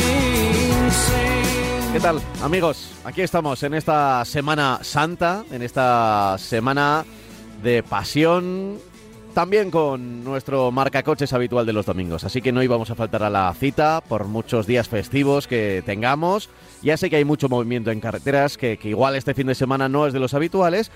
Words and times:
¿Qué 1.91 1.99
tal, 1.99 2.21
amigos? 2.41 2.89
Aquí 3.03 3.19
estamos 3.19 3.61
en 3.63 3.73
esta 3.73 4.23
Semana 4.23 4.79
Santa, 4.81 5.43
en 5.51 5.61
esta 5.61 6.37
semana 6.39 7.03
de 7.61 7.83
pasión, 7.83 8.77
también 9.33 9.69
con 9.69 10.23
nuestro 10.23 10.71
marcacoches 10.71 11.33
habitual 11.33 11.65
de 11.65 11.73
los 11.73 11.85
domingos. 11.85 12.23
Así 12.23 12.41
que 12.41 12.53
no 12.53 12.63
íbamos 12.63 12.91
a 12.91 12.95
faltar 12.95 13.23
a 13.23 13.29
la 13.29 13.53
cita 13.53 13.99
por 14.07 14.23
muchos 14.23 14.67
días 14.67 14.87
festivos 14.87 15.47
que 15.47 15.83
tengamos. 15.85 16.49
Ya 16.81 16.95
sé 16.95 17.09
que 17.09 17.17
hay 17.17 17.25
mucho 17.25 17.49
movimiento 17.49 17.91
en 17.91 17.99
carreteras, 17.99 18.57
que, 18.57 18.77
que 18.77 18.87
igual 18.87 19.17
este 19.17 19.33
fin 19.33 19.47
de 19.47 19.55
semana 19.55 19.89
no 19.89 20.07
es 20.07 20.13
de 20.13 20.19
los 20.19 20.33
habituales 20.33 20.91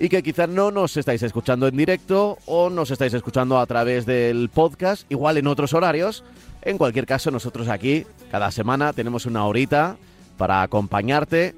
y 0.00 0.08
que 0.08 0.22
quizás 0.22 0.48
no 0.48 0.70
nos 0.70 0.96
estáis 0.96 1.22
escuchando 1.22 1.68
en 1.68 1.76
directo 1.76 2.38
o 2.46 2.70
nos 2.70 2.90
estáis 2.90 3.12
escuchando 3.12 3.58
a 3.58 3.66
través 3.66 4.06
del 4.06 4.48
podcast, 4.48 5.04
igual 5.12 5.36
en 5.36 5.46
otros 5.46 5.74
horarios. 5.74 6.24
En 6.62 6.78
cualquier 6.78 7.04
caso, 7.04 7.30
nosotros 7.30 7.68
aquí 7.68 8.06
cada 8.30 8.50
semana 8.50 8.94
tenemos 8.94 9.26
una 9.26 9.44
horita 9.44 9.98
para 10.38 10.62
acompañarte, 10.62 11.54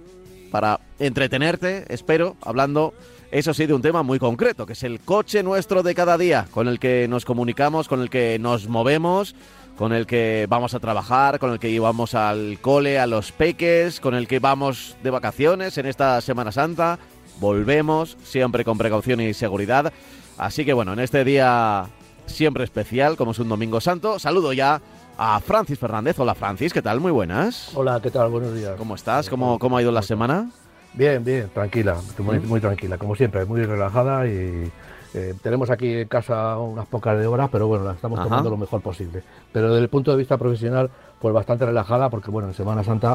para 0.51 0.81
entretenerte, 0.99 1.85
espero, 1.89 2.37
hablando, 2.43 2.93
eso 3.31 3.55
sí, 3.55 3.67
de 3.67 3.75
un 3.75 3.83
tema 3.83 4.03
muy 4.03 4.19
concreto, 4.19 4.67
que 4.67 4.73
es 4.73 4.83
el 4.83 4.99
coche 4.99 5.45
nuestro 5.45 5.85
de 5.85 5.95
cada 5.95 6.19
día, 6.19 6.49
con 6.51 6.67
el 6.67 6.81
que 6.81 7.07
nos 7.09 7.25
comunicamos, 7.25 7.87
con 7.87 8.01
el 8.01 8.11
que 8.11 8.39
nos 8.41 8.67
movemos, 8.67 9.37
con 9.77 9.93
el 9.93 10.07
que 10.07 10.47
vamos 10.49 10.75
a 10.75 10.81
trabajar, 10.81 11.39
con 11.39 11.53
el 11.53 11.59
que 11.59 11.71
íbamos 11.71 12.15
al 12.15 12.59
cole, 12.61 12.99
a 12.99 13.07
los 13.07 13.31
peques, 13.31 14.01
con 14.01 14.15
el 14.15 14.27
que 14.27 14.41
vamos 14.41 14.97
de 15.03 15.11
vacaciones 15.11 15.79
en 15.79 15.87
esta 15.87 16.21
Semana 16.21 16.51
Santa. 16.51 16.99
Volvemos, 17.39 18.19
siempre 18.23 18.65
con 18.65 18.77
precaución 18.77 19.21
y 19.21 19.33
seguridad. 19.33 19.93
Así 20.37 20.65
que 20.65 20.73
bueno, 20.73 20.93
en 20.93 20.99
este 20.99 21.25
día 21.25 21.87
siempre 22.27 22.65
especial, 22.65 23.17
como 23.17 23.33
es 23.33 23.39
un 23.39 23.49
Domingo 23.49 23.81
Santo, 23.81 24.19
saludo 24.19 24.53
ya 24.53 24.83
a 25.23 25.39
Francis 25.39 25.79
Fernández. 25.79 26.19
Hola 26.19 26.35
Francis, 26.35 26.73
¿qué 26.73 26.81
tal? 26.81 26.99
Muy 26.99 27.13
buenas. 27.13 27.73
Hola, 27.75 28.01
¿qué 28.03 28.11
tal? 28.11 28.31
Buenos 28.31 28.55
días. 28.55 28.73
¿Cómo 28.79 28.95
estás? 28.95 29.29
¿Cómo, 29.29 29.59
cómo 29.59 29.77
ha 29.77 29.83
ido 29.83 29.93
la 29.93 30.01
semana? 30.01 30.51
Bien, 30.95 31.23
bien, 31.23 31.51
tranquila, 31.53 31.99
muy, 32.19 32.41
muy 32.41 32.59
tranquila, 32.59 32.97
como 32.97 33.15
siempre, 33.15 33.45
muy 33.45 33.63
relajada 33.63 34.27
y 34.27 34.73
eh, 35.13 35.35
tenemos 35.43 35.69
aquí 35.69 35.93
en 35.93 36.09
casa 36.09 36.57
unas 36.57 36.87
pocas 36.87 37.19
de 37.19 37.27
horas, 37.27 37.51
pero 37.53 37.69
bueno, 37.69 37.85
la 37.85 37.93
estamos 37.93 38.19
Ajá. 38.19 38.29
tomando 38.31 38.49
lo 38.49 38.57
mejor 38.57 38.81
posible. 38.81 39.23
Pero 39.53 39.69
desde 39.69 39.83
el 39.83 39.91
punto 39.91 40.11
de 40.11 40.17
vista 40.17 40.39
profesional, 40.39 40.91
pues 41.21 41.35
bastante 41.35 41.67
relajada, 41.67 42.09
porque 42.09 42.31
bueno, 42.31 42.49
en 42.49 42.55
Semana 42.55 42.83
Santa 42.83 43.13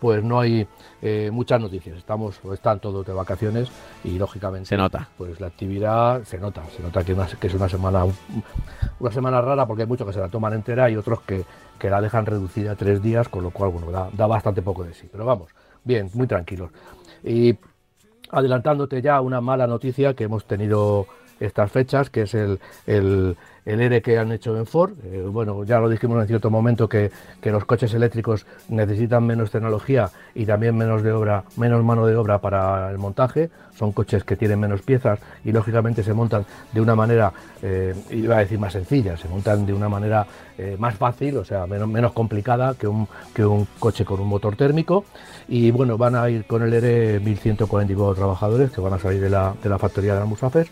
pues 0.00 0.22
no 0.22 0.40
hay 0.40 0.66
eh, 1.02 1.30
muchas 1.32 1.60
noticias, 1.60 1.96
estamos, 1.96 2.38
están 2.52 2.80
todos 2.80 3.06
de 3.06 3.12
vacaciones 3.12 3.68
y 4.04 4.18
lógicamente 4.18 4.68
Se 4.68 4.76
nota. 4.76 5.08
pues 5.16 5.40
la 5.40 5.46
actividad 5.46 6.22
se 6.24 6.38
nota, 6.38 6.62
se 6.76 6.82
nota 6.82 7.02
que, 7.04 7.14
una- 7.14 7.26
que 7.26 7.46
es 7.46 7.54
una 7.54 7.68
semana 7.68 8.04
una 9.00 9.10
semana 9.12 9.40
rara 9.40 9.66
porque 9.66 9.82
hay 9.82 9.88
muchos 9.88 10.06
que 10.06 10.12
se 10.12 10.20
la 10.20 10.28
toman 10.28 10.52
entera 10.54 10.90
y 10.90 10.96
otros 10.96 11.20
que, 11.22 11.44
que 11.78 11.88
la 11.90 12.00
dejan 12.00 12.26
reducida 12.26 12.72
a 12.72 12.76
tres 12.76 13.02
días, 13.02 13.28
con 13.28 13.42
lo 13.42 13.50
cual 13.50 13.70
bueno, 13.70 13.90
da, 13.90 14.08
da 14.12 14.26
bastante 14.26 14.62
poco 14.62 14.84
de 14.84 14.92
sí. 14.94 15.08
Pero 15.10 15.24
vamos, 15.24 15.48
bien, 15.84 16.10
muy 16.14 16.26
tranquilos. 16.26 16.70
Y 17.24 17.56
adelantándote 18.30 19.02
ya 19.02 19.20
una 19.20 19.40
mala 19.40 19.66
noticia 19.66 20.14
que 20.14 20.24
hemos 20.24 20.44
tenido 20.46 21.06
estas 21.40 21.70
fechas, 21.70 22.10
que 22.10 22.22
es 22.22 22.34
el, 22.34 22.58
el, 22.86 23.36
el 23.66 23.80
ERE 23.80 24.00
que 24.00 24.16
han 24.16 24.32
hecho 24.32 24.56
en 24.56 24.64
Ford. 24.64 24.92
Eh, 25.04 25.26
bueno, 25.28 25.64
ya 25.64 25.80
lo 25.80 25.88
dijimos 25.88 26.20
en 26.22 26.28
cierto 26.28 26.50
momento 26.50 26.88
que, 26.88 27.10
que 27.40 27.50
los 27.50 27.64
coches 27.64 27.92
eléctricos 27.92 28.46
necesitan 28.68 29.26
menos 29.26 29.50
tecnología 29.50 30.08
y 30.34 30.46
también 30.46 30.76
menos 30.76 31.02
de 31.02 31.12
obra, 31.12 31.44
menos 31.56 31.84
mano 31.84 32.06
de 32.06 32.16
obra 32.16 32.38
para 32.38 32.90
el 32.90 32.98
montaje. 32.98 33.50
Son 33.76 33.92
coches 33.92 34.24
que 34.24 34.36
tienen 34.36 34.60
menos 34.60 34.82
piezas 34.82 35.18
y 35.44 35.52
lógicamente 35.52 36.02
se 36.02 36.14
montan 36.14 36.46
de 36.72 36.80
una 36.80 36.94
manera, 36.94 37.32
eh, 37.60 37.94
iba 38.10 38.36
a 38.36 38.38
decir 38.38 38.58
más 38.58 38.72
sencilla, 38.72 39.16
se 39.16 39.28
montan 39.28 39.66
de 39.66 39.74
una 39.74 39.88
manera 39.88 40.26
eh, 40.56 40.76
más 40.78 40.94
fácil, 40.94 41.36
o 41.36 41.44
sea, 41.44 41.66
menos, 41.66 41.88
menos 41.88 42.12
complicada 42.12 42.74
que 42.74 42.86
un, 42.86 43.06
que 43.34 43.44
un 43.44 43.66
coche 43.78 44.04
con 44.04 44.20
un 44.20 44.28
motor 44.28 44.56
térmico. 44.56 45.04
Y 45.48 45.72
bueno, 45.72 45.98
van 45.98 46.14
a 46.14 46.30
ir 46.30 46.46
con 46.46 46.62
el 46.62 46.72
ERE 46.72 47.20
1144 47.20 48.14
trabajadores 48.14 48.70
que 48.70 48.80
van 48.80 48.94
a 48.94 48.98
salir 48.98 49.20
de 49.20 49.30
la, 49.30 49.54
de 49.60 49.68
la 49.68 49.78
factoría 49.78 50.14
de 50.14 50.20
la 50.20 50.26
Musafes. 50.26 50.68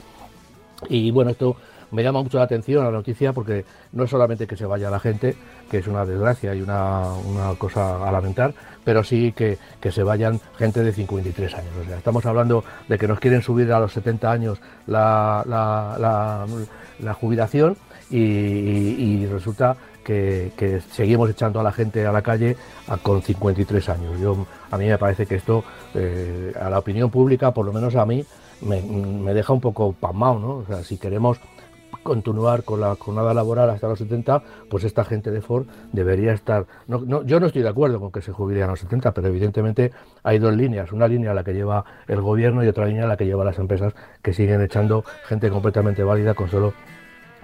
Y 0.89 1.11
bueno, 1.11 1.31
esto 1.31 1.57
me 1.95 2.03
llama 2.03 2.23
mucho 2.23 2.39
la 2.39 2.45
atención 2.45 2.85
la 2.85 2.91
noticia 2.91 3.33
porque 3.33 3.65
no 3.93 4.05
es 4.05 4.11
solamente 4.11 4.47
que 4.47 4.57
se 4.57 4.67
vaya 4.67 4.91
la 4.91 5.01
gente, 5.01 5.37
que 5.71 5.79
es 5.79 5.87
una 5.87 6.05
desgracia 6.05 6.55
y 6.55 6.61
una, 6.61 7.13
una 7.15 7.55
cosa 7.57 8.07
a 8.07 8.13
lamentar, 8.13 8.53
pero 8.85 9.03
sí 9.05 9.33
que, 9.33 9.59
que 9.81 9.91
se 9.93 10.03
vayan 10.03 10.41
gente 10.59 10.83
de 10.83 10.93
53 10.93 11.55
años. 11.55 11.71
O 11.81 11.85
sea, 11.87 11.97
estamos 11.97 12.27
hablando 12.27 12.65
de 12.89 12.99
que 12.99 13.09
nos 13.09 13.21
quieren 13.21 13.41
subir 13.43 13.73
a 13.73 13.81
los 13.81 13.93
70 13.93 14.31
años 14.31 14.61
la, 14.87 15.43
la- 15.47 15.97
la- 15.99 16.47
la 17.01 17.15
jubilación 17.15 17.77
y, 18.11 19.27
resulta 19.27 19.77
que, 20.05 20.53
que 20.57 20.81
seguimos 20.81 21.31
echando 21.31 21.61
a 21.61 21.63
la 21.63 21.73
gente 21.73 22.07
a 22.07 22.13
la 22.13 22.23
calle 22.23 22.57
con 23.03 23.23
53 23.23 23.89
años. 23.89 24.21
Yo, 24.21 24.47
a 24.71 24.77
mí 24.79 24.87
me 24.87 24.99
parece 24.99 25.27
que 25.27 25.37
esto, 25.37 25.65
eh, 25.95 26.53
a 26.61 26.69
la 26.71 26.79
opinión 26.79 27.11
pública, 27.11 27.53
por 27.53 27.65
lo 27.67 27.73
menos 27.73 27.97
a 27.97 28.05
mí, 28.07 28.25
me, 28.61 28.81
me 28.83 29.35
deja 29.35 29.53
un 29.53 29.61
poco 29.61 29.93
pasmado, 29.93 30.39
¿no? 30.39 30.49
O 30.59 30.65
sea, 30.67 30.83
si 30.85 30.97
queremos 30.99 31.39
continuar 32.05 32.63
con 32.63 32.81
la 32.81 32.95
jornada 32.95 33.35
laboral 33.35 33.69
hasta 33.71 33.89
los 33.89 33.99
70, 33.99 34.43
pues 34.71 34.85
esta 34.85 35.05
gente 35.05 35.33
de 35.33 35.41
Ford 35.41 35.67
debería 35.93 36.33
estar... 36.33 36.67
No, 36.87 37.01
no, 37.01 37.25
yo 37.25 37.41
no 37.41 37.47
estoy 37.47 37.63
de 37.63 37.69
acuerdo 37.71 37.99
con 37.99 38.13
que 38.13 38.23
se 38.23 38.31
jubilen 38.31 38.63
a 38.63 38.67
los 38.69 38.79
70, 38.81 39.13
pero 39.13 39.27
evidentemente 39.27 39.91
hay 40.23 40.39
dos 40.39 40.55
líneas. 40.55 40.93
Una 40.93 41.09
línea 41.09 41.35
la 41.35 41.43
que 41.43 41.53
lleva 41.55 41.85
el 42.07 42.21
gobierno 42.21 42.63
y 42.63 42.69
otra 42.69 42.87
línea 42.87 43.07
la 43.09 43.17
que 43.17 43.27
lleva 43.27 43.45
las 43.45 43.59
empresas 43.59 43.93
que 44.23 44.33
siguen 44.33 44.61
echando 44.63 45.05
gente 45.27 45.51
completamente 45.51 46.05
válida 46.05 46.35
con 46.35 46.49
solo 46.49 46.73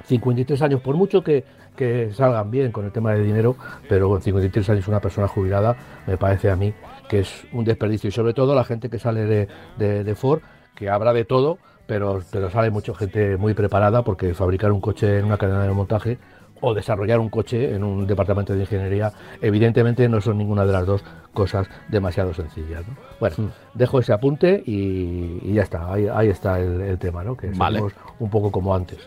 53 0.07 0.63
años, 0.63 0.81
por 0.81 0.97
mucho 0.97 1.23
que, 1.23 1.45
que 1.77 2.13
salgan 2.15 2.51
bien 2.51 2.73
con 2.73 2.85
el 2.85 2.93
tema 2.93 3.13
de 3.13 3.23
dinero, 3.23 3.57
pero 3.89 4.09
con 4.09 4.23
53 4.23 4.71
años 4.71 4.89
una 4.89 5.01
persona 5.01 5.29
jubilada 5.29 5.77
me 6.07 6.17
parece 6.17 6.51
a 6.51 6.57
mí 6.57 6.73
que 7.09 7.21
es 7.21 7.45
un 7.53 7.65
desperdicio. 7.65 8.09
Y 8.09 8.13
sobre 8.13 8.33
todo 8.35 8.55
la 8.55 8.65
gente 8.65 8.89
que 8.89 8.99
sale 8.99 9.25
de, 9.27 9.49
de- 9.79 10.05
de 10.05 10.15
Ford, 10.15 10.41
que 10.75 10.89
habrá 10.89 11.13
de 11.13 11.25
todo, 11.25 11.59
pero, 11.91 12.23
pero 12.31 12.49
sale 12.51 12.71
mucha 12.71 12.95
gente 12.95 13.37
muy 13.37 13.53
preparada 13.53 14.03
porque 14.05 14.33
fabricar 14.33 14.71
un 14.71 14.81
coche 14.81 15.19
en 15.19 15.25
una 15.25 15.37
cadena 15.37 15.65
de 15.65 15.73
montaje 15.73 16.19
o 16.61 16.73
desarrollar 16.73 17.19
un 17.19 17.31
coche 17.31 17.75
en 17.75 17.83
un 17.83 18.07
departamento 18.07 18.53
de 18.55 18.61
ingeniería, 18.61 19.13
evidentemente 19.43 20.09
no 20.09 20.21
son 20.21 20.39
ninguna 20.39 20.65
de 20.65 20.73
las 20.73 20.87
dos 20.87 21.03
cosas 21.35 21.67
demasiado 21.89 22.33
sencillas. 22.33 22.87
¿no? 22.87 22.95
Bueno, 23.19 23.35
Hmm. 23.39 23.49
dejo 23.75 23.99
ese 23.99 24.13
apunte 24.13 24.63
y, 24.65 25.41
y 25.43 25.55
ya 25.55 25.63
está, 25.63 25.93
ahí, 25.93 26.07
ahí 26.07 26.29
está 26.29 26.61
el, 26.61 26.81
el 26.81 26.97
tema, 26.99 27.25
¿no? 27.25 27.37
que 27.37 27.49
Vale. 27.49 27.83
un 28.21 28.31
poco 28.31 28.53
como 28.53 28.73
antes. 28.73 28.99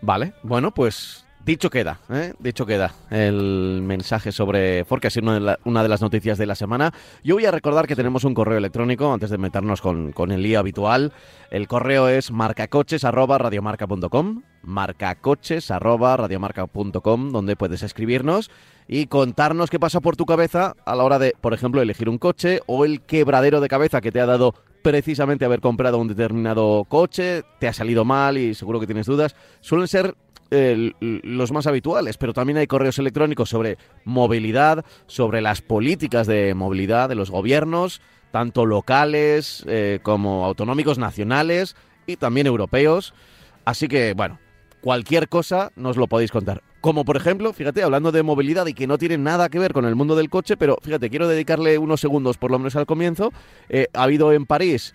Vale, 0.00 0.32
bueno, 0.42 0.72
pues 0.72 1.23
dicho 1.44 1.68
queda, 1.70 2.00
¿eh? 2.10 2.34
dicho 2.38 2.64
queda 2.66 2.94
el 3.10 3.80
mensaje 3.82 4.30
sobre 4.32 4.84
Ford, 4.84 5.00
que 5.00 5.06
ha 5.08 5.10
sido 5.10 5.56
una 5.64 5.82
de, 5.82 5.88
las 5.88 6.00
noticias 6.00 6.38
de 6.38 6.46
la 6.46 6.54
semana. 6.54 6.94
Yo 7.22 7.34
voy 7.34 7.44
a 7.46 7.50
recordar 7.50 7.86
que 7.86 7.96
tenemos 7.96 8.24
un 8.24 8.32
correo 8.34 8.58
electrónico 8.58 9.12
antes 9.12 9.30
de 9.30 9.38
meternos 9.38 9.80
con, 9.80 10.12
con 10.12 10.30
el 10.32 10.42
lío 10.42 10.58
habitual. 10.58 11.12
El 11.50 11.66
correo 11.68 12.08
es 12.08 12.30
marcacoches@radiomarca.com, 12.30 14.42
marcacoches@radiomarca.com, 14.62 17.30
donde 17.30 17.56
puedes 17.56 17.82
escribirnos 17.82 18.50
y 18.88 19.06
contarnos 19.06 19.70
qué 19.70 19.78
pasa 19.78 20.00
por 20.00 20.16
tu 20.16 20.26
cabeza 20.26 20.74
a 20.84 20.94
la 20.94 21.04
hora 21.04 21.18
de, 21.18 21.34
por 21.40 21.54
ejemplo, 21.54 21.80
elegir 21.80 22.08
un 22.08 22.18
coche 22.18 22.60
o 22.66 22.84
el 22.84 23.00
quebradero 23.02 23.60
de 23.60 23.68
cabeza 23.68 24.00
que 24.00 24.12
te 24.12 24.20
ha 24.20 24.26
dado 24.26 24.54
precisamente 24.82 25.46
haber 25.46 25.60
comprado 25.60 25.98
un 25.98 26.08
determinado 26.08 26.84
coche, 26.84 27.42
te 27.58 27.66
ha 27.66 27.72
salido 27.72 28.04
mal 28.04 28.36
y 28.36 28.54
seguro 28.54 28.80
que 28.80 28.86
tienes 28.86 29.06
dudas. 29.06 29.34
Suelen 29.62 29.88
ser 29.88 30.14
eh, 30.50 30.92
los 31.00 31.52
más 31.52 31.66
habituales, 31.66 32.16
pero 32.16 32.32
también 32.32 32.58
hay 32.58 32.66
correos 32.66 32.98
electrónicos 32.98 33.48
sobre 33.48 33.78
movilidad, 34.04 34.84
sobre 35.06 35.40
las 35.40 35.62
políticas 35.62 36.26
de 36.26 36.54
movilidad 36.54 37.08
de 37.08 37.14
los 37.14 37.30
gobiernos, 37.30 38.00
tanto 38.30 38.66
locales 38.66 39.64
eh, 39.66 40.00
como 40.02 40.44
autonómicos, 40.44 40.98
nacionales 40.98 41.76
y 42.06 42.16
también 42.16 42.46
europeos. 42.46 43.14
Así 43.64 43.88
que, 43.88 44.12
bueno, 44.12 44.38
cualquier 44.80 45.28
cosa 45.28 45.72
nos 45.76 45.96
lo 45.96 46.06
podéis 46.06 46.30
contar. 46.30 46.62
Como 46.80 47.06
por 47.06 47.16
ejemplo, 47.16 47.52
fíjate, 47.54 47.82
hablando 47.82 48.12
de 48.12 48.22
movilidad 48.22 48.66
y 48.66 48.74
que 48.74 48.86
no 48.86 48.98
tiene 48.98 49.16
nada 49.16 49.48
que 49.48 49.58
ver 49.58 49.72
con 49.72 49.86
el 49.86 49.94
mundo 49.94 50.14
del 50.14 50.28
coche, 50.28 50.58
pero 50.58 50.76
fíjate, 50.82 51.08
quiero 51.08 51.26
dedicarle 51.26 51.78
unos 51.78 52.00
segundos 52.00 52.36
por 52.36 52.50
lo 52.50 52.58
menos 52.58 52.76
al 52.76 52.84
comienzo. 52.84 53.32
Eh, 53.70 53.86
ha 53.94 54.02
habido 54.02 54.32
en 54.32 54.44
París 54.46 54.94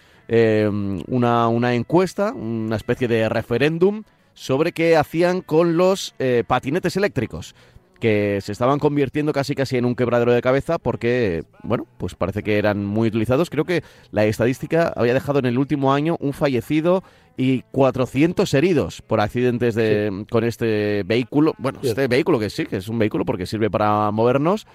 una 1.07 1.73
encuesta, 1.73 2.33
una 2.33 2.75
especie 2.75 3.07
de 3.07 3.27
referéndum 3.29 4.03
sobre 4.39 4.71
qué 4.71 4.95
hacían 4.95 5.41
con 5.41 5.75
los 5.75 6.15
eh, 6.17 6.45
patinetes 6.47 6.95
eléctricos 6.95 7.55
que 7.99 8.39
se 8.41 8.53
estaban 8.53 8.79
convirtiendo 8.79 9.33
casi 9.33 9.53
casi 9.53 9.75
en 9.75 9.83
un 9.83 9.95
quebradero 9.95 10.31
de 10.31 10.41
cabeza 10.41 10.77
porque, 10.77 11.43
bueno, 11.61 11.85
pues 11.97 12.15
parece 12.15 12.41
que 12.41 12.57
eran 12.57 12.85
muy 12.85 13.09
utilizados. 13.09 13.49
Creo 13.49 13.65
que 13.65 13.83
la 14.11 14.23
estadística 14.23 14.93
había 14.95 15.13
dejado 15.13 15.39
en 15.39 15.45
el 15.45 15.57
último 15.57 15.93
año 15.93 16.15
un 16.21 16.31
fallecido 16.31 17.03
y 17.35 17.63
400 17.73 18.53
heridos 18.53 19.01
por 19.01 19.19
accidentes 19.19 19.75
de, 19.75 20.25
con 20.31 20.45
este 20.45 21.03
vehículo. 21.05 21.53
Bueno, 21.57 21.79
este 21.83 22.07
vehículo 22.07 22.39
que 22.39 22.49
sí, 22.49 22.65
que 22.65 22.77
es 22.77 22.87
un 22.87 22.97
vehículo 22.97 23.25
porque 23.25 23.45
sirve 23.45 23.69
para 23.69 24.09
movernos. 24.11 24.67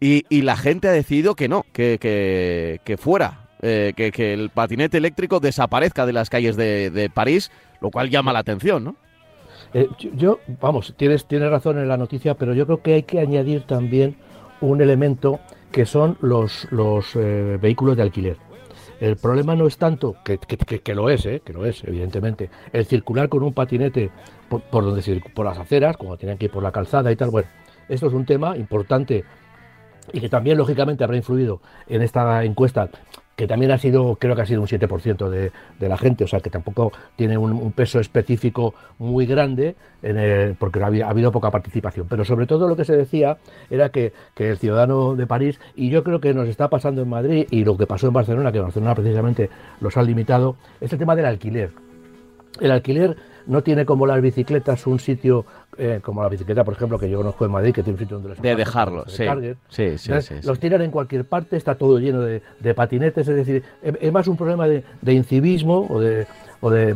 Y, 0.00 0.26
y 0.28 0.42
la 0.42 0.58
gente 0.58 0.86
ha 0.86 0.92
decidido 0.92 1.34
que 1.34 1.48
no, 1.48 1.64
que, 1.72 1.96
que, 1.98 2.82
que 2.84 2.98
fuera, 2.98 3.48
eh, 3.62 3.94
que, 3.96 4.12
que 4.12 4.34
el 4.34 4.50
patinete 4.50 4.98
eléctrico 4.98 5.40
desaparezca 5.40 6.04
de 6.04 6.12
las 6.12 6.28
calles 6.28 6.56
de, 6.56 6.90
de 6.90 7.08
París, 7.08 7.50
lo 7.80 7.90
cual 7.90 8.10
llama 8.10 8.32
la 8.32 8.40
atención, 8.40 8.84
¿no? 8.84 8.96
Eh, 9.74 9.88
yo- 10.14 10.40
vamos, 10.60 10.94
tienes, 10.96 11.26
tienes 11.26 11.50
razón 11.50 11.78
en 11.78 11.88
la 11.88 11.96
noticia, 11.96 12.34
pero 12.34 12.54
yo 12.54 12.64
creo 12.66 12.82
que 12.82 12.94
hay 12.94 13.02
que 13.02 13.20
añadir 13.20 13.62
también 13.62 14.16
un 14.60 14.80
elemento 14.80 15.40
que 15.70 15.84
son 15.84 16.16
los, 16.20 16.66
los 16.70 17.14
eh, 17.16 17.58
vehículos 17.60 17.96
de 17.96 18.02
alquiler. 18.02 18.36
El 19.00 19.16
problema 19.16 19.54
no 19.54 19.66
es 19.66 19.76
tanto, 19.76 20.16
que, 20.24 20.38
que- 20.38 20.80
que- 20.80 20.94
lo 20.94 21.08
es, 21.10 21.24
eh, 21.26 21.40
que 21.44 21.52
lo 21.52 21.64
es, 21.66 21.84
evidentemente, 21.84 22.50
el 22.72 22.84
circular 22.86 23.28
con 23.28 23.42
un 23.42 23.52
patinete 23.52 24.10
por, 24.48 24.62
por 24.62 24.84
donde 24.84 25.22
por 25.34 25.44
las 25.46 25.58
aceras, 25.58 25.96
como 25.96 26.16
tienen 26.16 26.38
que 26.38 26.46
ir 26.46 26.50
por 26.50 26.62
la 26.62 26.72
calzada 26.72 27.12
y 27.12 27.16
tal. 27.16 27.30
Bueno, 27.30 27.48
esto 27.88 28.06
es 28.08 28.12
un 28.12 28.24
tema 28.24 28.56
importante 28.56 29.24
y 30.12 30.20
que 30.20 30.28
también 30.28 30.58
lógicamente 30.58 31.04
habrá 31.04 31.16
influido 31.16 31.60
en 31.88 32.02
esta 32.02 32.44
encuesta 32.44 32.88
que 33.38 33.46
también 33.46 33.70
ha 33.70 33.78
sido, 33.78 34.16
creo 34.16 34.34
que 34.34 34.42
ha 34.42 34.46
sido 34.46 34.60
un 34.60 34.66
7% 34.66 35.28
de, 35.28 35.52
de 35.78 35.88
la 35.88 35.96
gente, 35.96 36.24
o 36.24 36.26
sea 36.26 36.40
que 36.40 36.50
tampoco 36.50 36.90
tiene 37.14 37.38
un, 37.38 37.70
peso 37.70 38.00
específico 38.00 38.74
muy 38.98 39.26
grande, 39.26 39.76
porque 40.58 40.82
ha 40.82 40.86
habido, 40.86 41.28
ha 41.28 41.30
poca 41.30 41.48
participación. 41.52 42.08
Pero 42.08 42.24
sobre 42.24 42.46
todo 42.46 42.66
lo 42.66 42.74
que 42.74 42.84
se 42.84 42.96
decía 42.96 43.38
era 43.70 43.90
que, 43.90 44.12
que 44.34 44.50
el 44.50 44.58
ciudadano 44.58 45.14
de 45.14 45.28
París, 45.28 45.60
y 45.76 45.88
yo 45.88 46.02
creo 46.02 46.20
que 46.20 46.34
nos 46.34 46.48
está 46.48 46.68
pasando 46.68 47.02
en 47.02 47.10
Madrid, 47.10 47.46
y 47.52 47.64
lo 47.64 47.76
que 47.76 47.86
pasó 47.86 48.08
en 48.08 48.14
Barcelona, 48.14 48.50
que 48.50 48.58
Barcelona 48.58 48.96
precisamente 48.96 49.50
los 49.80 49.96
han 49.96 50.06
limitado, 50.06 50.56
es 50.80 50.92
el 50.92 50.98
tema 50.98 51.14
del 51.14 51.26
alquiler. 51.26 51.70
El 52.60 52.72
alquiler 52.72 53.16
no 53.48 53.62
tiene 53.62 53.84
como 53.84 54.06
las 54.06 54.20
bicicletas 54.20 54.86
un 54.86 55.00
sitio, 55.00 55.44
eh, 55.76 56.00
como 56.02 56.22
la 56.22 56.28
bicicleta, 56.28 56.62
por 56.64 56.74
ejemplo, 56.74 56.98
que 56.98 57.10
yo 57.10 57.18
conozco 57.18 57.44
en 57.44 57.50
Madrid, 57.50 57.72
que 57.74 57.82
tiene 57.82 57.94
un 57.94 57.98
sitio 57.98 58.16
donde 58.16 58.28
los 58.30 58.42
De 58.42 58.54
dejarlo, 58.54 59.04
sí. 59.08 59.24
Sí. 59.68 59.96
Los 60.44 60.60
tiran 60.60 60.82
en 60.82 60.90
cualquier 60.90 61.24
parte, 61.24 61.56
está 61.56 61.74
todo 61.74 61.98
lleno 61.98 62.20
de, 62.20 62.42
de 62.60 62.74
patinetes, 62.74 63.26
es 63.26 63.36
decir, 63.36 63.64
es 63.82 63.94
es 64.00 64.12
más 64.12 64.28
un 64.28 64.36
problema 64.36 64.68
de, 64.68 64.84
de 65.00 65.12
incivismo 65.12 65.86
o 65.88 65.98
de, 66.00 66.26
o 66.60 66.70
de, 66.70 66.94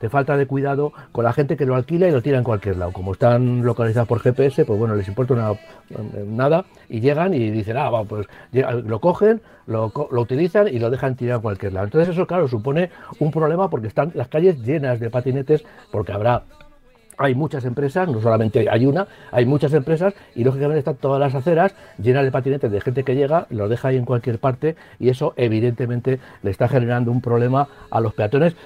de 0.00 0.08
falta 0.08 0.36
de 0.36 0.46
cuidado 0.46 0.92
con 1.12 1.24
la 1.24 1.32
gente 1.32 1.56
que 1.56 1.66
lo 1.66 1.74
alquila 1.74 2.08
y 2.08 2.10
lo 2.10 2.22
tira 2.22 2.38
en 2.38 2.44
cualquier 2.44 2.76
lado. 2.76 2.92
Como 2.92 3.12
están 3.12 3.62
localizados 3.62 4.08
por 4.08 4.20
GPS, 4.20 4.64
pues 4.64 4.78
bueno, 4.78 4.94
les 4.94 5.06
importa 5.08 5.34
una- 5.34 5.52
nada 6.26 6.64
y 6.88 7.00
llegan 7.00 7.34
y 7.34 7.50
dicen, 7.50 7.76
ah, 7.76 7.90
va, 7.90 8.04
pues 8.04 8.26
lo 8.52 9.00
cogen, 9.00 9.40
lo, 9.66 9.92
utilizan 10.12 10.68
y 10.68 10.78
lo 10.78 10.90
dejan 10.90 11.16
tirado 11.16 11.38
en 11.38 11.42
cualquier 11.42 11.72
lado. 11.72 11.84
Entonces 11.86 12.14
eso, 12.14 12.26
claro, 12.26 12.48
supone 12.48 12.90
un 13.18 13.30
problema 13.30 13.68
porque 13.68 13.88
están 13.88 14.10
las 14.14 14.28
calles 14.28 14.62
llenas 14.62 15.00
de 15.00 15.10
patinetes, 15.10 15.64
porque 15.90 16.12
habrá 16.12 16.42
hay 17.22 17.34
muchas 17.34 17.66
empresas, 17.66 18.08
no 18.08 18.18
solamente 18.22 18.70
hay 18.70 18.86
una, 18.86 19.06
hay 19.30 19.44
muchas 19.44 19.74
empresas 19.74 20.14
y 20.34 20.42
lógicamente 20.42 20.78
están 20.78 20.94
todas 20.96 21.20
las 21.20 21.34
aceras 21.34 21.74
llenas 22.02 22.24
de 22.24 22.32
patinetes 22.32 22.72
de 22.72 22.80
gente 22.80 23.04
que 23.04 23.14
llega, 23.14 23.46
los 23.50 23.68
deja 23.68 23.88
ahí 23.88 23.98
en 23.98 24.06
cualquier 24.06 24.38
parte 24.38 24.74
y 24.98 25.10
eso 25.10 25.34
evidentemente 25.36 26.18
le 26.42 26.50
está 26.50 26.66
generando 26.66 27.10
un 27.10 27.20
problema 27.20 27.68
a 27.90 28.00
los 28.00 28.14
peatones, 28.14 28.56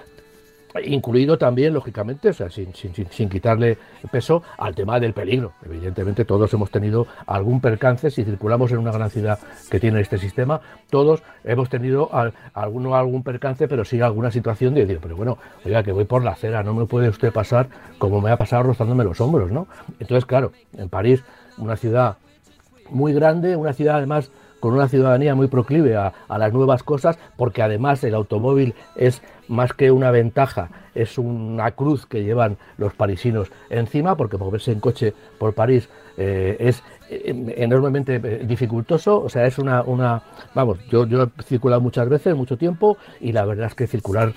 incluido 0.85 1.39
también, 1.39 1.73
lógicamente, 1.75 2.31
o 2.31 2.33
sea, 2.33 2.51
sin, 2.51 2.75
sin- 2.75 2.95
sin- 2.95 3.29
quitarle 3.29 3.79
peso 4.11 4.43
al 4.59 4.75
tema 4.75 4.99
del 5.01 5.13
peligro. 5.13 5.53
Evidentemente 5.65 6.25
todos 6.25 6.53
hemos 6.55 6.71
tenido 6.71 7.07
algún 7.27 7.61
percance, 7.61 8.11
si 8.11 8.25
circulamos 8.25 8.73
en 8.73 8.79
una 8.79 8.91
gran 8.93 9.11
ciudad 9.11 9.39
que 9.71 9.79
tiene 9.81 10.01
este 10.01 10.19
sistema, 10.19 10.61
todos 10.91 11.23
hemos 11.45 11.69
tenido 11.69 12.13
al- 12.15 12.33
alguno 12.55 12.97
algún 12.97 13.23
percance, 13.23 13.69
pero 13.69 13.85
sí 13.85 14.01
alguna 14.01 14.31
situación 14.31 14.75
de 14.75 14.83
decir, 14.83 14.99
pero 15.03 15.17
bueno, 15.17 15.39
oiga, 15.65 15.83
que 15.83 15.93
voy 15.93 16.05
por 16.05 16.25
la 16.25 16.33
acera, 16.33 16.63
no 16.63 16.75
me 16.75 16.87
puede 16.87 17.09
usted 17.09 17.33
pasar 17.33 17.69
como 17.99 18.21
me 18.21 18.31
ha 18.31 18.37
pasado 18.37 18.65
rozándome 18.65 19.05
los 19.05 19.21
hombros, 19.21 19.51
¿no? 19.53 19.67
Entonces, 20.01 20.27
claro, 20.27 20.53
en 20.77 20.89
París, 20.89 21.23
una 21.57 21.77
ciudad 21.77 22.17
muy 22.91 23.13
grande, 23.15 23.57
una 23.57 23.73
ciudad 23.73 23.97
además 23.97 24.31
con 24.61 24.73
una 24.73 24.89
ciudadanía 24.89 25.35
muy 25.35 25.47
proclive 25.49 25.95
a, 25.97 26.13
a 26.27 26.39
las 26.39 26.53
nuevas 26.53 26.83
cosas, 26.83 27.19
porque 27.37 27.63
además 27.63 28.03
el 28.03 28.15
automóvil 28.15 28.75
es 28.97 29.21
más 29.49 29.73
que 29.73 29.91
una 29.91 30.11
ventaja, 30.11 30.71
es 30.95 31.19
una 31.19 31.71
cruz 31.73 32.07
que 32.07 32.23
llevan 32.25 32.57
los 32.79 32.95
parisinos 32.95 33.51
encima, 33.71 34.17
porque 34.17 34.37
moverse 34.39 34.73
en 34.73 34.81
coche 34.81 35.13
por 35.39 35.55
París 35.55 35.89
eh, 36.17 36.57
es 36.61 36.83
eh, 37.11 37.55
enormemente 37.57 38.21
eh, 38.23 38.45
dificultoso, 38.47 39.21
o 39.21 39.29
sea, 39.29 39.45
es 39.47 39.59
una, 39.59 39.83
una 39.83 40.23
vamos, 40.55 40.79
yo, 40.89 41.07
yo 41.07 41.25
he 41.25 41.43
circulado 41.43 41.81
muchas 41.81 42.09
veces, 42.09 42.35
mucho 42.37 42.57
tiempo, 42.57 42.97
y 43.21 43.33
la 43.33 43.45
verdad 43.45 43.67
es 43.67 43.75
que 43.75 43.87
circular 43.87 44.33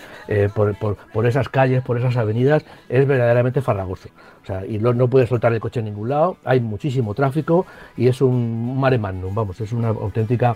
por, 0.56 0.76
por- 0.78 0.98
por 1.14 1.26
esas 1.28 1.48
calles, 1.50 1.84
por 1.84 1.98
esas 1.98 2.18
avenidas, 2.18 2.66
es 2.90 3.06
verdaderamente 3.08 3.62
farragoso. 3.62 4.10
O 4.44 4.46
sea, 4.46 4.66
y 4.66 4.80
no, 4.80 4.94
no 4.94 5.08
puedes 5.10 5.30
soltar 5.30 5.54
el 5.54 5.60
coche 5.60 5.80
en 5.80 5.86
ningún 5.86 6.10
lado, 6.10 6.38
hay 6.44 6.60
muchísimo 6.60 7.14
tráfico 7.14 7.66
y 7.96 8.08
es 8.08 8.22
un 8.22 8.80
mare 8.80 8.98
magnum, 8.98 9.36
vamos, 9.36 9.62
es 9.62 9.72
una 9.74 9.90
auténtica 9.90 10.56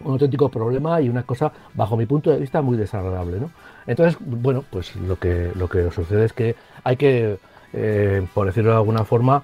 un 0.00 0.12
auténtico 0.12 0.48
problema 0.48 1.00
y 1.00 1.08
una 1.08 1.22
cosa, 1.22 1.52
bajo 1.74 1.96
mi 1.96 2.06
punto 2.06 2.30
de 2.30 2.38
vista, 2.38 2.62
muy 2.62 2.76
desagradable. 2.76 3.40
¿no? 3.40 3.50
Entonces, 3.86 4.16
bueno, 4.20 4.64
pues 4.70 4.94
lo 4.96 5.16
que, 5.16 5.52
lo 5.54 5.68
que 5.68 5.90
sucede 5.90 6.24
es 6.24 6.32
que 6.32 6.56
hay 6.84 6.96
que, 6.96 7.38
eh, 7.72 8.26
por 8.34 8.46
decirlo 8.46 8.70
de 8.70 8.76
alguna 8.76 9.04
forma, 9.04 9.42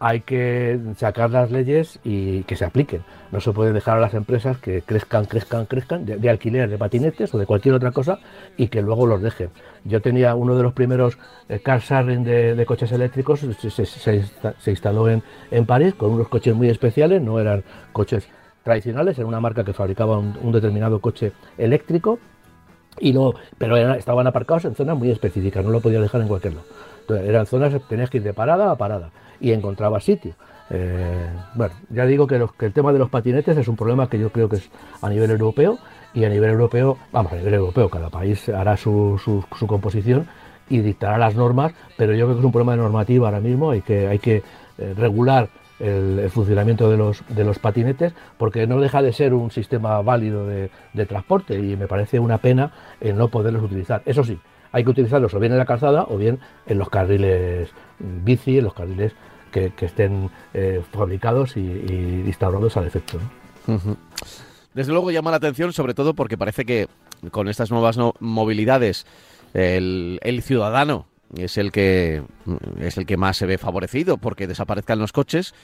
hay 0.00 0.20
que 0.20 0.78
sacar 0.96 1.30
las 1.30 1.50
leyes 1.50 1.98
y 2.04 2.44
que 2.44 2.56
se 2.56 2.64
apliquen. 2.64 3.02
No 3.32 3.40
se 3.40 3.52
puede 3.52 3.72
dejar 3.72 3.98
a 3.98 4.00
las 4.00 4.14
empresas 4.14 4.58
que 4.58 4.82
crezcan, 4.82 5.24
crezcan, 5.24 5.66
crezcan, 5.66 6.06
de, 6.06 6.30
alquiler 6.30 6.70
de 6.70 6.78
patinetes 6.78 7.34
o 7.34 7.38
de 7.38 7.46
cualquier 7.46 7.74
otra 7.74 7.90
cosa 7.90 8.20
y 8.56 8.68
que 8.68 8.80
luego 8.80 9.06
los 9.06 9.20
dejen. 9.20 9.50
Yo 9.84 10.00
tenía 10.00 10.34
uno 10.34 10.56
de 10.56 10.62
los 10.62 10.72
primeros 10.72 11.18
eh, 11.48 11.58
car 11.60 11.80
sharing 11.80 12.22
de, 12.22 12.64
coches 12.66 12.92
eléctricos, 12.92 13.40
se, 13.40 13.86
se 13.86 14.70
instaló 14.70 15.08
en, 15.08 15.22
en 15.50 15.66
París 15.66 15.94
con 15.94 16.12
unos 16.12 16.28
coches 16.28 16.54
muy 16.54 16.68
especiales, 16.68 17.20
no 17.20 17.40
eran 17.40 17.64
coches 17.92 18.28
tradicionales, 18.68 19.18
era 19.18 19.26
una 19.26 19.40
marca 19.40 19.64
que 19.64 19.72
fabricaba 19.72 20.18
un, 20.18 20.52
determinado 20.52 21.00
coche 21.00 21.32
eléctrico 21.56 22.18
y 23.00 23.12
no, 23.12 23.32
pero 23.56 23.76
estaban 23.94 24.26
aparcados 24.26 24.66
en 24.66 24.74
zonas 24.74 24.98
muy 24.98 25.10
específicas, 25.10 25.64
no 25.64 25.70
lo 25.70 25.80
podía 25.80 26.00
dejar 26.00 26.20
en 26.20 26.28
cualquier 26.28 26.54
lado. 26.54 26.66
Entonces, 27.00 27.28
eran 27.28 27.46
zonas 27.46 27.72
que 27.72 27.80
tenías 27.80 28.10
que 28.10 28.18
ir 28.18 28.22
de 28.22 28.34
parada 28.34 28.70
a 28.70 28.76
parada 28.76 29.10
y 29.40 29.52
encontraba 29.52 30.00
sitio. 30.00 30.34
Eh, 30.68 31.30
bueno, 31.54 31.72
ya 31.88 32.04
digo 32.04 32.26
que, 32.26 32.36
el 32.36 32.72
tema 32.74 32.92
de 32.92 32.98
los 32.98 33.08
patinetes 33.08 33.56
es 33.56 33.68
un 33.68 33.76
problema 33.76 34.10
que 34.10 34.18
yo 34.18 34.30
creo 34.30 34.50
que 34.50 34.56
es 34.56 34.68
a 35.00 35.08
nivel 35.08 35.30
europeo 35.30 35.78
y 36.12 36.24
a 36.24 36.28
nivel 36.28 36.50
europeo, 36.50 36.98
vamos, 37.10 37.32
a 37.32 37.36
nivel 37.36 37.54
europeo, 37.54 37.88
cada 37.88 38.10
país 38.10 38.48
hará 38.50 38.76
su 38.76 39.44
composición 39.66 40.26
y 40.68 40.80
dictará 40.80 41.16
las 41.18 41.34
normas, 41.34 41.72
pero 41.96 42.12
yo 42.12 42.26
creo 42.26 42.36
que 42.36 42.40
es 42.40 42.44
un 42.44 42.52
problema 42.52 42.72
de 42.72 42.78
normativa 42.78 43.28
ahora 43.28 43.40
mismo, 43.40 43.70
hay 43.70 43.80
que, 43.80 44.06
hay 44.06 44.18
que 44.18 44.42
eh, 44.78 44.94
regular 44.96 45.48
el, 45.80 46.28
funcionamiento 46.30 46.90
de 46.90 46.96
los, 46.96 47.22
de 47.28 47.44
los 47.44 47.58
patinetes, 47.58 48.12
porque 48.36 48.66
no 48.66 48.80
deja 48.80 49.02
de 49.02 49.12
ser 49.12 49.34
un 49.34 49.50
sistema 49.50 50.00
válido 50.02 50.46
de, 50.46 50.70
de 50.92 51.06
transporte 51.06 51.58
y 51.58 51.76
me 51.76 51.86
parece 51.86 52.18
una 52.18 52.38
pena 52.38 52.72
el 53.00 53.16
no 53.16 53.28
poderlos 53.28 53.62
utilizar. 53.62 54.02
Eso 54.06 54.24
sí, 54.24 54.38
hay 54.72 54.84
que 54.84 54.90
utilizarlos 54.90 55.34
o 55.34 55.40
bien 55.40 55.52
en 55.52 55.58
la 55.58 55.66
calzada 55.66 56.06
o 56.08 56.16
bien 56.16 56.38
en 56.66 56.78
los 56.78 56.88
carriles 56.88 57.70
bici, 57.98 58.58
en 58.58 58.64
los 58.64 58.74
carriles 58.74 59.12
que, 59.50 59.70
que 59.70 59.86
estén 59.86 60.30
eh, 60.54 60.82
fabricados 60.92 61.56
y, 61.56 61.60
y 61.60 62.22
instaurados 62.26 62.76
al 62.76 62.86
efecto. 62.86 63.18
Desde 64.74 64.92
luego 64.92 65.10
llama 65.10 65.30
la 65.30 65.36
atención, 65.38 65.72
sobre 65.72 65.94
todo 65.94 66.14
porque 66.14 66.38
parece 66.38 66.64
que 66.64 66.88
con 67.30 67.48
estas 67.48 67.70
nuevas 67.70 67.98
movilidades 68.20 69.06
el 69.54 70.40
ciudadano 70.42 71.06
es 71.36 71.58
el 71.58 71.72
que 71.72 72.22
es 72.80 72.96
el 72.96 73.06
que 73.06 73.16
más 73.16 73.36
se 73.36 73.46
ve 73.46 73.58
favorecido 73.58 74.16
porque 74.18 74.46
desaparezcan 74.46 74.98
los 74.98 75.12
coches 75.12 75.54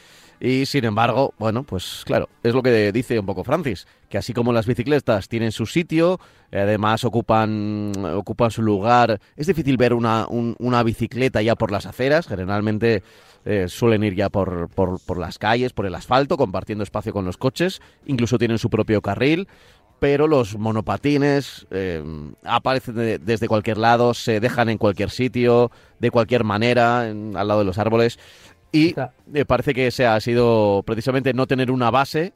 y 0.40 0.66
sin 0.66 0.84
embargo, 0.84 1.32
bueno, 1.38 1.62
pues 1.62 2.02
claro, 2.04 2.28
es 2.42 2.54
lo 2.54 2.62
que 2.62 2.90
dice 2.92 3.18
un 3.18 3.24
poco 3.26 3.44
Francis, 3.44 3.86
que 4.08 4.18
así 4.18 4.32
como 4.34 4.52
las 4.52 4.66
bicicletas 4.66 5.28
tienen 5.28 5.52
su 5.52 5.64
sitio, 5.64 6.18
además 6.52 7.04
ocupan 7.04 7.92
ocupan 8.14 8.50
su 8.50 8.60
lugar, 8.62 9.20
es 9.36 9.46
difícil 9.46 9.76
ver 9.76 9.94
una, 9.94 10.26
un- 10.28 10.56
una 10.58 10.82
bicicleta 10.82 11.40
ya 11.40 11.54
por 11.54 11.70
las 11.70 11.86
aceras, 11.86 12.26
generalmente 12.26 13.02
eh, 13.46 13.66
suelen 13.68 14.02
ir 14.04 14.14
ya 14.14 14.28
por, 14.30 14.68
por, 14.70 14.98
por 15.00 15.18
las 15.18 15.38
calles, 15.38 15.72
por 15.72 15.86
el 15.86 15.94
asfalto, 15.94 16.36
compartiendo 16.36 16.82
espacio 16.82 17.12
con 17.12 17.24
los 17.26 17.36
coches, 17.36 17.80
incluso 18.06 18.38
tienen 18.38 18.58
su 18.58 18.70
propio 18.70 19.02
carril, 19.02 19.46
pero 20.00 20.26
los 20.28 20.56
monopatines 20.58 21.66
eh, 21.70 22.02
aparecen 22.44 22.94
de- 22.94 23.18
desde 23.18 23.48
cualquier 23.48 23.78
lado, 23.78 24.14
se 24.14 24.40
dejan 24.40 24.68
en 24.68 24.78
cualquier 24.78 25.10
sitio, 25.10 25.70
de 25.98 26.10
cualquier 26.10 26.44
manera, 26.44 27.08
en- 27.08 27.36
al 27.36 27.48
lado 27.48 27.60
de 27.60 27.66
los 27.66 27.78
árboles, 27.78 28.18
y 28.72 28.94
eh, 29.34 29.44
parece 29.44 29.72
que 29.72 29.86
ese 29.86 30.06
ha 30.06 30.18
sido 30.20 30.82
precisamente 30.84 31.32
no 31.32 31.46
tener 31.46 31.70
una 31.70 31.90
base 31.90 32.32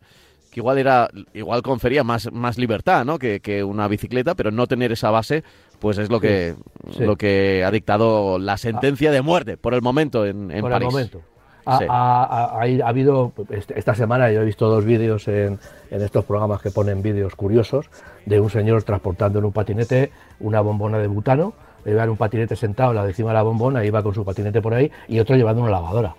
que 0.51 0.61
igual 0.61 0.79
era 0.79 1.11
igual 1.35 1.61
confería 1.63 2.05
más, 2.05 2.33
más 2.33 2.57
libertad 2.57 3.05
¿no? 3.05 3.19
que, 3.19 3.41
que 3.41 3.63
una 3.63 3.87
bicicleta 3.87 4.35
pero 4.35 4.51
no 4.51 4.67
tener 4.67 4.93
esa 4.93 5.11
base 5.11 5.45
pues 5.79 5.99
es 5.99 6.09
lo 6.09 6.17
Sí, 6.21 6.23
que 6.23 6.55
sí. 6.97 7.05
lo 7.05 7.17
que 7.17 7.65
ha 7.67 7.71
dictado 7.71 8.39
la 8.39 8.57
sentencia 8.57 9.11
de 9.11 9.21
muerte 9.21 9.59
por 9.59 9.75
el 9.75 9.83
momento 9.83 10.25
en, 10.25 10.51
en 10.51 10.63
por 10.63 10.71
París 10.71 10.87
el 10.89 10.93
momento. 10.93 11.23
Ha, 11.69 11.79
Sí. 11.79 11.85
ha- 11.89 12.25
ha- 12.25 12.45
ha- 12.63 12.85
ha 12.85 12.89
habido, 12.89 13.33
este- 13.51 13.79
esta 13.79 13.95
semana 13.95 14.31
yo 14.33 14.41
he 14.41 14.45
visto 14.45 14.69
dos 14.69 14.85
vídeos 14.87 15.29
en, 15.29 15.59
en 15.91 16.03
estos 16.03 16.25
programas 16.25 16.63
que 16.63 16.71
ponen 16.71 17.03
vídeos 17.03 17.35
curiosos 17.35 17.91
de 18.25 18.41
un 18.41 18.49
señor 18.49 18.85
transportando 18.85 19.39
en 19.39 19.45
un 19.45 19.53
patinete 19.53 20.11
una 20.41 20.63
bombona 20.63 20.99
de 20.99 21.09
butano, 21.09 21.53
iba 21.85 22.05
en 22.05 22.11
un 22.11 22.17
patinete 22.17 22.57
sentado 22.57 22.95
la 22.95 23.03
de 23.05 23.11
encima 23.11 23.31
de 23.31 23.35
la 23.35 23.43
bombona, 23.43 23.85
iba 23.85 24.03
con 24.03 24.15
su 24.15 24.25
patinete 24.25 24.63
por 24.63 24.73
ahí 24.73 24.91
y 25.09 25.19
otro 25.21 25.37
llevando 25.37 25.61
una 25.63 25.71
lavadora. 25.71 26.15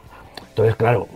Entonces, 0.49 0.75
claro, 0.75 1.07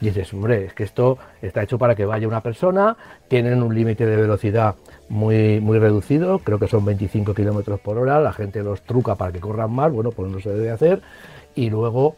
dices, 0.00 0.32
hombre, 0.34 0.64
es 0.66 0.74
que 0.74 0.82
esto 0.84 1.18
está 1.40 1.62
hecho 1.62 1.78
para 1.78 1.94
que 1.94 2.04
vaya 2.04 2.26
una 2.26 2.40
persona, 2.40 2.96
tienen 3.28 3.62
un 3.62 3.74
límite 3.74 4.06
de 4.06 4.16
velocidad 4.16 4.74
muy, 5.08 5.60
muy 5.60 5.78
reducido, 5.78 6.38
creo 6.40 6.58
que 6.58 6.66
son 6.68 6.84
25 6.84 7.32
kilómetros 7.34 7.78
por 7.80 7.98
hora, 7.98 8.20
la 8.20 8.32
gente 8.32 8.62
los 8.62 8.82
truca 8.82 9.14
para 9.14 9.30
que 9.30 9.40
corran 9.40 9.70
más, 9.72 9.92
bueno, 9.92 10.10
pues 10.10 10.30
no 10.30 10.40
se 10.40 10.50
debe 10.50 10.70
hacer, 10.70 11.00
y 11.54 11.70
luego 11.70 12.16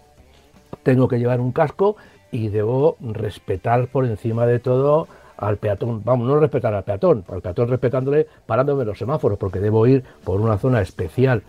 tengo 0.84 1.08
que 1.08 1.18
llevar 1.18 1.40
un 1.40 1.50
casco 1.50 1.96
y 2.30 2.48
debo 2.48 2.96
respetar 3.00 3.88
por 3.88 4.04
encima 4.04 4.46
de 4.46 4.60
todo 4.60 5.08
al 5.36 5.56
peatón, 5.56 6.02
vamos, 6.04 6.28
no 6.28 6.38
respetar 6.38 6.72
al 6.74 6.84
peatón, 6.84 7.24
al 7.28 7.42
peatón 7.42 7.68
respetándole 7.68 8.26
parándome 8.46 8.84
los 8.84 8.98
semáforos, 8.98 9.38
porque 9.38 9.58
debo 9.58 9.86
ir 9.86 10.04
por 10.22 10.40
una 10.40 10.58
zona 10.58 10.80
especial 10.80 11.42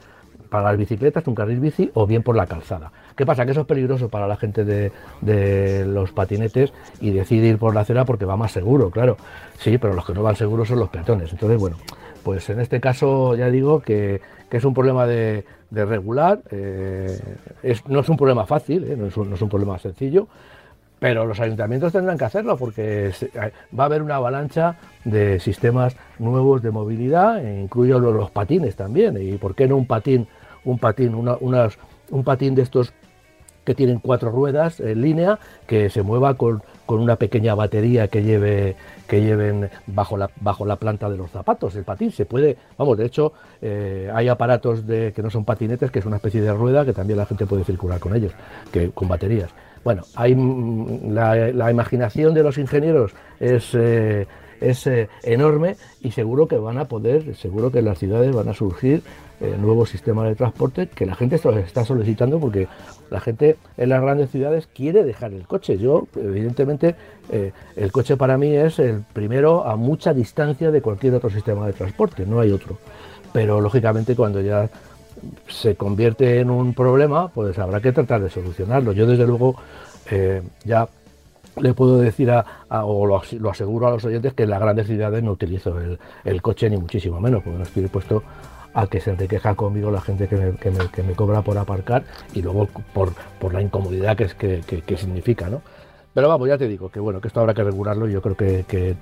para 0.49 0.69
las 0.69 0.77
bicicletas, 0.77 1.27
un 1.27 1.35
carril 1.35 1.59
bici, 1.59 1.91
o 1.93 2.07
bien 2.07 2.23
por 2.23 2.35
la 2.35 2.45
calzada. 2.47 2.91
¿Qué 3.15 3.25
pasa? 3.25 3.45
Que 3.45 3.51
eso 3.51 3.61
es 3.61 3.67
peligroso 3.67 4.09
para 4.09 4.27
la 4.27 4.37
gente 4.37 4.63
de, 4.63 5.85
los 5.85 6.11
patinetes 6.11 6.73
y 6.99 7.11
decide 7.11 7.47
ir 7.47 7.57
por 7.57 7.73
la 7.73 7.81
acera 7.81 8.05
porque 8.05 8.25
va 8.25 8.37
más 8.37 8.51
seguro, 8.51 8.89
claro. 8.89 9.17
Sí, 9.59 9.77
pero 9.77 9.93
los 9.93 10.05
que 10.05 10.13
no 10.13 10.23
van 10.23 10.35
seguros 10.35 10.67
son 10.67 10.79
los 10.79 10.89
peatones. 10.89 11.31
Entonces, 11.31 11.59
bueno, 11.59 11.77
pues 12.23 12.49
en 12.49 12.59
este 12.59 12.79
caso 12.79 13.35
ya 13.35 13.49
digo 13.49 13.81
que 13.81 14.21
es 14.55 14.63
un 14.63 14.73
problema 14.73 15.05
de, 15.05 15.43
de 15.69 15.85
regular, 15.85 16.41
eh, 16.51 17.19
es, 17.63 17.85
no 17.87 17.99
es 18.01 18.09
un 18.09 18.17
problema 18.17 18.45
fácil, 18.45 18.83
eh, 18.83 18.95
no, 18.97 19.07
es 19.07 19.17
un, 19.17 19.49
problema 19.49 19.77
sencillo, 19.79 20.27
pero 20.99 21.25
los 21.25 21.39
ayuntamientos 21.39 21.91
tendrán 21.91 22.17
que 22.17 22.25
hacerlo 22.25 22.55
porque 22.57 23.11
va 23.77 23.83
a 23.83 23.85
haber 23.87 24.01
una 24.01 24.15
avalancha 24.15 24.77
de 25.03 25.39
sistemas 25.39 25.95
nuevos 26.19 26.61
de 26.61 26.71
movilidad, 26.71 27.45
e 27.45 27.61
incluyo 27.61 27.99
los, 27.99 28.13
los 28.15 28.31
patines 28.31 28.75
también. 28.75 29.17
¿Y 29.19 29.37
por 29.37 29.55
qué 29.55 29.67
no 29.67 29.75
un 29.77 29.85
patín, 29.87 30.27
un 30.63 30.79
patín, 30.79 31.13
una- 31.15 31.37
unas- 31.39 31.77
un 32.11 32.23
patín 32.23 32.55
de 32.55 32.61
estos 32.61 32.93
que 33.65 33.75
tienen 33.75 33.99
cuatro 33.99 34.29
ruedas 34.31 34.79
en 34.79 35.01
línea, 35.01 35.39
que 35.67 35.89
se 35.89 36.03
mueva 36.03 36.35
con, 36.35 36.61
con 36.85 36.99
una 36.99 37.15
pequeña 37.15 37.55
batería 37.55 38.07
que 38.07 38.23
lleve 38.23 38.75
que 39.07 39.21
lleven 39.21 39.69
bajo 39.87 40.17
la, 40.17 40.29
bajo 40.41 40.65
la 40.65 40.77
planta 40.77 41.09
de 41.09 41.17
los 41.17 41.31
zapatos. 41.31 41.75
El 41.75 41.83
patín 41.83 42.11
se 42.11 42.25
puede, 42.25 42.57
vamos, 42.77 42.97
de 42.97 43.05
hecho, 43.05 43.33
eh, 43.61 44.09
hay 44.13 44.27
aparatos 44.27 44.85
de, 44.85 45.13
que 45.13 45.21
no 45.21 45.29
son 45.29 45.45
patinetes, 45.45 45.91
que 45.91 45.99
es 45.99 46.05
una 46.05 46.17
especie 46.17 46.41
de 46.41 46.53
rueda 46.53 46.85
que 46.85 46.93
también 46.93 47.17
la 47.17 47.25
gente 47.25 47.45
puede 47.45 47.63
circular 47.63 47.99
con 47.99 48.15
ellos, 48.15 48.31
que, 48.71 48.89
con 48.91 49.07
baterías. 49.07 49.49
Bueno, 49.83 50.03
hay 50.15 50.35
mm, 50.35 51.13
la, 51.13 51.71
imaginación 51.71 52.33
de 52.33 52.43
los 52.43 52.57
ingenieros 52.57 53.11
es, 53.39 53.75
eh, 53.75 54.25
es 54.59 54.87
eh, 54.87 55.09
enorme 55.23 55.75
y 56.01 56.11
seguro 56.11 56.47
que 56.47 56.57
van 56.57 56.79
a 56.79 56.85
poder, 56.85 57.35
seguro 57.35 57.71
que 57.71 57.79
en 57.79 57.85
las 57.85 57.99
ciudades 57.99 58.33
van 58.33 58.49
a 58.49 58.53
surgir 58.53 59.03
nuevos 59.59 59.89
sistemas 59.89 60.29
de 60.29 60.35
transporte 60.35 60.87
que 60.87 61.05
la 61.05 61.13
gente 61.13 61.35
está 61.35 61.83
solicitando 61.83 62.39
porque 62.39 62.69
la 63.09 63.19
gente 63.19 63.57
en 63.77 63.89
las 63.89 64.01
grandes 64.01 64.29
ciudades 64.31 64.67
quiere 64.73 65.03
dejar 65.03 65.33
el 65.33 65.47
coche. 65.47 65.77
Yo, 65.77 66.07
evidentemente, 66.15 66.95
eh, 67.29 67.51
el 67.75 67.91
coche 67.91 68.17
para 68.17 68.37
mí 68.37 68.55
es 68.55 68.79
el 68.79 69.03
primero 69.13 69.65
a 69.65 69.75
mucha 69.75 70.13
distancia 70.13 70.71
de 70.71 70.81
cualquier 70.81 71.15
otro 71.15 71.29
sistema 71.29 71.65
de 71.67 71.73
transporte, 71.73 72.25
no 72.25 72.39
hay 72.39 72.51
otro. 72.51 72.77
Pero 73.33 73.61
lógicamente 73.61 74.15
cuando 74.15 74.41
ya 74.41 74.69
se 75.47 75.75
convierte 75.75 76.39
en 76.39 76.49
un 76.49 76.73
problema, 76.73 77.27
pues 77.29 77.57
habrá 77.59 77.79
que 77.81 77.91
tratar 77.91 78.21
de 78.21 78.29
solucionarlo. 78.29 78.91
Yo 78.93 79.05
desde 79.05 79.25
luego 79.25 79.55
eh, 80.09 80.41
ya 80.63 80.87
le 81.57 81.73
puedo 81.73 81.97
decir 81.99 82.31
a, 82.31 82.45
o 82.85 83.05
lo 83.05 83.49
aseguro 83.49 83.87
a 83.87 83.91
los 83.91 84.05
oyentes 84.05 84.33
que 84.33 84.43
en 84.43 84.49
las 84.49 84.59
grandes 84.59 84.87
ciudades 84.87 85.23
no 85.23 85.31
utilizo 85.31 85.79
el, 85.79 85.97
el 86.23 86.41
coche 86.41 86.69
ni 86.69 86.77
muchísimo 86.77 87.19
menos, 87.21 87.43
porque 87.43 87.57
no 87.57 87.63
estoy 87.63 87.83
dispuesto 87.83 88.23
a 88.75 88.87
que 88.87 88.99
se 88.99 89.13
te 89.13 89.27
queja 89.27 89.55
conmigo 89.55 89.89
la 89.89 90.01
gente 90.01 90.27
que 90.27 90.35
me, 90.35 90.51
que 90.57 90.69
me- 90.69 90.89
que 90.91 91.01
me 91.01 91.13
cobra 91.13 91.41
por 91.41 91.57
aparcar 91.57 92.03
y 92.33 92.41
luego 92.41 92.67
por, 92.93 93.13
por 93.39 93.53
la 93.53 93.61
incomodidad 93.61 94.15
que, 94.17 94.25
es, 94.25 94.35
que, 94.35 94.61
que- 94.67 94.81
que 94.81 94.97
significa, 94.97 95.49
¿no? 95.49 95.61
Pero 96.13 96.27
vamos, 96.29 96.47
ya 96.47 96.57
te 96.57 96.67
digo 96.67 96.89
que 96.89 96.99
bueno, 96.99 97.21
que 97.21 97.29
esto 97.29 97.39
habrá 97.39 97.53
que 97.53 97.63
regularlo 97.63 98.07
y 98.07 98.11
yo 98.13 98.21
creo 98.21 98.35
que, 98.35 98.65
que 98.67 98.95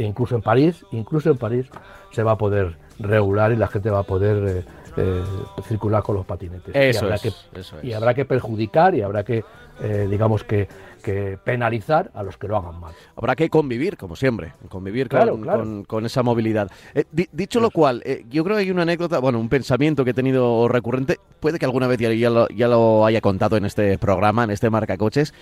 incluso 0.00 0.34
en 0.34 0.42
París, 0.42 0.84
incluso 0.90 1.30
en 1.30 1.36
París 1.38 1.66
se 2.12 2.22
va 2.24 2.32
a 2.32 2.38
poder 2.38 2.76
regular 2.98 3.52
y 3.52 3.56
la 3.56 3.68
gente 3.68 3.88
va 3.90 4.00
a 4.00 4.04
poder 4.04 4.58
eh, 4.58 4.64
eh, 4.96 5.22
circular 5.68 6.02
con 6.02 6.16
los 6.16 6.26
patinetes. 6.26 6.74
Eso 6.74 6.92
y 6.92 6.96
habrá 7.04 7.14
es, 7.16 7.22
que, 7.22 7.32
eso 7.60 7.76
y 7.82 7.92
habrá 7.92 8.14
que 8.14 8.24
perjudicar 8.24 8.94
y 8.96 9.02
habrá 9.02 9.22
que, 9.24 9.44
eh, 9.80 10.06
digamos 10.10 10.42
que, 10.44 10.68
que 11.00 11.38
penalizar 11.42 12.10
a 12.14 12.22
los 12.22 12.36
que 12.36 12.46
lo 12.48 12.56
hagan 12.56 12.78
mal. 12.80 12.92
Habrá 13.16 13.34
que 13.36 13.48
convivir, 13.50 13.96
como 13.96 14.16
siempre, 14.16 14.52
convivir 14.68 15.08
Claro, 15.08 15.32
con, 15.32 15.42
claro. 15.42 15.60
con- 15.64 15.84
con 15.84 16.06
esa 16.06 16.22
movilidad. 16.22 16.70
Eh, 16.94 17.04
di- 17.10 17.28
dicho 17.32 17.60
lo 17.60 17.70
cual, 17.70 18.02
eh, 18.04 18.24
yo 18.30 18.44
creo 18.44 18.56
que 18.56 18.62
hay 18.62 18.70
una 18.70 18.82
anécdota, 18.82 19.18
bueno, 19.18 19.38
un 19.40 19.48
pensamiento 19.48 20.04
que 20.04 20.10
he 20.10 20.14
tenido 20.14 20.68
recurrente, 20.68 21.18
puede 21.40 21.58
que 21.58 21.64
alguna 21.64 21.86
vez 21.86 21.98
ya, 21.98 22.12
ya 22.12 22.30
lo, 22.30 22.48
ya 22.48 22.68
lo 22.68 23.04
haya 23.06 23.20
contado 23.20 23.56
en 23.56 23.64
este 23.64 23.98
programa, 23.98 24.44
en 24.44 24.50
este 24.50 24.70
Marca 24.70 24.96
Coches, 24.96 25.34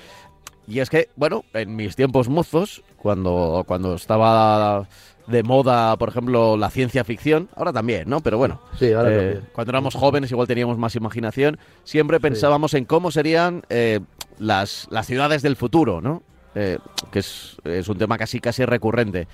y 0.67 0.81
es 0.81 0.91
que, 0.91 1.09
bueno, 1.17 1.45
en 1.55 1.75
mis 1.77 1.97
tiempos 1.97 2.29
mozos, 2.29 2.83
cuando, 2.99 3.65
cuando 3.67 3.95
estaba 3.95 4.87
de 5.27 5.43
moda, 5.43 5.97
por 5.97 6.09
ejemplo, 6.11 6.57
la 6.57 6.71
ciencia 6.71 7.05
ficción, 7.05 7.49
ahora 7.55 7.73
también, 7.73 8.09
¿no? 8.09 8.21
Pero 8.21 8.39
bueno, 8.39 8.61
Sí, 8.79 8.93
ahora 8.93 9.11
eh, 9.13 9.41
cuando 9.53 9.71
éramos 9.73 9.95
jóvenes 9.95 10.31
igual 10.31 10.47
teníamos 10.49 10.79
más 10.79 10.95
imaginación, 10.97 11.59
siempre 11.85 12.19
pensábamos 12.21 12.73
en 12.75 12.85
cómo 12.87 13.11
serían 13.11 13.63
eh, 13.69 14.01
las, 14.39 14.87
las 14.91 15.07
ciudades 15.07 15.43
del 15.43 15.57
futuro, 15.57 16.01
¿no? 16.01 16.23
Eh, 16.55 16.79
que 17.11 17.21
es, 17.21 17.57
es 17.65 17.89
un 17.89 17.99
tema 17.99 18.19
casi 18.19 18.41
casi 18.41 18.65
recurrente. 18.65 19.29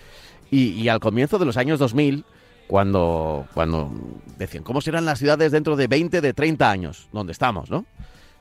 Y, 0.51 0.71
y 0.73 0.89
al 0.89 1.01
comienzo 1.01 1.39
de 1.39 1.47
los 1.47 1.57
años 1.57 1.79
2000, 1.79 2.25
cuando, 2.67 3.47
cuando 3.55 3.91
decían, 4.39 4.65
¿cómo 4.65 4.81
serán 4.81 5.05
las 5.05 5.19
ciudades 5.19 5.53
dentro 5.53 5.77
de 5.77 5.87
20, 5.87 6.21
de 6.21 6.33
30 6.33 6.71
años? 6.71 7.09
¿Dónde 7.13 7.33
estamos, 7.33 7.71
no? 7.71 7.79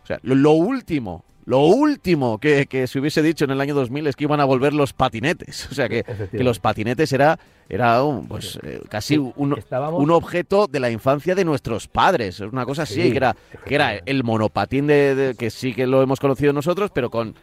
O 0.03 0.05
sea, 0.05 0.19
lo 0.21 0.51
último, 0.51 1.23
lo 1.45 1.59
último 1.59 2.37
que, 2.39 2.65
que 2.67 2.87
se 2.87 2.99
hubiese 2.99 3.21
dicho 3.21 3.45
en 3.45 3.51
el 3.51 3.59
año 3.61 3.75
2000 3.75 4.07
es 4.07 4.15
que 4.15 4.23
iban 4.23 4.39
a 4.39 4.45
volver 4.45 4.73
los 4.73 4.93
patinetes. 4.93 5.67
O 5.71 5.75
sea, 5.75 5.89
que, 5.89 6.05
los 6.31 6.59
patinetes 6.59 7.11
era, 7.11 7.37
era 7.69 8.01
un, 8.03 8.27
pues, 8.27 8.59
eh, 8.63 8.81
casi 8.89 9.17
un, 9.17 10.11
objeto 10.11 10.67
de 10.67 10.79
la 10.79 10.89
infancia 10.89 11.35
de 11.35 11.43
nuestros 11.45 11.87
padres. 11.87 12.39
Es 12.39 12.51
una 12.51 12.65
cosa 12.65 12.83
así, 12.83 13.01
Sí, 13.03 13.11
que 13.11 13.17
era, 13.17 13.35
que 13.65 13.75
era 13.75 13.95
el 14.05 14.23
monopatín 14.23 14.87
de, 14.87 15.15
de- 15.15 15.35
que 15.35 15.49
sí 15.49 15.73
que 15.73 15.85
lo 15.87 16.01
hemos 16.01 16.19
conocido 16.19 16.53
nosotros, 16.53 16.91
pero 16.93 17.09
con, 17.09 17.35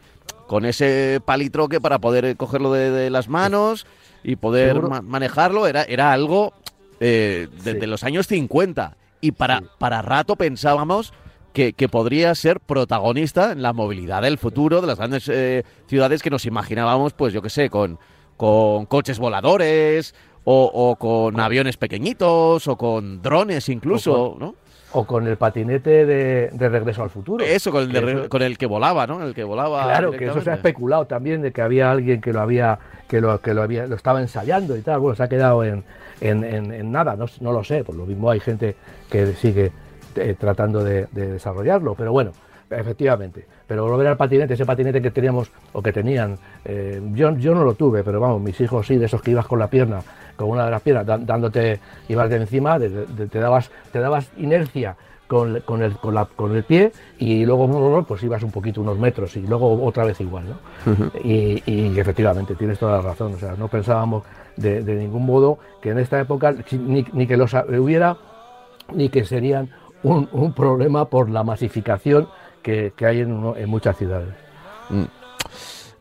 con 0.47 0.65
ese 0.65 1.21
palitroque 1.23 1.79
para 1.79 1.99
poder 1.99 2.25
eh, 2.25 2.35
cogerlo 2.35 2.71
de, 2.73 2.89
de 2.91 3.09
las 3.09 3.27
manos 3.29 3.85
y 4.23 4.35
poder 4.35 4.81
ma- 4.81 5.01
manejarlo. 5.01 5.67
Era, 5.67 5.83
era 5.83 6.11
algo 6.11 6.53
eh, 6.99 7.47
desde 7.63 7.81
Sí. 7.81 7.87
los 7.87 8.03
años 8.03 8.27
50. 8.27 8.97
Y 9.21 9.33
para, 9.33 9.59
Sí. 9.59 9.65
para 9.77 10.01
rato 10.01 10.35
pensábamos 10.35 11.13
que, 11.53 11.73
que 11.73 11.89
podría 11.89 12.33
ser 12.35 12.59
protagonista 12.59 13.51
en 13.51 13.61
la 13.61 13.73
movilidad 13.73 14.21
del 14.21 14.37
futuro 14.37 14.81
de 14.81 14.87
las 14.87 14.97
grandes 14.97 15.27
eh, 15.29 15.63
ciudades 15.87 16.21
que 16.23 16.29
nos 16.29 16.45
imaginábamos, 16.45 17.13
pues 17.13 17.33
yo 17.33 17.41
qué 17.41 17.49
sé, 17.49 17.69
con, 17.69 17.99
con 18.37 18.85
coches 18.85 19.19
voladores 19.19 20.15
o, 20.43 20.71
o 20.73 20.95
con 20.95 21.39
aviones 21.39 21.77
pequeñitos 21.77 22.67
o 22.67 22.75
con 22.77 23.21
drones 23.21 23.69
incluso, 23.69 24.35
¿no? 24.39 24.55
O 24.93 25.05
con 25.05 25.25
el 25.25 25.37
patinete 25.37 26.05
de, 26.05 26.49
de 26.51 26.69
regreso 26.69 27.01
al 27.01 27.09
futuro. 27.09 27.45
Eso, 27.45 27.71
con 27.71 27.83
el, 27.83 27.91
de 27.93 28.11
eso- 28.11 28.29
con 28.29 28.41
el 28.41 28.57
que 28.57 28.65
volaba, 28.65 29.07
¿no? 29.07 29.23
El 29.23 29.33
que 29.33 29.45
volaba. 29.45 29.83
Claro, 29.85 30.11
que 30.11 30.25
eso 30.25 30.41
se 30.41 30.51
ha 30.51 30.55
especulado 30.55 31.05
también 31.07 31.41
de 31.41 31.53
que 31.53 31.61
había 31.61 31.89
alguien 31.91 32.19
que 32.19 32.33
lo 32.33 32.41
había 32.41 32.77
que 33.07 33.21
lo 33.21 33.39
que 33.39 33.53
lo 33.53 33.61
había 33.61 33.87
lo 33.87 33.95
estaba 33.95 34.19
ensayando 34.19 34.75
y 34.75 34.81
tal. 34.81 34.99
Bueno, 34.99 35.15
se 35.15 35.23
ha 35.23 35.29
quedado 35.29 35.63
en, 35.63 35.85
en, 36.19 36.43
en- 36.43 36.73
en 36.73 36.91
nada, 36.91 37.15
no, 37.15 37.25
no 37.39 37.53
lo 37.53 37.63
sé. 37.63 37.85
Por 37.85 37.95
lo 37.95 38.05
mismo 38.05 38.29
hay 38.31 38.41
gente 38.41 38.75
que 39.09 39.27
sigue 39.35 39.71
eh, 40.15 40.35
tratando 40.39 40.83
de, 40.83 41.07
de 41.11 41.33
desarrollarlo, 41.33 41.95
pero 41.95 42.11
bueno, 42.11 42.31
efectivamente. 42.69 43.45
Pero 43.67 43.85
volver 43.87 44.07
al 44.07 44.17
patinete, 44.17 44.53
ese 44.53 44.65
patinete 44.65 45.01
que 45.01 45.11
teníamos 45.11 45.51
o 45.73 45.81
que 45.81 45.91
tenían, 45.93 46.37
eh, 46.65 47.01
yo, 47.13 47.35
yo 47.37 47.53
no 47.55 47.63
lo 47.63 47.73
tuve, 47.75 48.03
pero 48.03 48.19
vamos, 48.19 48.41
mis 48.41 48.59
hijos 48.61 48.87
sí, 48.87 48.97
de 48.97 49.05
esos 49.05 49.21
que 49.21 49.31
ibas 49.31 49.45
con 49.47 49.59
la 49.59 49.67
pierna, 49.67 50.01
con 50.35 50.49
una 50.49 50.65
de 50.65 50.71
las 50.71 50.81
piernas, 50.81 51.05
dándote, 51.05 51.79
ibas 52.09 52.29
de 52.29 52.37
encima, 52.37 52.79
de- 52.79 53.05
de- 53.05 53.27
te 53.27 53.39
dabas, 53.39 53.69
te 53.91 53.99
dabas 53.99 54.29
inercia 54.37 54.95
con, 55.27 55.61
con 55.61 55.81
el, 55.83 55.93
con, 55.97 56.13
la- 56.15 56.25
con 56.25 56.53
el 56.55 56.63
pie 56.63 56.91
y 57.17 57.45
luego 57.45 58.03
pues 58.05 58.23
ibas 58.23 58.43
un 58.43 58.51
poquito, 58.51 58.81
unos 58.81 58.97
metros 58.99 59.35
y 59.37 59.41
luego 59.41 59.81
otra 59.85 60.03
vez 60.03 60.19
igual, 60.19 60.45
¿no? 60.49 61.11
y, 61.23 61.61
y 61.65 61.97
efectivamente, 61.99 62.55
tienes 62.55 62.77
toda 62.79 62.97
la 62.97 63.01
razón, 63.01 63.33
o 63.35 63.37
sea, 63.37 63.53
no 63.57 63.67
pensábamos 63.69 64.23
de, 64.57 64.81
de 64.83 64.95
ningún 64.95 65.25
modo 65.25 65.59
que 65.81 65.91
en 65.91 65.99
esta 65.99 66.19
época 66.19 66.53
ni, 66.71 67.05
ni 67.13 67.27
que 67.27 67.37
los 67.37 67.53
hubiera 67.53 68.17
ni 68.93 69.07
que 69.07 69.23
serían 69.23 69.69
un, 70.03 70.27
un 70.31 70.53
problema 70.53 71.05
por 71.09 71.29
la 71.29 71.43
masificación 71.43 72.27
que, 72.63 72.93
que 72.95 73.05
hay 73.05 73.19
en, 73.21 73.53
en 73.57 73.69
muchas 73.69 73.97
ciudades. 73.97 74.29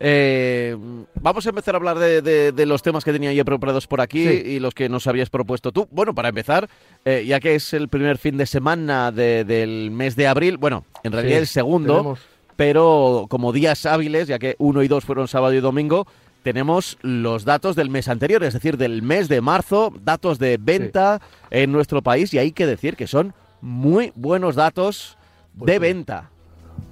Eh, 0.03 0.77
vamos 1.21 1.45
a 1.45 1.51
empezar 1.51 1.75
a 1.75 1.79
hablar 1.79 1.99
de, 1.99 2.23
de- 2.23 2.53
de 2.53 2.67
los 2.67 2.81
temas 2.83 3.05
que 3.05 3.13
tenía 3.13 3.33
yo 3.35 3.45
preparados 3.45 3.87
por 3.87 4.01
aquí 4.01 4.27
Sí. 4.27 4.43
y 4.53 4.59
los 4.59 4.73
que 4.73 4.89
nos 4.89 5.07
habías 5.07 5.29
propuesto 5.29 5.73
tú. 5.73 5.89
Bueno, 5.91 6.15
para 6.15 6.31
empezar, 6.31 6.69
eh, 7.05 7.25
ya 7.27 7.39
que 7.39 7.55
es 7.55 7.75
el 7.75 7.89
primer 7.89 8.17
fin 8.17 8.39
de 8.39 8.47
semana 8.47 9.13
de- 9.13 9.45
del 9.45 9.91
mes 9.91 10.17
de 10.17 10.27
abril, 10.27 10.57
bueno, 10.57 10.85
en 11.05 11.13
realidad 11.13 11.37
Sí, 11.37 11.41
el 11.43 11.47
segundo, 11.47 11.97
tenemos- 11.99 12.21
pero 12.57 13.27
como 13.29 13.53
días 13.53 13.85
hábiles, 13.85 14.27
ya 14.29 14.39
que 14.39 14.57
uno 14.59 14.83
y 14.83 14.89
dos 14.89 15.05
fueron 15.05 15.29
sábado 15.29 15.53
y 15.53 15.61
domingo, 15.61 16.07
tenemos 16.43 16.97
los 17.03 17.45
datos 17.45 17.77
del 17.77 17.91
mes 17.91 18.09
anterior, 18.09 18.43
es 18.43 18.55
decir, 18.55 18.79
del 18.79 19.03
mes 19.03 19.29
de 19.29 19.43
marzo, 19.43 19.93
datos 20.03 20.39
de 20.39 20.57
venta 20.59 21.21
en 21.51 21.73
nuestro 21.73 22.01
país 22.01 22.33
y 22.33 22.39
hay 22.39 22.53
que 22.53 22.65
decir 22.67 22.97
que 22.97 23.07
son 23.07 23.35
muy 23.61 24.13
buenos 24.15 24.55
datos 24.57 25.17
Pues 25.59 25.67
de 25.67 25.73
sí. 25.75 25.79
venta, 25.79 26.31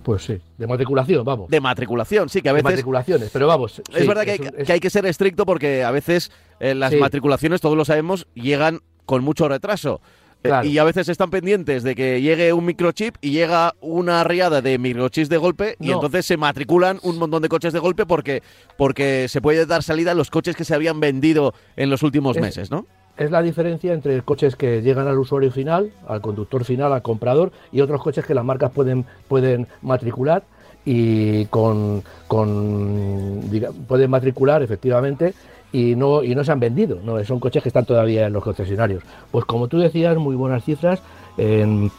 Pues 0.03 0.23
sí, 0.25 0.39
de 0.59 0.67
matriculación, 0.67 1.25
vamos. 1.25 1.49
de 1.51 1.61
matriculación, 1.61 2.29
sí, 2.29 2.43
que 2.43 2.49
a 2.49 2.53
De 2.53 2.57
veces 2.63 2.73
matriculaciones, 2.73 3.31
pero 3.33 3.47
vamos. 3.47 3.79
es 3.79 4.01
sí, 4.03 4.07
verdad 4.07 4.25
que 4.25 4.31
hay, 4.33 4.39
un- 4.41 4.55
es- 4.59 4.67
que 4.67 4.73
hay 4.73 4.81
que 4.81 4.91
ser 4.91 5.07
estricto 5.07 5.45
porque 5.47 5.85
a 5.85 5.91
veces 5.91 6.31
eh, 6.61 6.75
las 6.75 6.93
Sí. 6.93 6.99
matriculaciones, 6.99 7.61
todos 7.61 7.77
lo 7.77 7.85
sabemos, 7.85 8.27
llegan 8.35 8.81
con 9.07 9.23
mucho 9.25 9.49
retraso. 9.49 10.01
Eh, 10.45 10.53
y 10.67 10.79
a 10.79 10.85
veces 10.85 11.09
están 11.09 11.31
pendientes 11.31 11.83
de 11.83 11.97
que 11.97 12.23
llegue 12.23 12.53
un 12.53 12.65
microchip 12.65 13.17
y 13.21 13.31
llega 13.33 13.75
una 13.81 14.23
riada 14.23 14.63
de 14.63 14.79
microchips 14.79 15.29
de 15.29 15.37
golpe 15.37 15.77
y 15.81 15.91
entonces 15.91 16.27
se 16.27 16.37
matriculan 16.37 17.01
un 17.03 17.19
montón 17.19 17.43
de 17.43 17.49
coches 17.49 17.73
de 17.73 17.81
golpe 17.81 18.07
porque, 18.07 18.45
porque 18.77 19.27
se 19.29 19.41
puede 19.41 19.67
dar 19.67 19.83
salida 19.83 20.13
a 20.13 20.15
los 20.15 20.31
coches 20.31 20.55
que 20.55 20.65
se 20.65 20.77
habían 20.77 21.01
vendido 21.01 21.55
en 21.75 21.91
los 21.91 22.05
últimos 22.05 22.37
Es- 22.37 22.43
meses, 22.43 22.71
¿no? 22.71 22.87
Es 23.19 23.31
la 23.31 23.43
diferencia 23.43 23.93
entre 23.93 24.23
coches 24.23 24.55
que 24.55 24.81
llegan 24.81 25.09
al 25.09 25.19
usuario 25.19 25.51
final, 25.51 25.91
al 26.07 26.21
conductor 26.21 26.65
final, 26.65 26.93
al 26.93 27.03
comprador, 27.03 27.51
y 27.73 27.81
otros 27.81 28.01
coches 28.01 28.25
que 28.25 28.33
las 28.33 28.45
marcas 28.45 28.71
pueden, 28.71 29.05
pueden 29.27 29.67
matricular 29.83 30.45
y 30.85 31.45
con, 31.47 32.03
con 32.29 33.43
pueden 33.87 34.11
matricular 34.11 34.63
efectivamente 34.63 35.35
y 35.73 35.97
no, 35.97 36.23
y 36.23 36.35
no 36.35 36.45
se 36.45 36.53
han 36.53 36.61
vendido, 36.61 37.01
no, 37.05 37.23
son 37.25 37.41
coches 37.41 37.63
que 37.63 37.69
están 37.69 37.85
todavía 37.85 38.29
en 38.29 38.33
los 38.33 38.43
concesionarios. 38.43 39.03
Pues 39.31 39.45
como 39.45 39.69
tú 39.69 39.79
decías, 39.79 40.17
muy 40.17 40.37
buenas 40.37 40.65
cifras. 40.65 41.03
En, 41.37 41.91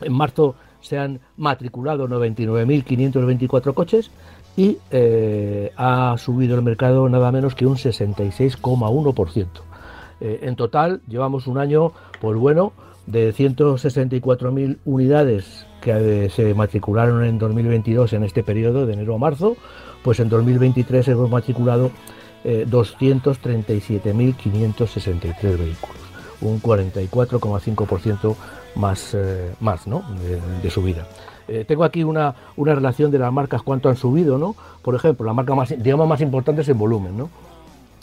en 0.00 0.12
marzo 0.12 0.56
se 0.80 0.98
han 0.98 1.20
matriculado 1.36 2.08
99.524 2.08 3.74
coches 3.74 4.10
y 4.56 4.78
eh, 4.90 5.70
ha 5.76 6.16
subido 6.18 6.56
el 6.56 6.62
mercado 6.62 7.08
nada 7.08 7.30
menos 7.30 7.54
que 7.54 7.66
un 7.66 7.76
66,1%. 7.76 9.65
Eh, 10.20 10.40
en 10.42 10.56
total 10.56 11.00
llevamos 11.08 11.46
un 11.46 11.58
año, 11.58 11.92
pues 12.20 12.36
bueno, 12.36 12.72
de 13.06 13.32
164.000 13.32 14.78
unidades 14.84 15.66
que 15.80 16.24
eh, 16.24 16.30
se 16.30 16.52
matricularon 16.54 17.24
en 17.24 17.38
2022 17.38 18.12
en 18.12 18.24
este 18.24 18.42
periodo 18.42 18.84
de 18.86 18.94
enero 18.94 19.14
a 19.14 19.18
marzo, 19.18 19.56
pues 20.02 20.18
en 20.20 20.28
2023 20.28 21.08
hemos 21.08 21.30
matriculado 21.30 21.90
eh, 22.44 22.66
237.563 22.68 25.42
vehículos, 25.42 25.96
un 26.40 26.60
44,5% 26.60 28.36
más, 28.74 29.14
eh, 29.14 29.54
más 29.60 29.86
¿no? 29.86 30.02
de, 30.62 30.70
subida. 30.70 31.06
Tengo 31.68 31.84
aquí 31.84 32.02
una, 32.02 32.34
una 32.56 32.74
relación 32.74 33.12
de 33.12 33.20
las 33.20 33.32
marcas 33.32 33.62
cuánto 33.62 33.88
han 33.88 33.94
subido, 33.94 34.36
¿no? 34.36 34.56
Por 34.82 34.96
ejemplo, 34.96 35.24
la 35.24 35.32
marca 35.32 35.54
más, 35.54 35.72
digamos, 35.80 36.08
más 36.08 36.20
importante 36.20 36.62
es 36.62 36.68
en 36.68 36.76
volumen, 36.76 37.16
¿no? 37.16 37.30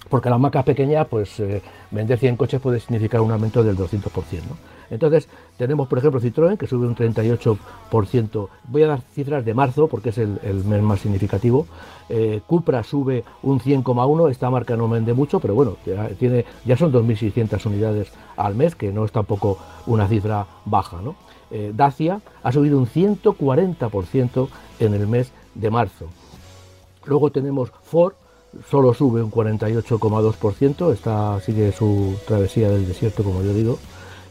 Porque 0.09 0.29
las 0.29 0.39
marcas 0.39 0.63
pequeñas, 0.63 1.07
pues 1.07 1.39
eh, 1.39 1.61
vender 1.91 2.19
100 2.19 2.35
coches 2.35 2.61
puede 2.61 2.79
significar 2.79 3.21
un 3.21 3.31
aumento 3.31 3.63
del 3.63 3.77
200%. 3.77 4.09
¿no? 4.49 4.57
Entonces, 4.89 5.27
tenemos, 5.57 5.87
por 5.87 5.97
ejemplo, 5.97 6.21
Citroën, 6.21 6.57
que 6.57 6.67
sube 6.67 6.85
un 6.85 6.95
38%. 6.95 8.47
Voy 8.67 8.83
a 8.83 8.87
dar 8.87 9.01
cifras 9.13 9.43
de 9.43 9.53
marzo, 9.53 9.87
porque 9.87 10.09
es 10.09 10.17
el, 10.17 10.39
mes 10.65 10.81
más 10.81 10.99
significativo. 10.99 11.65
Eh, 12.09 12.41
Cupra 12.45 12.83
sube 12.83 13.23
un 13.41 13.59
100,1%. 13.59 14.29
Esta 14.29 14.49
marca 14.49 14.75
no 14.75 14.87
vende 14.87 15.13
mucho, 15.13 15.39
pero 15.39 15.55
bueno, 15.55 15.77
ya, 15.85 16.09
tiene, 16.09 16.45
ya 16.65 16.77
son 16.77 16.91
2.600 16.91 17.65
unidades 17.65 18.11
al 18.37 18.55
mes, 18.55 18.75
que 18.75 18.91
no 18.91 19.05
es 19.05 19.11
tampoco 19.11 19.57
una 19.87 20.07
cifra 20.07 20.45
baja. 20.65 21.01
¿no? 21.01 21.15
Eh, 21.49 21.71
Dacia 21.73 22.21
ha 22.43 22.51
subido 22.51 22.77
un 22.77 22.87
140% 22.87 24.47
en 24.79 24.93
el 24.93 25.07
mes 25.07 25.31
de 25.55 25.71
marzo. 25.71 26.07
Luego 27.05 27.31
tenemos 27.31 27.71
Ford, 27.83 28.13
solo 28.69 28.93
sube 28.93 29.21
un 29.21 29.31
48,2%, 29.31 30.93
está, 30.93 31.39
sigue 31.39 31.71
su 31.71 32.15
travesía 32.27 32.69
del 32.69 32.87
desierto, 32.87 33.23
como 33.23 33.41
yo 33.43 33.53
digo. 33.53 33.79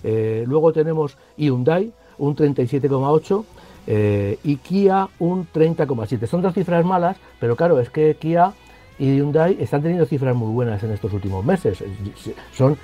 Eh, 0.05 0.45
luego 0.47 0.73
tenemos 0.73 1.17
Hyundai, 1.37 1.93
un 2.19 2.37
37,8%, 2.37 3.45
eh, 3.87 4.39
y 4.45 4.57
Kia, 4.57 5.09
un 5.19 5.47
30,7%. 5.53 6.27
Son 6.27 6.43
dos 6.43 6.55
cifras 6.55 6.85
malas, 6.85 7.17
pero 7.41 7.57
claro, 7.57 7.81
es 7.81 7.91
que 7.91 8.17
Kia 8.17 8.53
y 8.99 9.17
Hyundai 9.17 9.57
están 9.59 9.83
teniendo 9.83 10.07
cifras 10.07 10.37
muy 10.37 10.53
buenas 10.53 10.83
en 10.85 10.93
estos 10.93 11.13
últimos 11.13 11.45
meses. 11.45 11.81
Eh, 11.81 11.89
Son, 12.53 12.77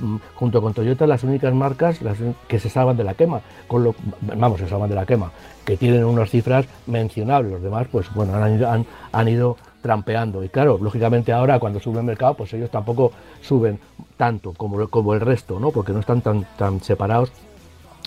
mm, 0.00 0.16
junto 0.34 0.60
con 0.60 0.74
Toyota, 0.74 1.06
las 1.06 1.22
únicas 1.24 1.54
marcas 1.54 2.00
que 2.48 2.58
se 2.58 2.68
salvan 2.68 2.96
de 2.96 3.04
la 3.04 3.14
quema. 3.14 3.40
Con 3.66 3.84
lo, 3.84 3.94
vamos, 4.36 4.60
se 4.60 4.68
salvan 4.68 4.90
de 4.90 4.96
la 4.96 5.06
quema, 5.06 5.30
que 5.64 5.76
tienen 5.76 6.04
unas 6.04 6.28
cifras 6.28 6.66
mencionables. 6.86 7.52
Los 7.52 7.62
demás, 7.62 7.86
pues 7.90 8.12
bueno, 8.14 8.34
han 8.34 8.62
han, 8.64 8.86
han 9.12 9.28
ido 9.28 9.56
trampeando. 9.84 10.42
Y 10.42 10.48
claro, 10.48 10.78
lógicamente 10.80 11.30
ahora 11.30 11.58
cuando 11.60 11.78
sube 11.78 11.98
el 11.98 12.06
mercado, 12.06 12.32
pues 12.32 12.54
ellos 12.54 12.70
tampoco 12.70 13.12
suben 13.42 13.78
tanto 14.16 14.54
como, 14.54 14.88
como 14.88 15.12
el 15.12 15.20
resto, 15.20 15.60
¿no? 15.60 15.70
Porque 15.72 15.92
no 15.92 16.00
están 16.00 16.22
tan, 16.22 16.46
tan 16.56 16.80
separados 16.80 17.30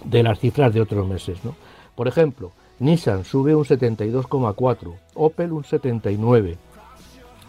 de 0.03 0.23
las 0.23 0.39
cifras 0.39 0.73
de 0.73 0.81
otros 0.81 1.07
meses, 1.07 1.37
¿no? 1.45 1.53
Por 1.95 2.07
ejemplo, 2.07 2.51
Nissan 2.79 3.23
sube 3.25 3.53
un 3.53 3.63
72,4, 3.63 4.91
Opel 5.13 5.51
un 5.51 5.63
79, 5.63 6.57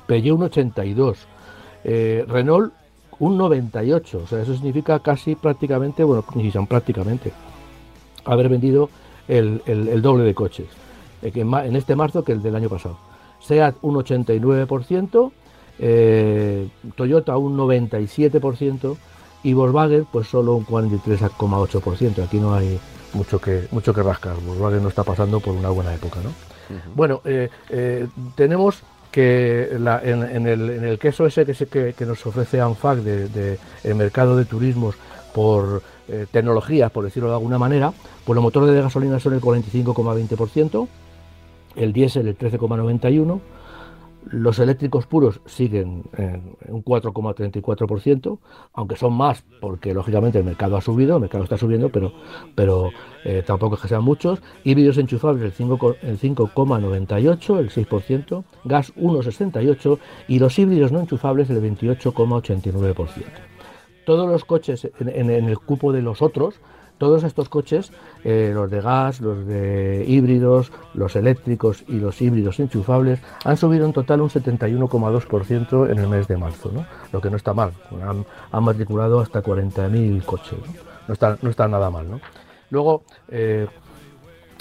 Peugeot 0.07 0.37
un 0.37 0.43
82, 0.45 1.19
eh, 1.85 2.25
Renault 2.29 2.75
un 3.21 3.39
98, 3.39 4.21
o 4.25 4.27
sea, 4.27 4.43
eso 4.43 4.53
significa 4.55 4.99
casi 5.01 5.37
prácticamente, 5.37 6.05
bueno, 6.05 6.23
Nissan 6.35 6.67
prácticamente, 6.67 7.33
haber 8.27 8.51
vendido 8.51 8.91
el, 9.27 9.63
el- 9.65 10.03
doble 10.03 10.25
de 10.25 10.35
coches 10.35 10.67
eh, 11.23 11.33
en 11.35 11.77
este 11.77 11.97
marzo 11.97 12.23
que 12.23 12.33
el 12.33 12.43
del 12.43 12.57
año 12.57 12.69
pasado. 12.69 12.99
SEAT 13.41 13.77
un 13.83 13.95
89%, 13.97 15.33
eh, 15.79 16.69
Toyota 16.97 17.37
un 17.37 17.57
97% 17.57 18.97
y 19.45 19.53
Volkswagen 19.53 20.07
pues 20.11 20.27
solo 20.29 20.55
un 20.57 20.65
43,8%. 20.67 22.25
Aquí 22.25 22.39
no 22.39 22.55
hay 22.55 22.79
mucho 23.15 23.41
que, 23.41 23.69
mucho 23.71 23.95
que 23.95 24.03
rascar. 24.03 24.37
Volkswagen 24.45 24.83
no 24.83 24.89
está 24.89 25.05
pasando 25.05 25.41
por 25.41 25.55
una 25.55 25.71
buena 25.71 25.95
época, 25.95 26.21
¿no? 26.23 26.31
Bueno, 26.95 27.23
eh, 27.25 27.49
eh, 27.71 28.07
tenemos 28.35 28.83
que 29.11 29.71
la- 29.81 30.03
en, 30.05 30.23
en 30.23 30.47
el, 30.47 30.69
en 30.69 30.85
el 30.85 30.99
queso 30.99 31.25
ese 31.25 31.47
que, 31.47 31.55
se- 31.55 31.67
que, 31.67 31.95
que 31.95 32.05
nos 32.05 32.27
ofrece 32.27 32.61
ANFAC 32.61 32.99
de, 32.99 33.29
de 33.29 33.59
el 33.85 33.95
mercado 33.95 34.37
de 34.37 34.45
turismos 34.45 34.95
por 35.33 35.83
eh, 36.09 36.27
tecnologías, 36.31 36.91
por 36.91 37.05
decirlo 37.05 37.29
de 37.31 37.37
alguna 37.37 37.59
manera, 37.59 37.93
pues 38.27 38.35
los 38.35 38.43
motores 38.43 38.75
de 38.75 38.83
gasolina 38.83 39.19
son 39.19 39.33
el 39.35 39.41
45,20%, 39.41 40.89
el 41.77 41.93
diésel 41.93 42.29
el 42.29 42.37
13,91%, 42.37 43.41
Los 44.31 44.59
eléctricos 44.59 45.07
puros 45.07 45.41
siguen 45.47 46.03
en 46.17 46.57
un 46.69 46.85
4,34%, 46.85 48.39
aunque 48.75 48.97
son 48.97 49.15
más 49.15 49.43
porque 49.61 49.95
lógicamente 49.95 50.39
el 50.39 50.45
mercado 50.45 50.77
ha 50.77 50.81
subido, 50.81 51.17
el 51.17 51.23
mercado 51.23 51.45
está 51.45 51.57
subiendo, 51.57 51.89
pero, 51.89 52.13
pero 52.55 52.91
eh, 53.25 53.43
tampoco 53.47 53.77
es 53.77 53.81
que 53.81 53.89
sean 53.89 54.05
muchos. 54.05 54.43
Híbridos 54.65 54.99
enchufables 54.99 55.43
el 55.43 55.55
5,98, 55.55 57.59
el 57.59 57.71
6%, 57.71 58.45
gas 58.65 58.95
1,68 58.97 59.99
y 60.27 60.41
los 60.41 60.59
híbridos 60.59 60.93
no 60.93 61.01
enchufables 61.01 61.49
el 61.49 61.63
28,89%. 61.63 63.09
Todos 64.05 64.29
los 64.29 64.45
coches 64.45 64.91
en 65.01 65.31
el 65.31 65.59
cupo 65.59 65.93
de 65.93 66.03
los 66.03 66.23
otros, 66.23 66.61
todos 66.99 67.25
estos 67.25 67.49
coches, 67.49 67.93
eh, 68.25 68.51
los 68.53 68.71
de 68.71 68.81
gas, 68.81 69.21
los 69.21 69.47
de 69.47 70.05
híbridos, 70.07 70.73
los 70.95 71.17
eléctricos 71.17 71.85
y 71.89 72.01
los 72.01 72.21
híbridos 72.21 72.61
enchufables, 72.61 73.21
han 73.45 73.57
subido 73.57 73.87
en 73.87 73.93
total 73.93 74.21
un 74.21 74.29
71,2% 74.29 75.91
en 75.91 75.99
el 75.99 76.09
mes 76.09 76.29
de 76.29 76.37
marzo, 76.37 76.71
¿no? 76.73 76.85
lo 77.13 77.21
que 77.21 77.31
no 77.31 77.37
está 77.37 77.55
mal. 77.55 77.73
Han, 78.53 78.65
matriculado 78.65 79.21
hasta 79.21 79.43
40.000 79.43 80.25
coches, 80.25 80.59
¿no? 81.07 81.15
está, 81.51 81.69
nada 81.69 81.91
mal. 81.91 82.21
Luego, 82.71 83.03
eh, 83.29 83.67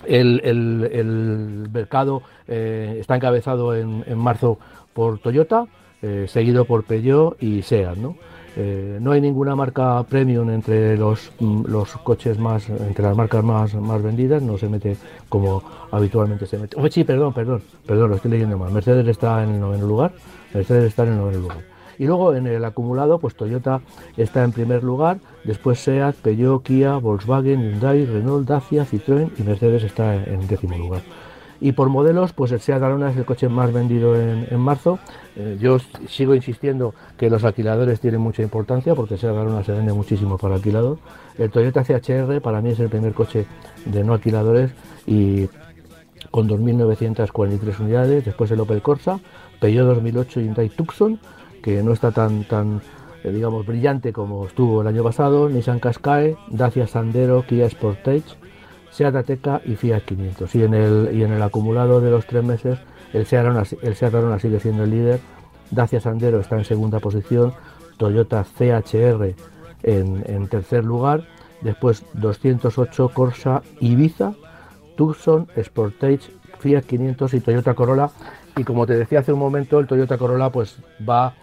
el, 0.06 1.70
mercado 1.74 2.22
eh, 2.48 2.98
está 3.00 3.16
encabezado 3.16 3.76
en, 3.76 4.18
marzo 4.18 4.60
por 4.94 5.20
Toyota, 5.20 5.66
seguido 6.28 6.66
por 6.66 6.84
Peugeot 6.84 7.42
y 7.42 7.64
SEAT. 7.64 7.98
Eh, 8.60 8.98
no 9.00 9.12
hay 9.12 9.22
ninguna 9.22 9.56
marca 9.56 10.02
premium 10.02 10.50
entre 10.50 10.98
los, 10.98 11.32
mm, 11.40 11.66
los 11.68 11.92
coches 11.98 12.40
más, 12.40 12.68
entre 12.70 13.04
las 13.04 13.16
marcas 13.16 13.44
más, 13.44 13.76
más 13.76 14.02
vendidas, 14.02 14.42
no 14.42 14.58
se 14.58 14.68
mete 14.68 14.98
como 15.30 15.62
habitualmente 15.92 16.48
se 16.48 16.58
mete. 16.58 16.76
Oh, 16.80 16.88
sí, 16.90 17.04
perdón, 17.04 17.34
perdón, 17.34 17.62
perdón, 17.86 18.10
lo 18.10 18.16
estoy 18.16 18.32
leyendo 18.32 18.58
mal. 18.58 18.72
Mercedes 18.72 19.08
está 19.08 19.44
en 19.44 19.52
el 19.52 19.60
noveno 19.60 19.86
lugar, 19.86 20.12
Mercedes 20.56 20.86
está 20.86 21.04
en 21.04 21.10
el 21.10 21.18
noveno 21.18 21.40
lugar. 21.40 21.58
Y 22.00 22.06
luego 22.06 22.34
en 22.34 22.48
el 22.48 22.66
acumulado, 22.66 23.20
pues 23.20 23.36
Toyota 23.36 23.82
está 24.18 24.44
en 24.44 24.52
primer 24.52 24.84
lugar, 24.84 25.20
después 25.44 25.80
SEAT, 25.80 26.16
Peugeot, 26.16 26.64
Kia, 26.64 26.96
Volkswagen, 26.96 27.62
Hyundai, 27.62 28.06
Renault, 28.06 28.48
Dacia, 28.48 28.86
Citroën 28.86 29.30
y 29.38 29.44
Mercedes 29.44 29.84
está 29.84 30.16
en 30.16 30.48
décimo 30.48 30.78
lugar. 30.78 31.02
Y 31.60 31.72
por 31.72 31.90
modelos, 31.90 32.34
pues 32.34 32.52
el 32.52 32.60
Seat 32.60 32.82
Arona 32.82 33.10
es 33.10 33.18
el 33.18 33.26
coche 33.26 33.50
más 33.50 33.74
vendido 33.74 34.16
en, 34.16 34.60
marzo. 34.60 35.00
Eh, 35.36 35.58
yo 35.60 35.80
sigo 36.08 36.36
insistiendo 36.36 36.94
que 37.18 37.30
los 37.30 37.44
alquiladores 37.44 38.00
tienen 38.00 38.22
mucha 38.22 38.44
importancia 38.44 38.94
porque 38.94 39.16
el 39.16 39.20
Seat 39.20 39.36
Arona 39.36 39.64
se 39.64 39.72
vende 39.72 39.94
muchísimo 39.94 40.38
para 40.38 40.56
alquilador. 40.56 41.00
El 41.38 41.50
Toyota 41.50 41.84
CHR 41.84 42.42
para 42.42 42.62
mí 42.62 42.72
es 42.72 42.80
el 42.80 42.90
primer 42.90 43.14
coche 43.14 43.46
de 43.86 44.04
no 44.04 44.14
alquiladores 44.14 44.72
y 45.06 45.48
con 46.30 46.48
2.943 46.48 47.80
unidades. 47.80 48.26
Después 48.26 48.52
el 48.52 48.60
Opel 48.60 48.82
Corsa, 48.82 49.20
Peugeot 49.60 49.88
2008 49.88 50.40
y 50.40 50.44
Hyundai 50.44 50.70
Tucson, 50.70 51.20
que 51.64 51.82
no 51.82 51.92
está 51.92 52.12
tan, 52.12 52.44
tan 52.44 52.82
eh, 53.24 53.32
digamos, 53.32 53.66
brillante 53.66 54.14
como 54.14 54.46
estuvo 54.46 54.82
el 54.82 54.88
año 54.88 55.04
pasado. 55.04 55.50
Nissan 55.50 55.80
Qashqai, 55.80 56.38
Dacia 56.50 56.86
Sandero, 56.86 57.44
Kia 57.48 57.68
Sportage 57.68 58.47
Seat 58.92 59.16
Ateca 59.16 59.62
y 59.66 59.76
Fiat 59.76 60.02
500. 60.02 60.56
Y 60.56 60.64
en 60.64 60.74
el, 60.74 61.10
y 61.14 61.24
en 61.24 61.32
el 61.32 61.42
acumulado 61.42 62.02
de 62.02 62.12
los 62.12 62.26
tres 62.26 62.44
meses, 62.44 62.80
el 63.14 63.26
Seat, 63.26 63.46
Arona, 63.46 63.64
el 63.82 63.96
Seat 63.96 64.14
Arona 64.14 64.40
sigue 64.40 64.60
siendo 64.60 64.84
el 64.84 64.92
líder, 64.92 65.20
Dacia 65.72 66.00
Sandero 66.00 66.40
está 66.40 66.58
en 66.58 66.66
segunda 66.66 67.00
posición, 67.00 67.54
Toyota 67.98 68.44
CHR 68.44 69.36
en, 69.84 70.48
tercer 70.48 70.84
lugar, 70.84 71.24
después 71.62 72.06
208 72.14 73.10
Corsa 73.14 73.62
Ibiza, 73.80 74.34
Tucson, 74.96 75.48
Sportage, 75.62 76.32
Fiat 76.60 76.84
500 76.84 77.34
y 77.34 77.40
Toyota 77.40 77.74
Corolla. 77.74 78.10
Y 78.56 78.64
como 78.64 78.88
te 78.88 78.96
decía 78.96 79.20
hace 79.20 79.34
un 79.34 79.40
momento, 79.40 79.80
el 79.80 79.88
Toyota 79.88 80.18
Corolla 80.18 80.52
pues 80.52 80.78
va 81.08 81.36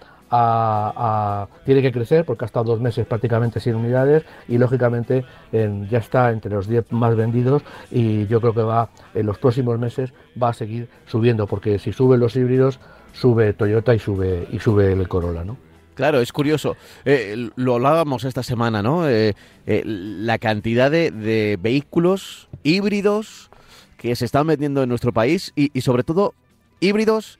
tiene 1.64 1.82
que 1.82 1.92
crecer 1.92 2.24
porque 2.24 2.44
ha 2.44 2.46
estado 2.46 2.64
dos 2.64 2.80
meses 2.80 3.06
prácticamente 3.06 3.60
sin 3.60 3.74
unidades 3.74 4.24
y 4.48 4.58
lógicamente 4.58 5.24
ya 5.52 5.98
está 5.98 6.30
entre 6.30 6.50
los 6.52 6.68
10 6.68 6.92
más 6.92 7.16
vendidos 7.16 7.62
y 7.90 8.26
yo 8.26 8.40
creo 8.40 8.54
que 8.54 8.62
va 8.62 8.90
en 9.14 9.26
los 9.26 9.38
próximos 9.38 9.78
meses 9.78 10.12
va 10.40 10.50
a 10.50 10.52
seguir 10.52 10.88
subiendo 11.06 11.46
porque 11.46 11.78
si 11.78 11.92
suben 11.92 12.20
los 12.20 12.36
híbridos 12.36 12.80
sube 13.12 13.52
Toyota 13.52 13.94
y 13.94 13.98
sube 13.98 14.48
y 14.50 14.58
sube 14.58 14.92
el 14.92 15.08
Corolla, 15.08 15.44
¿no? 15.44 15.56
Claro, 15.94 16.20
es 16.20 16.32
curioso. 16.32 16.76
Eh, 17.04 17.50
lo 17.54 17.76
hablábamos 17.76 18.24
esta 18.24 18.42
semana, 18.42 18.82
¿no? 18.82 19.08
Eh, 19.08 19.34
eh, 19.66 19.82
la 19.84 20.38
cantidad 20.38 20.90
de, 20.90 21.56
vehículos 21.60 22.48
híbridos 22.64 23.50
que 23.96 24.16
se 24.16 24.24
están 24.24 24.48
vendiendo 24.48 24.82
en 24.82 24.88
nuestro 24.88 25.12
país 25.12 25.52
y 25.54 25.80
sobre 25.80 26.02
todo 26.02 26.34
híbridos 26.80 27.38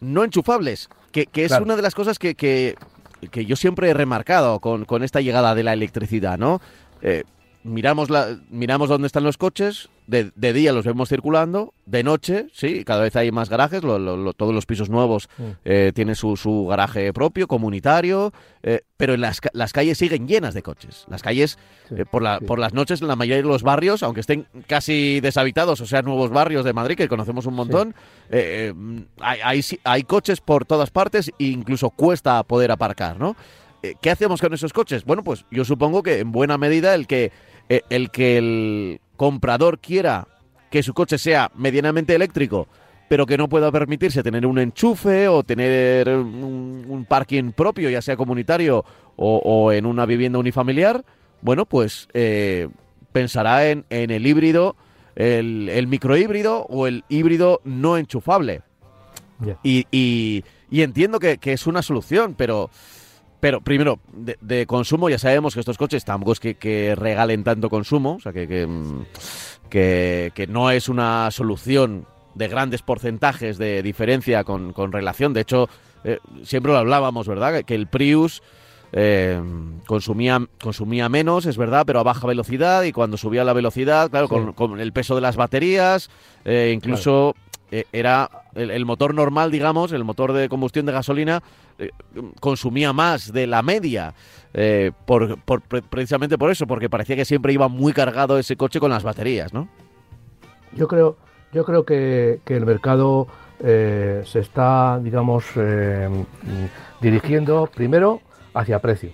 no 0.00 0.24
enchufables 0.24 0.88
que, 1.12 1.28
es 1.34 1.52
una 1.52 1.76
de 1.76 1.82
las 1.82 1.94
cosas 1.94 2.18
que, 2.18 2.34
que, 2.34 2.76
yo 3.46 3.56
siempre 3.56 3.90
he 3.90 3.94
remarcado 3.94 4.60
con, 4.60 4.84
con, 4.84 5.02
esta 5.02 5.20
llegada 5.20 5.54
de 5.54 5.62
la 5.62 5.72
electricidad, 5.72 6.38
¿no? 6.38 6.60
Eh, 7.02 7.24
miramos, 7.62 8.10
la, 8.10 8.38
miramos 8.50 8.88
dónde 8.88 9.06
están 9.06 9.24
los 9.24 9.36
coches, 9.36 9.88
de, 10.06 10.52
día 10.52 10.72
los 10.72 10.84
vemos 10.84 11.08
circulando, 11.08 11.72
de 11.86 12.02
noche, 12.02 12.46
sí, 12.52 12.84
cada 12.84 13.02
vez 13.02 13.14
hay 13.14 13.30
más 13.30 13.48
garajes, 13.48 13.80
todos 13.80 14.54
los 14.54 14.66
pisos 14.66 14.90
nuevos 14.90 15.28
mm. 15.38 15.44
eh, 15.64 15.92
tienen 15.94 16.16
su, 16.16 16.66
garaje 16.68 17.12
propio, 17.12 17.46
comunitario, 17.46 18.32
eh, 18.62 18.80
pero 18.96 19.14
en 19.14 19.20
las, 19.20 19.40
las, 19.52 19.72
calles 19.72 19.98
siguen 19.98 20.26
llenas 20.26 20.54
de 20.54 20.62
coches. 20.62 21.04
Las 21.08 21.22
calles, 21.22 21.58
eh, 21.96 22.04
por, 22.10 22.22
la, 22.22 22.40
por 22.40 22.58
las 22.58 22.74
noches, 22.74 23.02
en 23.02 23.08
la 23.08 23.16
mayoría 23.16 23.42
de 23.42 23.48
los 23.48 23.62
barrios, 23.62 24.02
aunque 24.02 24.20
estén 24.20 24.46
casi 24.66 25.20
deshabitados, 25.20 25.80
o 25.80 25.86
sea, 25.86 26.02
nuevos 26.02 26.30
barrios 26.30 26.64
de 26.64 26.72
Madrid, 26.72 26.96
que 26.96 27.08
conocemos 27.08 27.46
un 27.46 27.54
montón, 27.54 27.94
hay, 28.30 29.40
hay, 29.44 29.60
hay 29.84 30.02
coches 30.04 30.40
por 30.40 30.64
todas 30.64 30.90
partes 30.90 31.28
e 31.38 31.44
incluso 31.44 31.90
cuesta 31.90 32.42
poder 32.42 32.70
aparcar, 32.70 33.18
¿no? 33.18 33.36
¿Qué 34.02 34.10
hacemos 34.10 34.42
con 34.42 34.52
esos 34.52 34.74
coches? 34.74 35.06
Bueno, 35.06 35.24
pues 35.24 35.46
yo 35.50 35.64
supongo 35.64 36.02
que 36.02 36.18
en 36.18 36.32
buena 36.32 36.58
medida 36.58 36.94
el 36.94 37.06
que 37.06 37.32
eh, 37.70 37.82
el 37.88 38.10
que 38.10 38.36
el 38.36 39.00
comprador 39.16 39.78
quiera 39.78 40.26
que 40.70 40.82
su 40.82 40.92
coche 40.92 41.18
sea 41.18 41.52
medianamente 41.54 42.16
eléctrico, 42.16 42.66
pero 43.08 43.26
que 43.26 43.38
no 43.38 43.48
pueda 43.48 43.70
permitirse 43.70 44.24
tener 44.24 44.44
un 44.44 44.58
enchufe 44.58 45.28
o 45.28 45.44
tener 45.44 46.08
un, 46.08 47.06
parking 47.08 47.52
propio, 47.52 47.88
ya 47.88 48.02
sea 48.02 48.16
comunitario 48.16 48.84
o, 49.14 49.72
en 49.72 49.86
una 49.86 50.04
vivienda 50.04 50.40
unifamiliar, 50.40 51.04
bueno, 51.42 51.64
pues 51.64 52.08
eh, 52.12 52.68
pensará 53.12 53.68
en, 53.68 53.84
el 53.88 54.26
híbrido, 54.26 54.74
el, 55.14 55.86
microhíbrido 55.86 56.66
o 56.68 56.88
el 56.88 57.04
híbrido 57.08 57.60
no 57.62 57.98
enchufable. 57.98 58.62
Y, 59.62 60.44
entiendo 60.72 61.20
que, 61.20 61.38
que, 61.38 61.52
es 61.52 61.68
una 61.68 61.82
solución, 61.82 62.34
pero 62.36 62.68
pero 63.40 63.62
primero, 63.62 63.98
de, 64.12 64.66
consumo, 64.66 65.08
ya 65.08 65.18
sabemos 65.18 65.54
que 65.54 65.60
estos 65.60 65.78
coches 65.78 66.04
tampoco 66.04 66.32
es 66.32 66.40
que, 66.40 66.94
regalen 66.94 67.42
tanto 67.42 67.70
consumo, 67.70 68.16
o 68.16 68.20
sea, 68.20 68.32
mm, 68.32 69.04
que, 69.70 70.30
que, 70.34 70.46
no 70.46 70.70
es 70.70 70.88
una 70.88 71.30
solución 71.30 72.06
de 72.34 72.48
grandes 72.48 72.82
porcentajes 72.82 73.58
de 73.58 73.82
diferencia 73.82 74.44
con, 74.44 74.92
relación. 74.92 75.32
De 75.32 75.40
hecho, 75.40 75.68
eh, 76.04 76.18
siempre 76.42 76.72
lo 76.72 76.78
hablábamos, 76.78 77.26
¿verdad? 77.26 77.64
Que 77.64 77.74
el 77.74 77.86
Prius 77.86 78.42
eh, 78.92 79.40
consumía, 79.86 80.46
consumía 80.62 81.08
menos, 81.08 81.46
es 81.46 81.56
verdad, 81.56 81.84
pero 81.86 82.00
a 82.00 82.02
baja 82.02 82.26
velocidad 82.26 82.82
y 82.82 82.92
cuando 82.92 83.16
subía 83.16 83.44
la 83.44 83.52
velocidad, 83.52 84.10
claro, 84.10 84.28
con, 84.54 84.80
el 84.80 84.92
peso 84.92 85.14
de 85.14 85.20
las 85.20 85.36
baterías, 85.36 86.10
eh, 86.44 86.72
incluso 86.74 87.34
era 87.92 88.28
el, 88.54 88.84
motor 88.84 89.14
normal, 89.14 89.52
digamos, 89.52 89.92
el 89.92 90.02
motor 90.02 90.32
de 90.32 90.48
combustión 90.48 90.86
de 90.86 90.92
gasolina, 90.92 91.42
consumía 92.40 92.92
más 92.92 93.32
de 93.32 93.46
la 93.46 93.62
media. 93.62 94.14
Eh, 94.52 94.90
por, 95.06 95.38
precisamente 95.88 96.36
por 96.36 96.50
eso, 96.50 96.66
porque 96.66 96.90
parecía 96.90 97.16
que 97.16 97.24
siempre 97.24 97.52
iba 97.52 97.68
muy 97.68 97.92
cargado 97.92 98.38
ese 98.38 98.56
coche 98.56 98.80
con 98.80 98.90
las 98.90 99.04
baterías, 99.04 99.52
¿no? 99.52 99.68
Yo 100.72 100.88
creo, 100.88 101.16
yo 101.52 101.64
creo 101.64 101.84
que, 101.84 102.40
el 102.46 102.66
mercado 102.66 103.28
eh, 103.60 104.22
se 104.24 104.40
está, 104.40 104.98
digamos, 105.02 105.44
dirigiendo 107.00 107.68
primero 107.72 108.20
hacia 108.54 108.80
precio. 108.80 109.10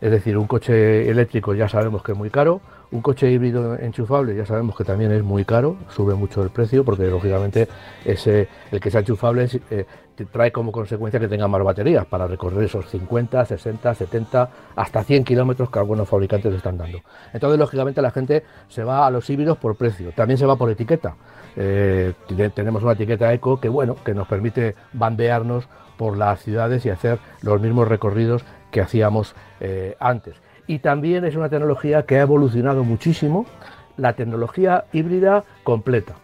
Es 0.00 0.10
decir, 0.10 0.38
un 0.38 0.46
coche 0.46 1.08
eléctrico 1.10 1.54
ya 1.54 1.68
sabemos 1.68 2.02
que 2.02 2.12
es 2.12 2.18
muy 2.18 2.30
caro, 2.30 2.60
un 2.92 3.02
coche 3.02 3.30
híbrido 3.30 3.78
enchufable 3.78 4.34
ya 4.34 4.44
sabemos 4.44 4.76
que 4.76 4.84
también 4.84 5.12
es 5.12 5.22
muy 5.22 5.44
caro, 5.44 5.76
sube 5.88 6.14
mucho 6.14 6.42
el 6.42 6.50
precio 6.50 6.84
porque 6.84 7.06
lógicamente 7.06 7.68
ese, 8.04 8.48
el 8.70 8.80
que 8.80 8.90
sea 8.90 9.00
enchufable 9.00 9.48
eh, 9.70 9.86
trae 10.30 10.52
como 10.52 10.72
consecuencia 10.72 11.18
que 11.18 11.28
tenga 11.28 11.48
más 11.48 11.62
baterías 11.62 12.04
para 12.06 12.26
recorrer 12.26 12.64
esos 12.64 12.88
50, 12.90 13.44
60, 13.44 13.94
70, 13.94 14.50
hasta 14.76 15.04
100 15.04 15.24
kilómetros 15.24 15.70
que 15.70 15.78
algunos 15.78 16.08
fabricantes 16.08 16.52
están 16.54 16.76
dando. 16.76 16.98
Entonces 17.32 17.58
lógicamente 17.58 18.02
la 18.02 18.10
gente 18.10 18.44
se 18.68 18.84
va 18.84 19.06
a 19.06 19.10
los 19.10 19.28
híbridos 19.30 19.56
por 19.58 19.76
precio, 19.76 20.12
también 20.12 20.36
se 20.36 20.46
va 20.46 20.56
por 20.56 20.70
etiqueta. 20.70 21.16
Eh, 21.56 22.12
tenemos 22.54 22.82
una 22.82 22.92
etiqueta 22.92 23.32
eco 23.32 23.60
que 23.60 23.68
bueno, 23.68 23.96
que 24.04 24.14
nos 24.14 24.28
permite 24.28 24.74
bandearnos 24.92 25.68
por 25.96 26.16
las 26.16 26.40
ciudades 26.42 26.84
y 26.86 26.90
hacer 26.90 27.18
los 27.42 27.60
mismos 27.60 27.88
recorridos 27.88 28.44
que 28.70 28.80
hacíamos 28.80 29.34
eh, 29.60 29.96
antes 29.98 30.36
y 30.70 30.78
también 30.78 31.24
es 31.24 31.34
una 31.34 31.48
tecnología 31.48 32.04
que 32.04 32.18
ha 32.18 32.22
evolucionado 32.22 32.84
muchísimo, 32.84 33.44
la 33.96 34.12
tecnología 34.12 34.84
híbrida 34.92 35.42
completa. 35.64 36.14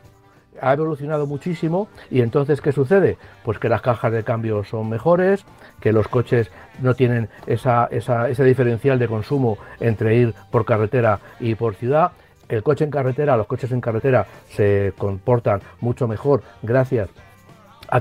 ha 0.61 0.72
evolucionado 0.72 1.26
muchísimo 1.26 1.88
y 2.12 2.20
entonces 2.20 2.61
¿qué 2.61 2.70
sucede? 2.70 3.18
Pues 3.44 3.59
que 3.59 3.68
las 3.68 3.82
cajas 3.82 4.12
de 4.12 4.22
cambio 4.22 4.62
son 4.62 4.88
mejores, 4.88 5.44
que 5.80 5.92
los 5.92 6.06
coches 6.06 6.52
no 6.80 6.94
tienen 6.94 7.28
esa, 7.48 7.88
esa, 7.90 8.30
ese 8.30 8.44
diferencial 8.44 9.00
de 9.00 9.09
consumo 9.09 9.59
entre 9.80 10.14
ir 10.14 10.32
por 10.52 10.64
carretera 10.64 11.18
y 11.40 11.56
por 11.56 11.74
ciudad. 11.74 12.12
El 12.48 12.62
coche 12.62 12.85
en 12.85 12.92
carretera, 12.92 13.37
los 13.37 13.48
coches 13.48 13.72
en 13.72 13.80
carretera 13.80 14.26
se 14.50 14.92
comportan 14.96 15.61
mucho 15.80 16.06
mejor 16.06 16.44
gracias 16.62 17.11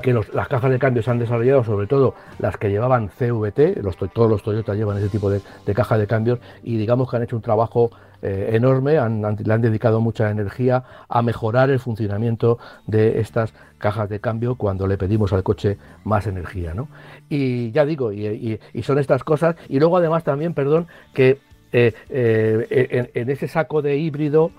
que 0.02 0.12
las 0.12 0.48
cajas 0.48 0.70
de 0.70 0.78
cambio 0.78 1.02
se 1.02 1.10
han 1.10 1.18
desarrollado, 1.18 1.64
sobre 1.64 1.86
todo 1.86 2.14
las 2.38 2.56
que 2.56 2.70
llevaban 2.70 3.08
CVT, 3.08 3.82
los, 3.82 3.96
todos 3.96 4.30
los 4.30 4.42
Toyota 4.42 4.74
llevan 4.74 4.98
ese 4.98 5.08
tipo 5.08 5.30
de, 5.30 5.40
de 5.64 5.74
caja 5.74 5.98
de 5.98 6.06
cambios 6.06 6.38
y 6.62 6.76
digamos 6.76 7.10
que 7.10 7.16
han 7.16 7.22
hecho 7.22 7.36
un 7.36 7.42
trabajo 7.42 7.90
eh, 8.22 8.50
enorme, 8.54 8.94
le 8.94 9.54
han 9.54 9.60
dedicado 9.60 10.00
mucha 10.00 10.30
energía 10.30 10.82
a 11.08 11.20
mejorar 11.20 11.68
el 11.68 11.78
funcionamiento 11.78 12.58
de 12.86 13.20
estas 13.20 13.52
cajas 13.76 14.08
de 14.08 14.20
cambio 14.20 14.54
cuando 14.54 14.86
le 14.86 14.96
pedimos 14.96 15.34
al 15.34 15.42
coche 15.42 15.76
más 16.02 16.26
energía. 16.26 16.72
¿no? 16.72 16.88
Y 17.28 17.70
ya 17.72 17.84
digo, 17.84 18.12
y, 18.12 18.58
son 18.82 18.98
estas 18.98 19.22
cosas, 19.22 19.56
y 19.68 19.78
luego 19.78 19.98
además 19.98 20.24
también, 20.24 20.54
perdón, 20.54 20.86
que 21.12 21.38
eh, 21.72 21.92
eh, 22.08 23.10
en, 23.14 23.30
ese 23.30 23.48
saco 23.48 23.82
de 23.82 23.98
híbrido, 23.98 24.50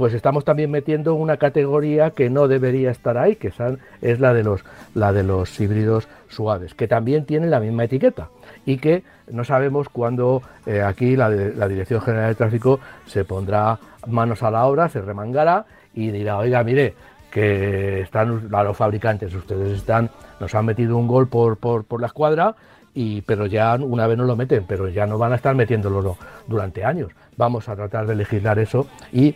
pues 0.00 0.14
estamos 0.14 0.46
también 0.46 0.70
metiendo 0.70 1.14
una 1.14 1.36
categoría 1.36 2.12
que 2.12 2.30
no 2.30 2.48
debería 2.48 2.90
estar 2.90 3.18
ahí, 3.18 3.36
que 3.36 3.52
es 4.00 4.18
la 4.18 4.32
de 4.32 4.42
los, 4.42 4.64
la 4.94 5.12
de 5.12 5.22
los 5.22 5.60
híbridos 5.60 6.08
suaves, 6.26 6.72
que 6.72 6.88
también 6.88 7.26
tienen 7.26 7.50
la 7.50 7.60
misma 7.60 7.84
etiqueta 7.84 8.30
y 8.64 8.78
que 8.78 9.02
no 9.30 9.44
sabemos 9.44 9.90
cuándo 9.90 10.40
eh, 10.64 10.80
aquí 10.80 11.16
la, 11.16 11.28
Dirección 11.28 12.00
General 12.00 12.30
de 12.30 12.34
Tráfico 12.34 12.80
se 13.04 13.26
pondrá 13.26 13.78
manos 14.06 14.42
a 14.42 14.50
la 14.50 14.64
obra, 14.64 14.88
se 14.88 15.02
remangará 15.02 15.66
y 15.92 16.10
dirá, 16.10 16.38
oiga, 16.38 16.64
mire, 16.64 16.94
que 17.30 18.00
están 18.00 18.48
los 18.48 18.76
fabricantes, 18.78 19.34
ustedes 19.34 19.80
están, 19.80 20.08
nos 20.40 20.54
han 20.54 20.64
metido 20.64 20.96
un 20.96 21.08
gol 21.08 21.28
por, 21.28 21.58
por, 21.58 21.84
por 21.84 22.00
la 22.00 22.06
escuadra, 22.06 22.56
y, 22.94 23.20
pero 23.20 23.44
ya 23.44 23.74
una 23.74 24.06
vez 24.06 24.16
no 24.16 24.24
lo 24.24 24.34
meten, 24.34 24.64
pero 24.66 24.88
ya 24.88 25.06
no 25.06 25.18
van 25.18 25.32
a 25.32 25.36
estar 25.36 25.54
metiéndolo 25.54 26.16
durante 26.46 26.84
años. 26.84 27.12
Vamos 27.36 27.68
a 27.68 27.76
tratar 27.76 28.06
de 28.06 28.14
legislar 28.14 28.58
eso 28.58 28.86
y 29.12 29.34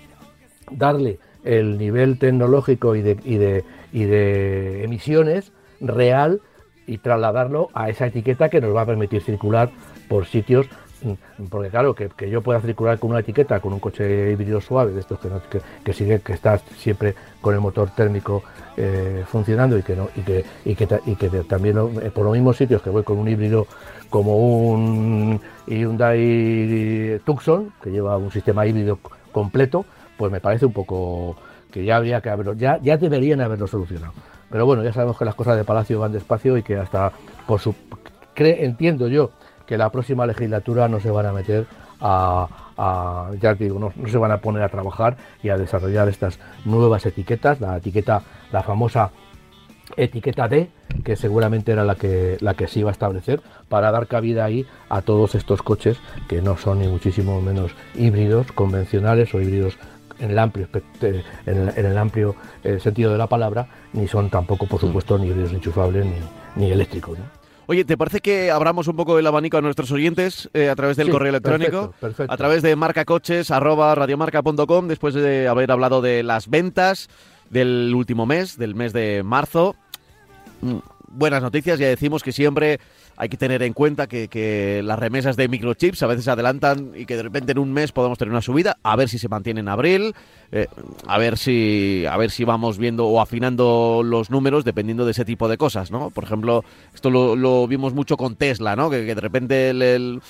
darle 0.71 1.19
el 1.45 1.79
nivel 1.79 2.19
tecnológico 2.19 2.97
y 2.97 3.03
de, 3.03 3.65
emisiones 4.83 5.53
real 5.81 6.41
y 6.87 6.99
trasladarlo 6.99 7.69
a 7.75 7.89
esa 7.89 8.07
etiqueta 8.07 8.49
que 8.49 8.61
nos 8.61 8.75
va 8.75 8.83
a 8.83 8.87
permitir 8.87 9.23
circular 9.23 9.71
por 10.09 10.27
sitios 10.27 10.67
mm, 11.03 11.45
porque 11.49 11.71
claro, 11.71 11.95
que, 11.95 12.11
yo 12.31 12.43
pueda 12.43 12.61
circular 12.61 12.99
con 12.99 13.11
una 13.11 13.21
etiqueta, 13.21 13.61
con 13.61 13.73
un 13.73 13.81
coche 13.81 14.33
híbrido 14.33 14.61
suave, 14.61 14.93
de 14.93 15.01
estos 15.01 15.19
que, 15.85 15.93
sigue, 15.93 16.21
que 16.21 16.33
está 16.33 16.59
siempre 16.59 17.15
con 17.41 17.55
el 17.55 17.61
motor 17.61 17.91
térmico 17.91 18.43
eh, 18.77 19.25
funcionando 19.27 19.79
y 19.79 19.83
que 19.83 19.97
no, 19.97 20.09
y 20.65 20.75
que 20.75 21.29
también 21.49 21.79
eh, 22.03 22.11
por 22.11 22.25
los 22.25 22.33
mismos 22.33 22.57
sitios 22.57 22.83
que 22.83 22.91
voy 22.91 23.03
con 23.03 23.19
un 23.19 23.29
híbrido 23.29 23.67
como 24.11 24.37
un 24.37 25.41
Hyundai 25.67 27.21
Tucson, 27.25 27.73
que 27.83 27.91
lleva 27.91 28.17
un 28.17 28.31
sistema 28.31 28.67
híbrido 28.67 28.99
completo, 29.33 29.85
pues 30.17 30.31
me 30.33 30.41
parece 30.41 30.67
un 30.67 30.73
poco 30.73 31.37
que 31.71 31.85
ya 31.85 31.97
habría 31.97 32.21
que 32.21 32.31
haberlo, 32.31 32.55
ya, 32.55 32.79
ya 32.83 32.97
deberían 32.97 33.41
haberlo 33.41 33.67
solucionado. 33.67 34.13
Pero 34.51 34.67
bueno, 34.67 34.85
ya 34.85 34.93
sabemos 34.93 35.19
que 35.19 35.25
las 35.25 35.35
cosas 35.35 35.57
de 35.57 35.65
Palacio 35.65 35.99
van 35.99 36.13
despacio 36.13 36.57
y 36.57 36.63
que 36.63 36.77
hasta 36.77 37.13
por 37.47 37.61
su 37.61 37.75
entiendo 38.37 39.09
yo 39.09 39.31
que 39.67 39.79
la 39.79 39.91
próxima 39.91 40.27
legislatura 40.27 40.89
no 40.89 41.01
se 41.01 41.11
van 41.11 41.27
a 41.27 41.33
meter 41.33 41.67
a, 42.01 43.31
ya 43.41 43.55
digo, 43.55 43.79
no, 43.79 43.93
se 44.09 44.19
van 44.19 44.33
a 44.33 44.39
poner 44.39 44.63
a 44.63 44.69
trabajar 44.69 45.17
y 45.43 45.49
a 45.49 45.57
desarrollar 45.57 46.09
estas 46.09 46.39
nuevas 46.65 47.07
etiquetas, 47.07 47.61
la 47.61 47.79
etiqueta, 47.79 48.23
la 48.53 48.63
famosa 48.63 49.11
etiqueta 49.97 50.49
D, 50.49 50.71
que 51.05 51.17
seguramente 51.17 51.73
era 51.73 51.85
la 51.85 51.95
que, 51.95 52.37
la 52.41 52.55
que 52.55 52.67
se 52.67 52.81
iba 52.81 52.91
a 52.91 52.93
establecer, 52.93 53.41
para 53.69 53.91
dar 53.91 54.07
cabida 54.07 54.45
ahí 54.45 54.67
a 54.89 55.03
todos 55.03 55.35
estos 55.35 55.63
coches 55.63 55.99
que 56.29 56.43
no 56.43 56.57
son 56.57 56.81
ni 56.81 56.89
muchísimo 56.89 57.41
menos 57.41 57.73
híbridos 57.95 58.53
convencionales 58.53 59.35
o 59.35 59.41
híbridos 59.41 59.79
en 60.25 60.31
el 60.31 60.39
amplio, 60.39 60.69
en 61.47 61.69
el, 61.77 61.99
amplio 61.99 62.35
eh, 62.63 62.81
sentido 62.81 63.13
de 63.13 63.19
la 63.19 63.27
palabra, 63.27 63.69
ni 63.93 64.09
son 64.09 64.31
tampoco, 64.31 64.67
por 64.67 64.81
supuesto, 64.81 65.19
ni 65.19 65.29
híbridos 65.29 65.53
enchufables 65.53 66.07
ni, 66.57 66.71
eléctricos. 66.71 67.19
Oye, 67.67 67.85
¿te 67.85 67.97
parece 67.97 68.21
que 68.21 68.51
abramos 68.51 68.89
un 68.89 68.97
poco 68.97 69.19
el 69.19 69.27
abanico 69.27 69.57
a 69.57 69.61
nuestros 69.61 69.91
oyentes 69.91 70.51
eh, 70.53 70.69
a 70.69 70.77
través 70.77 70.97
del 70.97 71.11
correo 71.11 71.31
electrónico? 71.31 71.95
A 72.29 72.37
través 72.37 72.63
de 72.63 72.77
marcacoches, 72.77 73.51
arroba 73.51 73.95
radiomarca.com, 73.95 74.89
después 74.89 75.15
de 75.15 75.49
haber 75.49 75.71
hablado 75.71 76.03
de 76.03 76.23
las 76.23 76.49
ventas 76.49 77.09
del 77.51 77.93
último 77.95 78.27
mes, 78.27 78.59
del 78.59 78.75
mes 78.75 78.93
de 78.93 79.23
marzo. 79.23 79.77
Mm, 80.61 80.79
buenas 81.09 81.43
noticias, 81.43 81.79
ya 81.79 81.87
decimos 81.87 82.23
que 82.23 82.33
siempre 82.33 82.81
hay 83.17 83.29
que 83.29 83.37
tener 83.37 83.63
en 83.63 83.73
cuenta 83.73 84.07
que, 84.07 84.83
las 84.85 84.99
remesas 84.99 85.37
de 85.37 85.49
microchips 85.49 86.03
a 86.03 86.07
veces 86.07 86.25
se 86.25 86.31
adelantan 86.31 86.93
y 86.95 87.07
que 87.07 87.17
de 87.17 87.23
repente 87.23 87.53
en 87.53 87.59
un 87.59 87.73
mes 87.73 87.93
podemos 87.93 88.19
tener 88.19 88.33
una 88.33 88.43
subida, 88.43 88.77
a 88.83 88.97
ver 88.97 89.09
si 89.09 89.19
se 89.19 89.29
mantiene 89.29 89.61
en 89.61 89.69
abril, 89.69 90.15
eh, 90.53 90.67
a 91.07 91.19
ver 91.19 91.39
si 91.39 92.05
a 92.09 92.17
ver 92.17 92.31
si 92.31 92.45
vamos 92.45 92.79
viendo 92.79 93.07
o 93.07 93.21
afinando 93.21 94.03
los 94.05 94.31
números 94.31 94.65
dependiendo 94.65 95.05
de 95.05 95.13
ese 95.13 95.25
tipo 95.25 95.49
de 95.49 95.57
cosas, 95.57 95.91
¿no? 95.91 96.11
Por 96.11 96.25
ejemplo, 96.25 96.65
esto 96.95 97.11
lo, 97.11 97.67
vimos 97.67 97.95
mucho 97.95 98.17
con 98.17 98.37
Tesla, 98.37 98.77
¿no? 98.77 98.91
Que, 98.91 99.03
de 99.05 99.15
repente 99.15 99.71
el, 99.71 100.21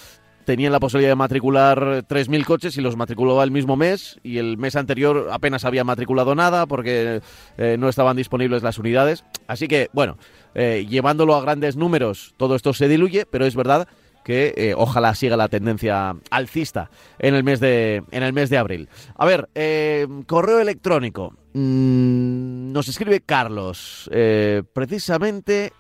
tenían 0.45 0.73
la 0.73 0.81
posibilidad 0.81 1.13
de 1.13 1.17
matricular 1.17 1.79
3.000 2.07 2.45
coches 2.45 2.77
y 2.77 2.81
los 2.81 2.97
matriculó 2.97 3.43
el 3.43 3.51
mismo 3.51 3.77
mes 3.77 4.19
y 4.23 4.39
el 4.39 4.59
mes 4.59 4.77
anterior 4.77 5.29
apenas 5.33 5.65
había 5.65 5.85
matriculado 5.85 6.35
nada 6.35 6.67
porque 6.67 7.21
eh, 7.59 7.77
no 7.79 7.89
estaban 7.89 8.17
disponibles 8.17 8.63
las 8.63 8.79
unidades. 8.79 9.25
Así 9.47 9.69
que, 9.69 9.89
bueno, 9.93 10.19
eh, 10.55 10.87
llevándolo 10.89 11.35
a 11.35 11.41
grandes 11.41 11.77
números, 11.77 12.35
todo 12.37 12.55
esto 12.57 12.73
se 12.73 12.89
diluye, 12.89 13.27
pero 13.27 13.47
es 13.47 13.57
verdad 13.57 13.89
que 14.25 14.55
eh, 14.57 14.75
ojalá 14.77 15.15
siga 15.15 15.37
la 15.37 15.49
tendencia 15.49 16.17
alcista 16.31 16.91
en 17.19 17.35
el 17.35 17.45
mes 17.45 17.61
de, 17.61 18.03
en 18.11 18.23
el 18.23 18.33
mes 18.33 18.49
de 18.49 18.59
abril. 18.59 18.89
A 19.17 19.27
ver, 19.27 19.49
correo 20.27 20.61
electrónico. 20.61 21.35
Mm, 21.53 22.73
nos 22.73 22.89
escribe 22.89 23.21
Carlos, 23.21 24.11
precisamente 24.73 25.73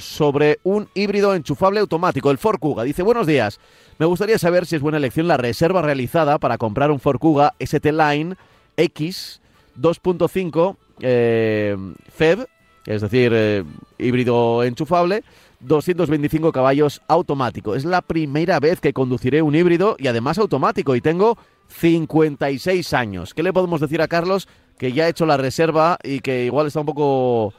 sobre 0.00 0.58
un 0.62 0.88
híbrido 0.94 1.34
enchufable 1.34 1.80
automático, 1.80 2.30
el 2.30 2.38
Ford 2.38 2.58
Kuga. 2.58 2.82
Dice, 2.82 3.02
buenos 3.02 3.26
días, 3.26 3.60
me 3.98 4.06
gustaría 4.06 4.38
saber 4.38 4.66
si 4.66 4.76
es 4.76 4.82
buena 4.82 4.98
elección 4.98 5.28
la 5.28 5.36
reserva 5.36 5.82
realizada 5.82 6.38
para 6.38 6.58
comprar 6.58 6.90
un 6.90 7.00
Ford 7.00 7.18
Kuga 7.18 7.54
ST 7.58 7.92
Line 7.92 8.36
X 8.76 9.40
2.5 9.78 10.76
eh, 11.00 11.76
FEB, 12.12 12.46
es 12.86 13.02
decir, 13.02 13.32
eh, 13.34 13.64
híbrido 13.98 14.64
enchufable, 14.64 15.22
225 15.60 16.52
caballos 16.52 17.02
automático. 17.08 17.74
Es 17.74 17.84
la 17.84 18.02
primera 18.02 18.60
vez 18.60 18.80
que 18.80 18.92
conduciré 18.92 19.42
un 19.42 19.54
híbrido 19.54 19.96
y 19.98 20.06
además 20.08 20.38
automático 20.38 20.96
y 20.96 21.00
tengo 21.00 21.36
56 21.68 22.92
años. 22.94 23.34
¿Qué 23.34 23.42
le 23.42 23.52
podemos 23.52 23.80
decir 23.80 24.02
a 24.02 24.08
Carlos 24.08 24.48
que 24.78 24.92
ya 24.92 25.04
ha 25.04 25.08
hecho 25.08 25.26
la 25.26 25.36
reserva 25.36 25.98
y 26.02 26.20
que 26.20 26.46
igual 26.46 26.66
está 26.66 26.80
un 26.80 26.86
poco 26.86 27.52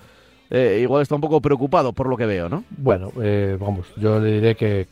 eh, 0.52 0.80
igual 0.82 1.02
está 1.02 1.16
un 1.16 1.22
poco 1.22 1.40
preocupado 1.40 1.94
por 1.94 2.08
lo 2.08 2.18
que 2.18 2.26
veo, 2.26 2.50
¿no? 2.50 2.66
Bueno, 2.70 3.10
eh, 3.24 3.58
vamos, 3.58 3.88
yo 3.96 4.20
le 4.20 4.34
diré 4.34 4.56
que, 4.56 4.86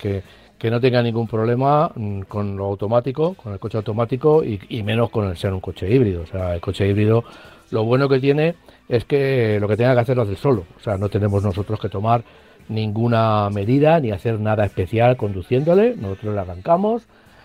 que, 0.58 0.72
no 0.72 0.80
tenga 0.80 1.04
ningún 1.04 1.28
problema 1.28 1.92
mm, 1.94 2.22
con 2.22 2.56
lo 2.56 2.66
automático, 2.66 3.34
con 3.34 3.52
el 3.52 3.60
coche 3.60 3.76
automático 3.76 4.42
y, 4.42 4.84
menos 4.84 5.10
con 5.10 5.28
el 5.28 5.36
ser 5.36 5.52
un 5.52 5.60
coche 5.60 5.94
híbrido. 5.94 6.22
O 6.22 6.26
sea, 6.26 6.56
el 6.56 6.62
coche 6.62 6.88
híbrido, 6.88 7.26
lo 7.72 7.84
bueno 7.84 8.08
que 8.08 8.20
tiene 8.20 8.56
es 8.88 9.04
que 9.04 9.58
lo 9.60 9.68
que 9.68 9.76
tenga 9.76 9.94
que 9.96 10.00
hacer 10.00 10.16
lo 10.16 10.24
hace 10.24 10.38
solo. 10.38 10.64
O 10.78 10.80
sea, 10.80 10.98
no 10.98 11.10
tenemos 11.10 11.44
nosotros 11.44 11.78
que 11.78 11.90
tomar 11.90 12.24
ninguna 12.70 13.50
medida 13.50 14.00
ni 14.00 14.12
hacer 14.12 14.40
nada 14.40 14.64
especial 14.64 15.18
conduciéndole. 15.18 15.94
Nosotros 15.98 16.36
le 16.36 16.40
arrancamos 16.40 17.04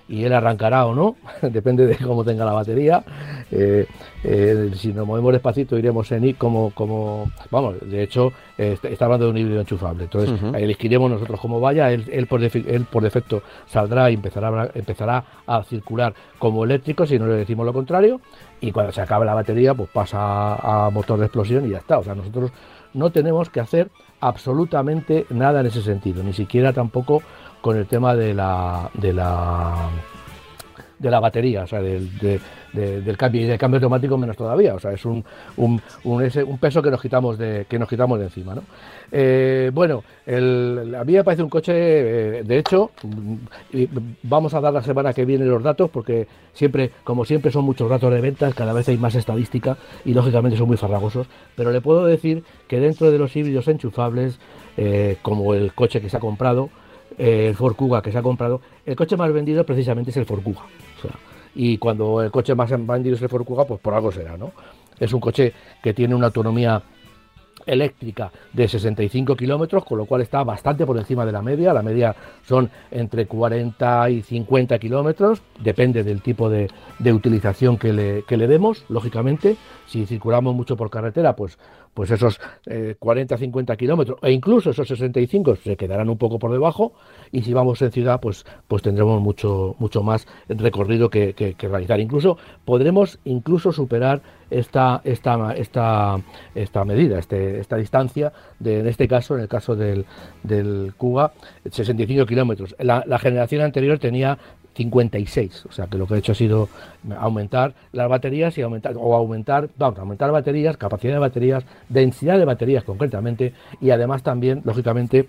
y 0.08 0.24
él 0.24 0.32
arrancará 0.32 0.86
o 0.86 0.94
no, 0.94 1.16
depende 1.42 1.86
de 1.86 1.96
cómo 1.96 2.24
tenga 2.24 2.44
la 2.44 2.52
batería. 2.52 3.02
Eh, 3.50 3.86
eh, 4.22 4.70
si 4.74 4.92
nos 4.92 5.06
movemos 5.06 5.32
despacito 5.32 5.78
iremos 5.78 6.10
en 6.12 6.24
I 6.24 6.34
como, 6.34 6.70
como 6.70 7.30
vamos, 7.50 7.76
de 7.82 8.02
hecho 8.02 8.32
eh, 8.56 8.76
está 8.82 9.04
hablando 9.04 9.26
de 9.26 9.30
un 9.32 9.36
híbrido 9.36 9.60
enchufable, 9.60 10.04
entonces 10.04 10.40
elegiremos 10.54 11.10
nosotros 11.10 11.38
cómo 11.40 11.60
vaya, 11.60 11.92
él, 11.92 12.04
él, 12.10 12.26
por 12.26 12.42
él, 12.42 12.86
por 12.90 13.02
defecto 13.02 13.42
saldrá 13.66 14.10
y 14.10 14.14
empezará, 14.14 14.70
empezará 14.74 15.24
a 15.46 15.62
circular 15.62 16.14
como 16.38 16.64
eléctrico 16.64 17.06
si 17.06 17.18
no 17.18 17.26
le 17.26 17.34
decimos 17.34 17.66
lo 17.66 17.72
contrario 17.72 18.20
y 18.60 18.72
cuando 18.72 18.92
se 18.92 19.02
acabe 19.02 19.26
la 19.26 19.34
batería 19.34 19.74
pues 19.74 19.90
pasa 19.90 20.86
a 20.86 20.90
motor 20.90 21.18
de 21.18 21.26
explosión 21.26 21.66
y 21.66 21.70
ya 21.70 21.78
está, 21.78 21.98
o 21.98 22.02
sea 22.02 22.14
nosotros 22.14 22.50
no 22.94 23.10
tenemos 23.10 23.50
que 23.50 23.60
hacer 23.60 23.90
absolutamente 24.20 25.26
nada 25.30 25.60
en 25.60 25.66
ese 25.66 25.82
sentido, 25.82 26.22
ni 26.22 26.32
siquiera 26.32 26.72
tampoco 26.72 27.22
con 27.64 27.78
el 27.78 27.86
tema 27.86 28.14
de 28.14 28.34
la, 28.34 28.90
de 28.92 29.14
la 29.14 29.88
de 30.98 31.10
la 31.10 31.18
batería, 31.18 31.62
o 31.62 31.66
sea, 31.66 31.80
del, 31.80 32.18
de- 32.18 32.40
de- 32.74 33.00
del 33.00 33.16
cambio 33.16 33.40
y 33.42 33.44
del 33.44 33.58
cambio 33.58 33.78
automático 33.78 34.16
menos 34.18 34.36
todavía, 34.36 34.74
o 34.74 34.78
sea, 34.78 34.92
es 34.92 35.04
un, 35.06 35.24
un, 35.56 35.80
un, 36.04 36.22
ese- 36.22 36.44
un 36.44 36.58
peso 36.58 36.82
que 36.82 36.90
nos 36.90 37.00
quitamos 37.00 37.36
de, 37.38 37.64
que 37.68 37.78
nos 37.78 37.88
quitamos 37.88 38.20
encima, 38.20 38.54
¿no? 38.54 38.62
Eh, 39.10 39.70
bueno, 39.72 40.04
el, 40.26 40.94
a 40.98 41.04
mí 41.04 41.14
me 41.14 41.24
parece 41.24 41.42
un 41.42 41.48
coche, 41.48 41.72
eh, 41.74 42.42
de 42.44 42.58
hecho, 42.58 42.90
vamos 44.22 44.52
a 44.54 44.60
dar 44.60 44.72
la 44.74 44.82
semana 44.82 45.12
que 45.14 45.24
viene 45.24 45.46
los 45.46 45.62
datos 45.62 45.88
porque 45.90 46.26
siempre, 46.52 46.90
como 47.02 47.24
siempre, 47.24 47.50
son 47.50 47.64
muchos 47.64 47.88
datos 47.88 48.12
de 48.12 48.20
ventas, 48.20 48.54
cada 48.54 48.72
vez 48.74 48.86
hay 48.88 48.98
más 48.98 49.14
estadística 49.14 49.76
y 50.04 50.12
lógicamente 50.12 50.58
son 50.58 50.68
muy 50.68 50.76
farragosos, 50.76 51.26
pero 51.56 51.70
le 51.72 51.80
puedo 51.80 52.04
decir 52.04 52.44
que 52.68 52.78
dentro 52.78 53.10
de 53.10 53.18
los 53.18 53.34
híbridos 53.34 53.68
enchufables, 53.68 54.38
eh, 54.76 55.16
como 55.22 55.54
el 55.54 55.72
coche 55.72 56.00
que 56.02 56.10
se 56.10 56.16
ha 56.18 56.20
comprado, 56.20 56.68
el 57.18 57.54
Ford 57.54 57.74
Kuga 57.74 58.02
que 58.02 58.12
se 58.12 58.18
ha 58.18 58.22
comprado, 58.22 58.60
el 58.84 58.96
coche 58.96 59.16
más 59.16 59.32
vendido 59.32 59.64
precisamente 59.64 60.10
es 60.10 60.16
el 60.16 60.26
Ford 60.26 60.42
Kuga. 60.42 60.62
Y 61.56 61.78
cuando 61.78 62.22
el 62.22 62.30
coche 62.30 62.54
más 62.54 62.70
vendido 62.70 63.16
es 63.16 63.22
el 63.22 63.28
Ford 63.28 63.44
Kuga, 63.44 63.64
pues 63.64 63.80
por 63.80 63.94
algo 63.94 64.10
será, 64.10 64.36
¿no? 64.36 64.52
Es 64.98 65.12
un 65.12 65.20
coche 65.20 65.52
que 65.82 65.94
tiene 65.94 66.14
una 66.14 66.26
autonomía 66.26 66.82
eléctrica 67.66 68.30
de 68.52 68.68
65 68.68 69.36
kilómetros, 69.36 69.84
con 69.84 69.98
lo 69.98 70.06
cual 70.06 70.22
está 70.22 70.42
bastante 70.44 70.84
por 70.84 70.98
encima 70.98 71.24
de 71.24 71.32
la 71.32 71.42
media. 71.42 71.72
La 71.72 71.82
media 71.82 72.14
son 72.46 72.70
entre 72.90 73.26
40 73.26 74.10
y 74.10 74.22
50 74.22 74.78
kilómetros, 74.78 75.42
depende 75.60 76.02
del 76.02 76.20
tipo 76.20 76.50
de, 76.50 76.70
de 76.98 77.12
utilización 77.12 77.78
que 77.78 77.92
le, 77.92 78.22
que 78.24 78.36
le 78.36 78.46
demos, 78.46 78.84
lógicamente. 78.88 79.56
Si 79.86 80.06
circulamos 80.06 80.54
mucho 80.54 80.76
por 80.76 80.90
carretera, 80.90 81.36
pues, 81.36 81.58
pues 81.92 82.10
esos 82.10 82.40
40-50 82.66 83.76
kilómetros 83.76 84.18
e 84.22 84.32
incluso 84.32 84.70
esos 84.70 84.88
65 84.88 85.56
se 85.56 85.76
quedarán 85.76 86.08
un 86.08 86.18
poco 86.18 86.38
por 86.38 86.50
debajo. 86.50 86.92
Y 87.30 87.42
si 87.42 87.52
vamos 87.52 87.80
en 87.82 87.92
ciudad, 87.92 88.20
pues, 88.20 88.44
pues 88.66 88.82
tendremos 88.82 89.20
mucho, 89.20 89.76
mucho 89.78 90.02
más 90.02 90.26
recorrido 90.48 91.10
que, 91.10 91.34
que- 91.34 91.54
realizar. 91.68 92.00
Incluso 92.00 92.36
podremos 92.64 93.18
incluso 93.24 93.72
superar 93.72 94.20
esta, 94.50 95.00
esta, 95.04 95.52
esta, 95.54 96.20
esta 96.54 96.84
medida, 96.84 97.18
este, 97.18 97.58
esta 97.60 97.76
distancia, 97.76 98.32
de, 98.58 98.80
en 98.80 98.86
este 98.86 99.08
caso, 99.08 99.34
en 99.34 99.42
el 99.42 99.48
caso 99.48 99.74
del, 99.76 100.04
del 100.42 100.94
Cuba, 100.96 101.32
65 101.70 102.26
kilómetros. 102.26 102.74
La 102.78 103.18
generación 103.18 103.62
anterior 103.62 103.98
tenía 103.98 104.38
56, 104.74 105.66
o 105.66 105.72
sea 105.72 105.86
que 105.86 105.98
lo 105.98 106.06
que 106.06 106.14
he 106.14 106.18
hecho 106.18 106.32
ha 106.32 106.34
sido 106.34 106.68
aumentar 107.18 107.74
las 107.92 108.08
baterías 108.08 108.56
y 108.58 108.62
aumentar, 108.62 108.94
o 108.96 109.14
aumentar, 109.14 109.68
vamos, 109.76 109.98
aumentar 109.98 110.32
baterías, 110.32 110.76
capacidad 110.76 111.14
de 111.14 111.20
baterías, 111.20 111.64
densidad 111.88 112.38
de 112.38 112.44
baterías 112.44 112.84
concretamente, 112.84 113.54
y 113.80 113.90
además 113.90 114.22
también, 114.22 114.62
lógicamente, 114.64 115.28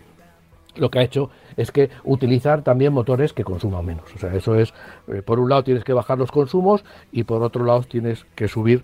lo 0.75 0.89
que 0.91 0.99
ha 0.99 1.03
hecho 1.03 1.29
es 1.55 1.71
que 1.71 1.89
utilizar 2.03 2.61
también 2.61 2.93
motores 2.93 3.33
que 3.33 3.43
consuman 3.43 3.85
menos. 3.85 4.05
O 4.13 4.19
sea, 4.19 4.33
eso 4.33 4.55
es, 4.55 4.73
eh, 5.07 5.21
por 5.21 5.39
un 5.39 5.49
lado 5.49 5.63
tienes 5.63 5.83
que 5.83 5.93
bajar 5.93 6.17
los 6.17 6.31
consumos 6.31 6.83
y 7.11 7.23
por 7.23 7.41
otro 7.43 7.63
lado 7.63 7.83
tienes 7.83 8.25
que 8.35 8.47
subir 8.47 8.83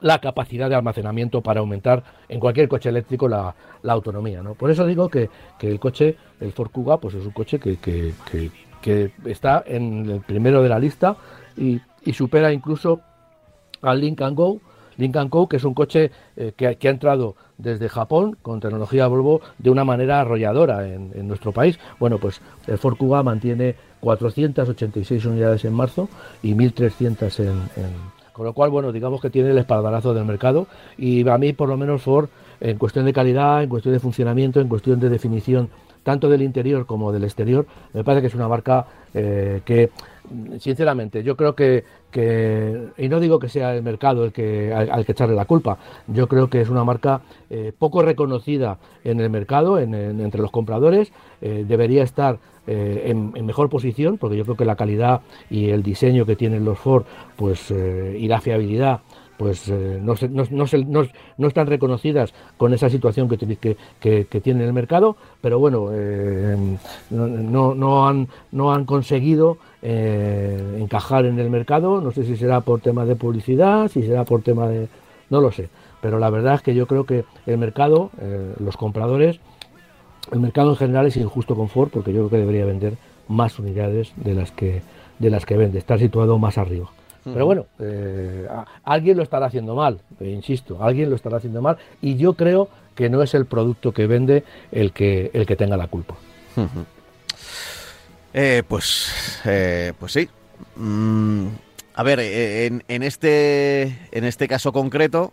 la 0.00 0.20
capacidad 0.20 0.68
de 0.68 0.76
almacenamiento 0.76 1.40
para 1.40 1.60
aumentar 1.60 2.04
en 2.28 2.40
cualquier 2.40 2.68
coche 2.68 2.88
eléctrico 2.88 3.28
la, 3.28 3.54
autonomía. 3.84 4.42
¿no? 4.42 4.54
Por 4.54 4.70
eso 4.70 4.86
digo 4.86 5.08
que, 5.08 5.28
el 5.60 5.80
coche, 5.80 6.16
el 6.40 6.52
Ford 6.52 6.70
Kuga, 6.70 6.98
pues 6.98 7.14
es 7.14 7.24
un 7.24 7.32
coche 7.32 7.58
que- 7.58 7.78
que 8.80 9.12
está 9.24 9.62
en 9.66 10.08
el 10.10 10.20
primero 10.20 10.62
de 10.62 10.68
la 10.68 10.78
lista 10.78 11.16
y, 11.56 11.80
supera 12.12 12.52
incluso 12.52 13.00
al 13.82 14.00
Lincoln 14.00 14.34
Go. 14.34 14.60
Lincoln 14.96 15.28
Go, 15.28 15.48
que 15.48 15.58
es 15.58 15.64
un 15.64 15.74
coche 15.74 16.10
eh, 16.36 16.52
que, 16.56 16.76
que 16.76 16.88
ha 16.88 16.90
entrado 16.90 17.36
desde 17.58 17.88
Japón 17.88 18.36
con 18.40 18.60
tecnología 18.60 19.06
Volvo 19.08 19.40
de 19.58 19.70
una 19.70 19.84
manera 19.84 20.20
arrolladora 20.20 20.88
en, 20.88 21.28
nuestro 21.28 21.52
país. 21.52 21.78
Bueno, 22.00 22.18
pues 22.18 22.40
el 22.66 22.78
Ford 22.78 22.96
Kuga 22.96 23.22
mantiene 23.22 23.74
486 24.00 25.24
unidades 25.26 25.64
en 25.64 25.74
marzo 25.74 26.08
y 26.42 26.54
1.300 26.54 27.40
en, 27.40 27.48
en- 27.48 28.18
Con 28.32 28.46
lo 28.46 28.52
cual, 28.52 28.70
bueno, 28.70 28.90
digamos 28.92 29.20
que 29.20 29.30
tiene 29.30 29.50
el 29.50 29.58
espaldarazo 29.58 30.14
del 30.14 30.24
mercado 30.24 30.66
y 30.96 31.28
a 31.28 31.36
mí, 31.38 31.52
por 31.52 31.68
lo 31.68 31.76
menos, 31.76 32.02
Ford, 32.02 32.28
en 32.60 32.78
cuestión 32.78 33.04
de 33.04 33.12
calidad, 33.12 33.62
en 33.62 33.68
cuestión 33.68 33.92
de 33.94 34.00
funcionamiento, 34.00 34.60
en 34.60 34.68
cuestión 34.68 34.98
de 34.98 35.08
definición 35.10 35.68
tanto 36.10 36.30
del 36.30 36.40
interior 36.40 36.86
como 36.86 37.12
del 37.12 37.24
exterior, 37.24 37.66
me 37.92 38.02
parece 38.02 38.22
que 38.22 38.28
es 38.28 38.34
una 38.34 38.48
marca 38.48 38.86
eh, 39.12 39.60
que, 39.66 39.90
sinceramente, 40.58 41.22
yo 41.22 41.36
creo 41.36 41.54
que, 41.54 41.84
y 42.96 43.08
no 43.10 43.20
digo 43.20 43.38
que 43.38 43.50
sea 43.50 43.74
el 43.76 43.82
mercado 43.82 44.24
el 44.24 44.32
que, 44.32 44.72
al, 44.72 45.04
que 45.04 45.12
echarle 45.12 45.34
la 45.36 45.44
culpa, 45.44 45.76
yo 46.06 46.26
creo 46.26 46.48
que 46.48 46.62
es 46.62 46.70
una 46.70 46.82
marca 46.82 47.20
eh, 47.50 47.72
poco 47.78 48.00
reconocida 48.00 48.78
en 49.04 49.20
el 49.20 49.28
mercado, 49.28 49.78
en- 49.78 49.94
en- 49.94 50.20
entre 50.20 50.40
los 50.40 50.50
compradores, 50.50 51.12
eh, 51.42 51.64
debería 51.68 52.02
estar 52.04 52.38
en, 52.70 53.32
en 53.34 53.46
mejor 53.46 53.68
posición, 53.70 54.18
porque 54.18 54.36
yo 54.36 54.44
creo 54.44 54.56
que 54.56 54.64
la 54.66 54.76
calidad 54.76 55.20
y 55.50 55.70
el 55.70 55.82
diseño 55.82 56.24
que 56.26 56.36
tienen 56.36 56.64
los 56.64 56.78
Ford, 56.78 57.04
pues, 57.36 57.70
y 57.70 58.28
la 58.28 58.40
fiabilidad, 58.42 59.00
pues 59.38 59.68
eh, 59.68 60.00
no, 60.02 60.14
están 61.48 61.66
reconocidas 61.68 62.34
con 62.56 62.74
esa 62.74 62.90
situación 62.90 63.28
que, 63.28 63.36
tiene- 64.40 64.64
el 64.64 64.72
mercado, 64.72 65.16
pero 65.40 65.60
bueno, 65.60 65.90
eh, 65.92 66.56
no, 67.10 68.08
han, 68.08 68.84
conseguido 68.84 69.58
eh, 69.80 70.78
encajar 70.80 71.24
en 71.24 71.38
el 71.38 71.50
mercado, 71.50 72.00
no 72.00 72.10
sé 72.10 72.24
si 72.24 72.36
será 72.36 72.60
por 72.60 72.80
tema 72.80 73.04
de 73.04 73.14
publicidad, 73.14 73.88
si 73.88 74.02
será 74.02 74.24
por 74.24 74.42
tema 74.42 74.68
de... 74.68 74.88
no 75.30 75.40
lo 75.40 75.52
sé, 75.52 75.68
pero 76.02 76.18
la 76.18 76.30
verdad 76.30 76.54
es 76.54 76.62
que 76.62 76.74
yo 76.74 76.86
creo 76.88 77.04
que 77.04 77.24
el 77.46 77.58
mercado, 77.58 78.10
los 78.58 78.76
compradores, 78.76 79.38
el 80.32 80.40
mercado 80.40 80.70
en 80.70 80.76
general 80.76 81.06
es 81.06 81.16
injusto 81.16 81.54
con 81.54 81.68
Ford 81.68 81.90
porque 81.90 82.12
yo 82.12 82.18
creo 82.22 82.30
que 82.30 82.38
debería 82.38 82.64
vender 82.64 82.94
más 83.28 83.58
unidades 83.58 84.12
de 84.16 84.34
las 84.34 84.50
que, 84.50 84.82
de 85.20 85.30
las 85.30 85.46
que 85.46 85.56
vende, 85.56 85.78
estar 85.78 85.98
situado 85.98 86.38
más 86.38 86.58
arriba. 86.58 86.90
Pero 87.32 87.46
bueno, 87.46 87.66
eh, 87.78 88.46
alguien 88.84 89.16
lo 89.16 89.22
estará 89.22 89.46
haciendo 89.46 89.74
mal, 89.74 90.00
eh, 90.20 90.30
insisto, 90.30 90.82
alguien 90.82 91.10
lo 91.10 91.16
estará 91.16 91.38
haciendo 91.38 91.62
mal 91.62 91.76
y 92.00 92.16
yo 92.16 92.34
creo 92.34 92.68
que 92.94 93.08
no 93.08 93.22
es 93.22 93.34
el 93.34 93.46
producto 93.46 93.92
que 93.92 94.06
vende 94.06 94.44
el 94.72 94.92
que, 94.92 95.30
el 95.32 95.46
que 95.46 95.56
tenga 95.56 95.76
la 95.76 95.86
culpa. 95.86 96.16
Eh, 98.34 98.62
pues, 98.66 99.40
eh, 99.44 99.92
pues 99.98 100.12
sí. 100.12 100.28
Mm, 100.76 101.46
a 101.94 102.02
ver, 102.02 102.20
en, 102.20 102.84
en 102.88 103.02
este, 103.02 103.82
en 104.12 104.24
este 104.24 104.48
caso 104.48 104.72
concreto, 104.72 105.32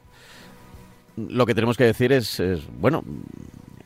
lo 1.17 1.45
que 1.45 1.55
tenemos 1.55 1.77
que 1.77 1.85
decir 1.85 2.11
es, 2.11 2.39
es, 2.39 2.61
bueno, 2.79 3.03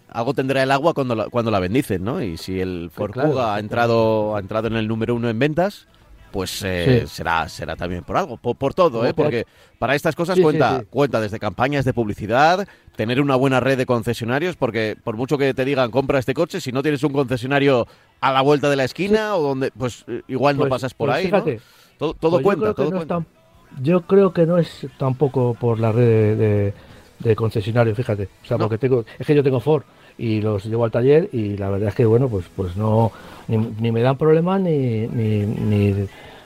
algo 0.10 0.34
tendrá 0.34 0.64
el 0.64 0.72
agua 0.72 0.94
cuando 0.94 1.16
la, 1.16 1.30
cuando 1.30 1.52
la 1.52 1.60
bendicen, 1.60 2.04
¿no? 2.04 2.22
Y 2.22 2.38
si 2.38 2.60
el 2.60 2.90
Ford 2.92 3.12
claro, 3.12 3.30
Kuga 3.30 3.56
ha 3.56 3.60
entrado, 3.60 4.36
ha 4.36 4.40
entrado 4.40 4.68
en 4.68 4.76
el 4.76 4.88
número 4.88 5.16
uno 5.16 5.30
en 5.30 5.38
ventas, 5.38 5.88
pues 6.32 6.62
eh, 6.64 7.02
Sí. 7.06 7.16
será, 7.16 7.48
será 7.50 7.76
también 7.76 8.04
por 8.04 8.18
algo, 8.18 8.38
por, 8.38 8.56
por 8.56 8.74
todo, 8.74 9.06
¿eh? 9.06 9.14
Porque 9.14 9.46
para 9.80 9.96
estas 9.96 10.16
cosas 10.16 10.36
Sí, 10.36 10.42
cuenta, 10.42 10.80
sí. 10.80 10.86
cuenta 10.90 11.20
desde 11.22 11.40
campañas 11.40 11.86
de 11.86 11.94
publicidad, 11.94 12.68
tener 12.96 13.22
una 13.22 13.36
buena 13.36 13.60
red 13.60 13.78
de 13.78 13.86
concesionarios, 13.86 14.56
porque 14.56 14.96
por 15.04 15.16
mucho 15.18 15.38
que 15.38 15.54
te 15.54 15.66
digan 15.66 15.92
compra 15.92 16.20
este 16.20 16.34
coche, 16.34 16.62
si 16.62 16.72
no 16.72 16.82
tienes 16.82 17.04
un 17.04 17.14
concesionario 17.14 17.88
a 18.22 18.32
la 18.32 18.42
vuelta 18.42 18.70
de 18.70 18.76
la 18.76 18.84
esquina 18.84 19.36
o 19.36 19.42
donde, 19.42 19.72
pues 19.72 20.04
eh, 20.08 20.22
igual 20.28 20.56
no 20.58 20.62
Pues- 20.64 20.70
pasas 20.70 20.94
por 20.94 21.08
pues 21.10 21.18
ahí, 21.20 21.26
fíjate, 21.26 21.56
¿no? 21.56 21.62
Todo, 21.98 22.14
todo 22.14 22.32
Pues 22.32 22.42
yo 22.42 22.44
cuenta, 22.44 22.62
creo 22.64 22.76
que 22.76 22.82
todo 22.84 22.92
no 22.92 22.98
es 23.02 23.06
cuenta. 23.08 23.16
tan- 23.16 23.84
yo 23.84 24.02
creo 24.02 24.34
que 24.34 24.46
no 24.46 24.58
es 24.58 24.88
tampoco 24.98 25.54
por 25.54 25.80
la 25.80 25.92
red 25.92 26.06
de, 26.08 26.36
de, 26.36 26.74
de 27.20 27.36
concesionarios, 27.36 27.96
fíjate. 27.98 28.30
O 28.44 28.46
sea, 28.46 28.58
No. 28.58 28.64
porque 28.66 28.78
tengo, 28.78 29.06
es 29.18 29.28
que 29.28 29.36
yo 29.36 29.44
tengo 29.44 29.60
Ford 29.60 29.84
y 30.18 30.42
los 30.42 30.66
llevo 30.66 30.86
al 30.86 30.92
taller 30.92 31.30
y 31.32 31.58
la 31.58 31.70
verdad 31.70 31.90
es 31.90 31.96
que, 31.96 32.06
bueno, 32.06 32.28
pues, 32.30 32.46
pues 32.56 32.76
no, 32.76 33.12
ni, 33.48 33.58
ni 33.58 33.92
me 33.92 34.02
dan 34.02 34.18
problemas 34.18 34.60
ni, 34.62 35.08
ni, 35.08 35.46
ni, 35.46 35.94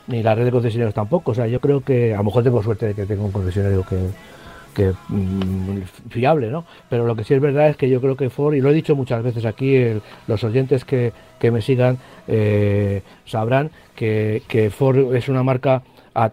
ni 0.08 0.24
la 0.24 0.36
red 0.36 0.46
de 0.46 0.52
concesionarios 0.52 0.94
tampoco. 0.94 1.32
O 1.32 1.34
sea, 1.36 1.48
yo 1.48 1.60
creo 1.60 1.82
que 1.82 2.14
a 2.14 2.18
lo 2.18 2.24
mejor 2.26 2.44
tengo 2.44 2.62
suerte 2.64 2.88
de 2.88 2.94
que 2.94 3.06
tengo 3.06 3.26
un 3.26 3.32
concesionario 3.32 3.84
que, 3.88 3.98
que 4.74 4.94
mm, 5.10 5.82
fiable, 6.10 6.50
¿no? 6.50 6.66
Pero 6.90 7.06
lo 7.06 7.16
que 7.16 7.24
sí 7.24 7.34
es 7.34 7.42
verdad 7.42 7.70
es 7.70 7.78
que 7.78 7.90
yo 7.90 8.02
creo 8.02 8.16
que 8.18 8.30
Ford, 8.30 8.54
y 8.56 8.62
lo 8.62 8.70
he 8.70 8.74
dicho 8.74 8.96
muchas 8.96 9.24
veces 9.24 9.46
aquí, 9.46 9.76
el- 9.76 10.02
los 10.28 10.44
oyentes 10.44 10.86
que, 10.86 11.14
que 11.40 11.52
me 11.52 11.62
sigan 11.62 11.98
eh, 12.28 13.02
sabrán 13.26 13.70
que, 13.96 14.42
que 14.48 14.70
Ford 14.70 15.16
es 15.16 15.30
una 15.30 15.44
marca, 15.44 15.84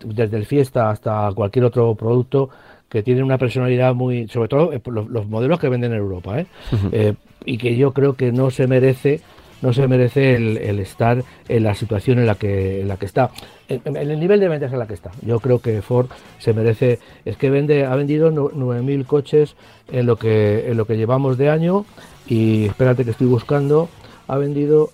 desde 0.05 0.37
el 0.37 0.45
Fiesta 0.45 0.91
hasta 0.91 1.31
cualquier 1.35 1.65
otro 1.65 1.95
producto, 1.95 2.51
que 2.91 3.03
tiene 3.03 3.23
una 3.23 3.39
personalidad 3.39 3.95
muy, 3.95 4.29
sobre 4.29 4.49
todo 4.49 4.73
eh, 4.73 4.81
los, 4.87 5.09
los 5.09 5.27
modelos 5.27 5.59
que 5.61 5.69
venden 5.69 5.93
en 5.93 5.99
Europa, 5.99 6.41
¿eh? 6.41 6.47
Eh, 6.93 7.15
y 7.47 7.57
que 7.57 7.77
yo 7.77 7.93
creo 7.93 8.15
que 8.15 8.33
no 8.33 8.51
se 8.51 8.67
merece 8.67 9.21
no 9.63 9.75
se 9.75 9.87
merece 9.87 10.35
el, 10.37 10.57
el 10.57 10.79
estar 10.81 11.23
en 11.47 11.63
la 11.65 11.75
situación 11.75 12.19
en 12.19 12.25
la 12.27 12.35
que 12.35 12.81
en 12.81 12.89
la 12.89 12.97
que 12.97 13.05
está. 13.05 13.31
En, 13.69 13.83
en 13.85 14.11
el 14.11 14.19
nivel 14.19 14.41
de 14.41 14.49
ventas 14.49 14.73
en 14.73 14.79
la 14.79 14.87
que 14.87 14.95
está. 14.95 15.11
Yo 15.21 15.39
creo 15.39 15.59
que 15.61 15.83
Ford 15.83 16.07
se 16.39 16.55
merece 16.55 16.99
es 17.27 17.37
que 17.37 17.51
vende 17.51 17.85
ha 17.85 17.95
vendido 17.95 18.31
nu- 18.31 18.51
9.000 18.51 19.05
coches 19.05 19.57
en 19.93 20.07
lo 20.07 20.17
que 20.17 20.71
en 20.71 20.79
lo 20.79 20.87
que 20.87 20.97
llevamos 20.97 21.37
de 21.37 21.51
año 21.51 21.85
y 22.27 22.65
espérate 22.65 23.05
que 23.05 23.11
estoy 23.11 23.27
buscando 23.27 23.91
ha 24.29 24.39
vendido 24.39 24.91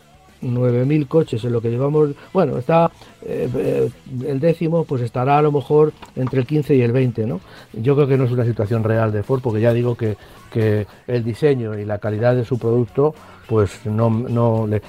9.000 0.55 1.07
coches 1.09 1.45
en 1.45 1.53
lo 1.53 1.61
que 1.61 1.71
llevamos 1.71 2.11
bueno 2.33 2.59
está 2.59 2.91
eh, 3.23 3.49
eh, 3.57 3.91
el 4.27 4.41
décimo 4.41 4.85
pues 4.85 5.03
estará 5.03 5.39
a 5.39 5.43
lo 5.43 5.53
mejor 5.53 5.93
entre 6.17 6.41
el 6.41 6.47
15 6.47 6.75
y 6.77 6.83
el 6.83 6.93
20 6.93 7.27
no 7.27 7.41
yo 7.73 7.95
creo 7.95 8.07
que 8.07 8.17
no 8.17 8.25
es 8.25 8.33
una 8.33 8.45
situación 8.45 8.85
real 8.85 9.13
de 9.13 9.23
Ford 9.23 9.41
porque 9.43 9.61
ya 9.61 9.73
digo 9.73 9.95
que, 9.97 10.17
que 10.53 10.87
el 11.07 11.25
diseño 11.25 11.79
y 11.79 11.85
la 11.85 11.99
calidad 11.99 12.35
de 12.37 12.45
su 12.45 12.59
producto 12.59 13.15
pues 13.49 13.85
no, 13.87 14.11
no 14.11 14.67
le- 14.67 14.83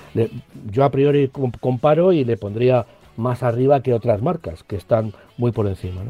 yo 0.71 0.83
a 0.83 0.89
priori 0.91 1.27
com- 1.29 1.51
comparo 1.59 2.11
y 2.13 2.23
le 2.23 2.37
pondría 2.37 2.85
más 3.17 3.41
arriba 3.43 3.81
que 3.81 3.93
otras 3.93 4.21
marcas 4.21 4.63
que 4.63 4.75
están 4.75 5.11
muy 5.37 5.51
por 5.51 5.65
encima. 5.67 6.01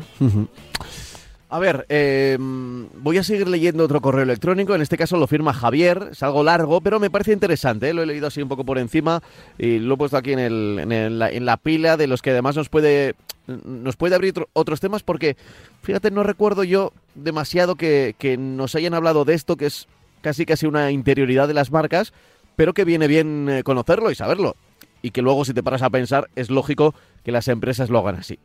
A 1.49 1.59
ver, 1.59 1.85
eh, 1.87 2.37
voy 2.39 3.17
a 3.17 3.23
seguir 3.23 3.47
leyendo 3.47 3.85
otro 3.85 4.01
correo 4.01 4.23
electrónico. 4.23 4.75
En 4.75 4.81
este 4.81 4.97
caso 4.97 5.15
lo 5.15 5.27
firma 5.27 5.53
Javier. 5.53 6.09
Es 6.11 6.21
algo 6.21 6.43
largo, 6.43 6.81
pero 6.81 6.99
me 6.99 7.09
parece 7.09 7.31
interesante. 7.31 7.89
¿eh? 7.89 7.93
Lo 7.93 8.03
he 8.03 8.05
leído 8.05 8.27
así 8.27 8.41
un 8.41 8.49
poco 8.49 8.65
por 8.65 8.77
encima 8.77 9.23
y 9.57 9.79
lo 9.79 9.93
he 9.93 9.97
puesto 9.97 10.17
aquí 10.17 10.33
en, 10.33 10.39
el, 10.39 10.79
en, 10.79 10.91
el, 10.91 11.45
la 11.45 11.57
pila 11.57 11.95
de 11.95 12.07
los 12.07 12.21
que 12.21 12.31
además 12.31 12.57
nos 12.57 12.67
puede, 12.67 13.15
nos 13.47 13.95
puede 13.95 14.15
abrir 14.15 14.33
otros 14.51 14.81
temas 14.81 15.03
porque, 15.03 15.37
fíjate, 15.83 16.11
no 16.11 16.23
recuerdo 16.23 16.65
yo 16.65 16.91
demasiado 17.15 17.75
que, 17.75 18.15
que 18.19 18.35
nos 18.35 18.75
hayan 18.75 18.93
hablado 18.93 19.23
de 19.23 19.33
esto, 19.33 19.55
que 19.55 19.67
es 19.67 19.87
casi 20.21 20.45
casi 20.45 20.65
una 20.65 20.91
interioridad 20.91 21.47
de 21.47 21.53
las 21.53 21.71
marcas, 21.71 22.11
pero 22.57 22.73
que 22.73 22.83
viene 22.83 23.07
bien 23.07 23.47
eh, 23.49 23.63
conocerlo 23.63 24.11
y 24.11 24.15
saberlo. 24.15 24.57
Y 25.01 25.11
que 25.11 25.21
luego, 25.21 25.45
si 25.45 25.53
te 25.53 25.63
paras 25.63 25.83
a 25.83 25.89
pensar, 25.89 26.27
es 26.35 26.49
lógico 26.49 26.93
que 27.23 27.31
las 27.31 27.47
empresas 27.47 27.89
lo 27.89 27.99
hagan 27.99 28.15
así. 28.15 28.37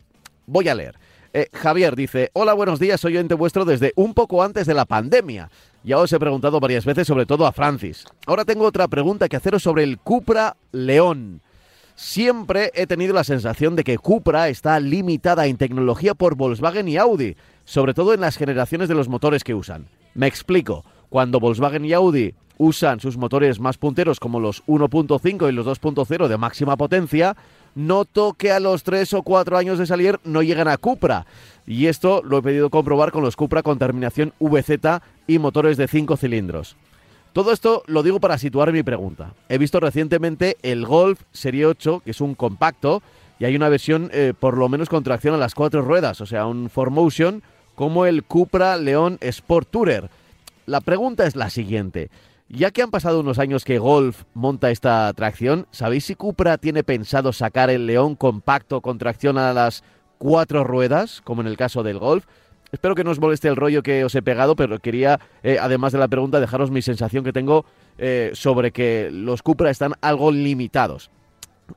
Voy 0.46 0.68
a 0.68 0.76
leer. 0.76 0.94
Eh, 1.34 1.48
Javier 1.54 1.96
dice, 1.96 2.30
hola, 2.34 2.52
buenos 2.52 2.78
días, 2.78 3.00
soy 3.00 3.14
oyente 3.14 3.32
vuestro 3.34 3.64
desde 3.64 3.94
un 3.96 4.12
poco 4.12 4.42
antes 4.42 4.66
de 4.66 4.74
la 4.74 4.84
pandemia. 4.84 5.50
Ya 5.82 5.98
os 5.98 6.12
he 6.12 6.18
preguntado 6.18 6.60
varias 6.60 6.84
veces, 6.84 7.06
sobre 7.06 7.24
todo 7.24 7.46
a 7.46 7.52
Francis. 7.52 8.04
Ahora 8.26 8.44
tengo 8.44 8.66
otra 8.66 8.86
pregunta 8.86 9.30
que 9.30 9.36
haceros 9.36 9.62
sobre 9.62 9.82
el 9.82 9.98
Cupra 9.98 10.56
León. 10.72 11.40
Siempre 11.94 12.70
he 12.74 12.86
tenido 12.86 13.14
la 13.14 13.24
sensación 13.24 13.76
de 13.76 13.84
que 13.84 13.96
Cupra 13.96 14.50
está 14.50 14.78
limitada 14.78 15.46
en 15.46 15.56
tecnología 15.56 16.14
por 16.14 16.34
Volkswagen 16.36 16.88
y 16.88 16.98
Audi, 16.98 17.36
sobre 17.64 17.94
todo 17.94 18.12
en 18.12 18.20
las 18.20 18.36
generaciones 18.36 18.88
de 18.88 18.94
los 18.94 19.08
motores 19.08 19.42
que 19.42 19.54
usan. 19.54 19.86
Me 20.14 20.26
explico. 20.26 20.84
Cuando 21.08 21.40
Volkswagen 21.40 21.84
y 21.84 21.94
Audi 21.94 22.34
usan 22.58 23.00
sus 23.00 23.16
motores 23.16 23.58
más 23.58 23.78
punteros 23.78 24.20
como 24.20 24.38
los 24.38 24.64
1.5 24.66 25.48
y 25.48 25.52
los 25.52 25.66
2.0 25.66 26.28
de 26.28 26.38
máxima 26.38 26.76
potencia, 26.76 27.36
noto 27.74 28.34
que 28.34 28.52
a 28.52 28.60
los 28.60 28.82
3 28.82 29.14
o 29.14 29.22
4 29.22 29.56
años 29.56 29.78
de 29.78 29.86
salir 29.86 30.20
no 30.24 30.42
llegan 30.42 30.68
a 30.68 30.76
Cupra. 30.76 31.26
Y 31.66 31.86
esto 31.86 32.22
lo 32.24 32.38
he 32.38 32.42
pedido 32.42 32.70
comprobar 32.70 33.12
con 33.12 33.22
los 33.22 33.36
Cupra 33.36 33.62
con 33.62 33.78
terminación 33.78 34.32
VZ 34.40 35.00
y 35.26 35.38
motores 35.38 35.76
de 35.76 35.88
5 35.88 36.16
cilindros. 36.16 36.76
Todo 37.32 37.52
esto 37.52 37.82
lo 37.86 38.02
digo 38.02 38.20
para 38.20 38.36
situar 38.36 38.72
mi 38.72 38.82
pregunta. 38.82 39.32
He 39.48 39.56
visto 39.56 39.80
recientemente 39.80 40.58
el 40.62 40.84
Golf 40.84 41.22
Serie 41.32 41.64
8, 41.64 42.02
que 42.04 42.10
es 42.10 42.20
un 42.20 42.34
compacto, 42.34 43.02
y 43.38 43.46
hay 43.46 43.56
una 43.56 43.70
versión 43.70 44.10
eh, 44.12 44.34
por 44.38 44.58
lo 44.58 44.68
menos 44.68 44.88
con 44.88 45.02
tracción 45.02 45.34
a 45.34 45.38
las 45.38 45.54
cuatro 45.54 45.82
ruedas, 45.82 46.20
o 46.20 46.26
sea, 46.26 46.46
un 46.46 46.68
4Motion, 46.68 47.40
como 47.74 48.04
el 48.04 48.22
Cupra 48.22 48.76
León 48.76 49.16
Sport 49.20 49.68
Tourer. 49.70 50.10
La 50.66 50.80
pregunta 50.80 51.26
es 51.26 51.34
la 51.34 51.48
siguiente. 51.48 52.10
Ya 52.54 52.70
que 52.70 52.82
han 52.82 52.90
pasado 52.90 53.20
unos 53.20 53.38
años 53.38 53.64
que 53.64 53.78
Golf 53.78 54.24
monta 54.34 54.70
esta 54.70 55.10
tracción, 55.14 55.66
¿sabéis 55.70 56.04
si 56.04 56.14
Cupra 56.14 56.58
tiene 56.58 56.84
pensado 56.84 57.32
sacar 57.32 57.70
el 57.70 57.86
León 57.86 58.14
compacto 58.14 58.82
con 58.82 58.98
tracción 58.98 59.38
a 59.38 59.54
las 59.54 59.82
cuatro 60.18 60.62
ruedas, 60.62 61.22
como 61.22 61.40
en 61.40 61.46
el 61.46 61.56
caso 61.56 61.82
del 61.82 61.98
Golf? 61.98 62.26
Espero 62.70 62.94
que 62.94 63.04
no 63.04 63.10
os 63.10 63.18
moleste 63.18 63.48
el 63.48 63.56
rollo 63.56 63.82
que 63.82 64.04
os 64.04 64.14
he 64.14 64.20
pegado, 64.20 64.54
pero 64.54 64.78
quería, 64.80 65.18
eh, 65.42 65.56
además 65.58 65.92
de 65.92 65.98
la 65.98 66.08
pregunta, 66.08 66.40
dejaros 66.40 66.70
mi 66.70 66.82
sensación 66.82 67.24
que 67.24 67.32
tengo 67.32 67.64
eh, 67.96 68.32
sobre 68.34 68.70
que 68.70 69.08
los 69.10 69.42
Cupra 69.42 69.70
están 69.70 69.94
algo 70.02 70.30
limitados. 70.30 71.10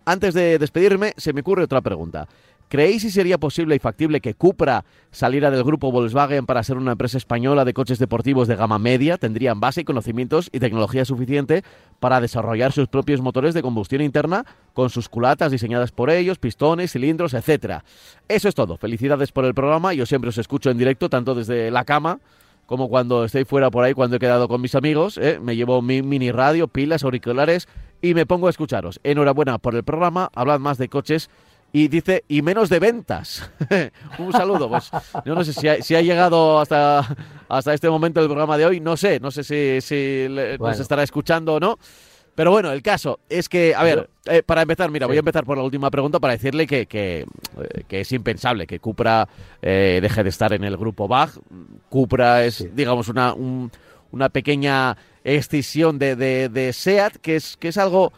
Antes 0.03 0.34
de 0.34 0.59
despedirme, 0.59 1.13
se 1.15 1.32
me 1.32 1.39
ocurre 1.39 1.63
otra 1.63 1.80
pregunta. 1.80 2.28
¿Creéis 2.68 3.03
si 3.03 3.11
sería 3.11 3.38
posible 3.38 3.76
y 3.76 3.80
factible 3.80 4.22
que 4.22 4.34
Cupra 4.34 4.86
saliera 5.11 5.51
del 5.51 5.63
grupo 5.63 5.91
Volkswagen 5.91 6.45
para 6.45 6.63
ser 6.63 6.78
una 6.78 6.93
empresa 6.93 7.18
española 7.18 7.63
de 7.63 7.74
coches 7.74 7.99
deportivos 7.99 8.47
de 8.47 8.55
gama 8.55 8.80
media? 8.80 9.18
Tendrían 9.18 9.59
base 9.59 9.82
y 9.82 9.84
conocimientos 9.84 10.49
y 10.51 10.59
tecnología 10.59 11.05
suficiente 11.05 11.63
para 11.99 12.20
desarrollar 12.22 12.72
sus 12.72 12.88
propios 12.88 13.22
motores 13.22 13.53
de 13.53 13.61
combustión 13.61 14.01
interna 14.01 14.45
con 14.74 14.89
sus 14.89 15.09
culatas 15.09 15.51
diseñadas 15.51 15.91
por 15.91 16.09
ellos, 16.09 16.39
pistones, 16.39 16.91
cilindros, 16.91 17.34
etcétera. 17.34 17.86
Eso 18.28 18.49
es 18.49 18.55
todo. 18.55 18.78
Felicidades 18.78 19.32
por 19.32 19.45
el 19.45 19.53
programa. 19.53 19.93
Yo 19.93 20.05
siempre 20.05 20.30
os 20.30 20.38
escucho 20.38 20.72
en 20.72 20.78
directo, 20.78 21.09
tanto 21.09 21.36
desde 21.36 21.70
la 21.70 21.86
cama 21.86 22.20
como 22.66 22.89
cuando 22.89 23.26
estoy 23.26 23.45
fuera 23.45 23.70
por 23.70 23.84
ahí, 23.84 23.93
cuando 23.93 24.16
he 24.16 24.20
quedado 24.20 24.47
con 24.47 24.61
mis 24.61 24.76
amigos. 24.76 25.18
¿eh? 25.18 25.39
Me 25.41 25.55
llevo 25.55 25.82
mi 25.82 26.01
mini 26.01 26.32
radio, 26.32 26.68
pilas, 26.68 27.03
auriculares 27.03 27.68
y 28.01 28.13
me 28.13 28.26
pongo 28.26 28.47
a 28.47 28.49
escucharos. 28.49 28.99
Enhorabuena 29.03 29.57
por 29.57 29.76
el 29.76 29.84
programa. 29.84 30.30
Hablad 30.34 30.59
más 30.59 30.78
de 30.78 30.89
coches 30.89 31.30
y 31.76 31.89
dice, 31.89 32.23
y 32.30 32.41
menos 32.41 32.69
de 32.69 32.80
ventas. 32.80 33.51
un 34.17 34.32
saludo. 34.32 34.69
Pues 34.69 34.89
yo 35.26 35.36
no 35.36 35.43
sé 35.43 35.51
si 35.82 35.93
ha, 35.93 36.01
llegado 36.01 36.61
hasta, 36.61 37.05
hasta 37.49 37.73
este 37.73 37.89
momento 37.89 38.21
del 38.21 38.30
programa 38.30 38.57
de 38.57 38.65
hoy, 38.65 38.80
no 38.80 38.95
sé, 38.95 39.19
no 39.19 39.30
sé 39.30 39.43
si, 39.43 39.82
si 39.82 40.28
nos 40.57 40.80
estará 40.80 41.03
escuchando 41.03 41.55
o 41.55 41.59
no. 41.59 41.78
Pero 42.34 42.51
bueno, 42.51 42.71
el 42.71 42.82
caso 42.82 43.19
es 43.28 43.49
que, 43.49 43.76
a 43.76 43.84
ver, 43.84 44.09
eh, 44.23 44.41
para 44.41 44.61
empezar, 44.61 44.89
mira, 44.89 45.05
voy 45.05 45.17
a 45.17 45.19
empezar 45.19 45.43
por 45.43 45.57
la 45.57 45.65
última 45.65 45.91
pregunta 45.91 46.17
para 46.21 46.32
decirle 46.32 46.65
que, 46.65 46.86
que, 46.86 47.26
eh, 47.59 47.84
es 47.89 48.11
impensable 48.13 48.67
que 48.67 48.80
Cupra 48.80 49.28
eh, 49.61 49.99
deje 50.01 50.23
de 50.23 50.30
estar 50.30 50.53
en 50.53 50.63
el 50.63 50.78
grupo 50.78 51.09
BAG. 51.09 51.32
Cupra 51.89 52.45
es, 52.45 52.73
digamos, 52.73 53.09
una, 53.09 53.34
una 53.34 54.30
pequeña 54.30 54.95
escisión 55.26 55.99
de, 55.99 56.15
de, 56.15 56.47
de, 56.47 56.71
SEAT, 56.71 57.17
que 57.17 57.36
es, 57.36 57.57
que 57.57 57.67
es 57.67 57.78
algo 57.78 58.13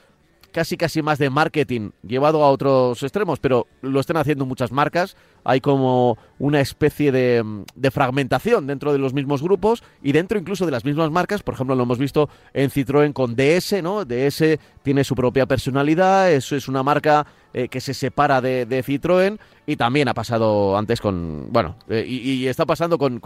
casi 0.52 0.78
casi 0.78 1.02
más 1.02 1.20
de 1.20 1.30
marketing 1.30 1.92
llevado 2.04 2.44
a 2.44 2.50
otros 2.50 3.02
extremos, 3.04 3.40
pero 3.40 3.68
lo 3.82 4.00
están 4.00 4.18
haciendo 4.18 4.46
muchas 4.46 4.72
marcas. 4.72 5.16
Hay 5.50 5.62
como 5.62 6.18
una 6.40 6.60
especie 6.60 7.14
de, 7.14 7.42
de, 7.74 7.92
fragmentación 7.92 8.68
dentro 8.68 8.92
de 8.92 9.00
los 9.00 9.14
mismos 9.14 9.42
grupos 9.42 9.82
y 10.04 10.12
dentro 10.12 10.38
incluso 10.38 10.66
de 10.66 10.74
las 10.74 10.84
mismas 10.84 11.10
marcas. 11.10 11.42
Por 11.42 11.54
ejemplo, 11.54 11.74
lo 11.74 11.84
hemos 11.84 12.00
visto 12.00 12.30
en 12.54 12.70
Citroën 12.70 13.14
con 13.14 13.38
DS, 13.38 13.82
¿no? 13.82 14.04
DS 14.04 14.60
tiene 14.84 15.06
su 15.06 15.16
propia 15.16 15.46
personalidad, 15.46 16.34
eso 16.34 16.58
es 16.58 16.68
una 16.68 16.84
marca 16.84 17.26
eh, 17.54 17.70
que 17.70 17.80
se 17.80 17.94
separa 17.94 18.42
de, 18.42 18.66
de, 18.66 18.84
Citroën 18.84 19.40
y 19.66 19.78
también 19.78 20.10
ha 20.10 20.14
pasado 20.14 20.78
antes 20.78 21.00
con, 21.00 21.48
bueno, 21.52 21.78
eh, 21.90 22.06
y, 22.06 22.46
está 22.46 22.66
pasando 22.66 22.98
con, 22.98 23.20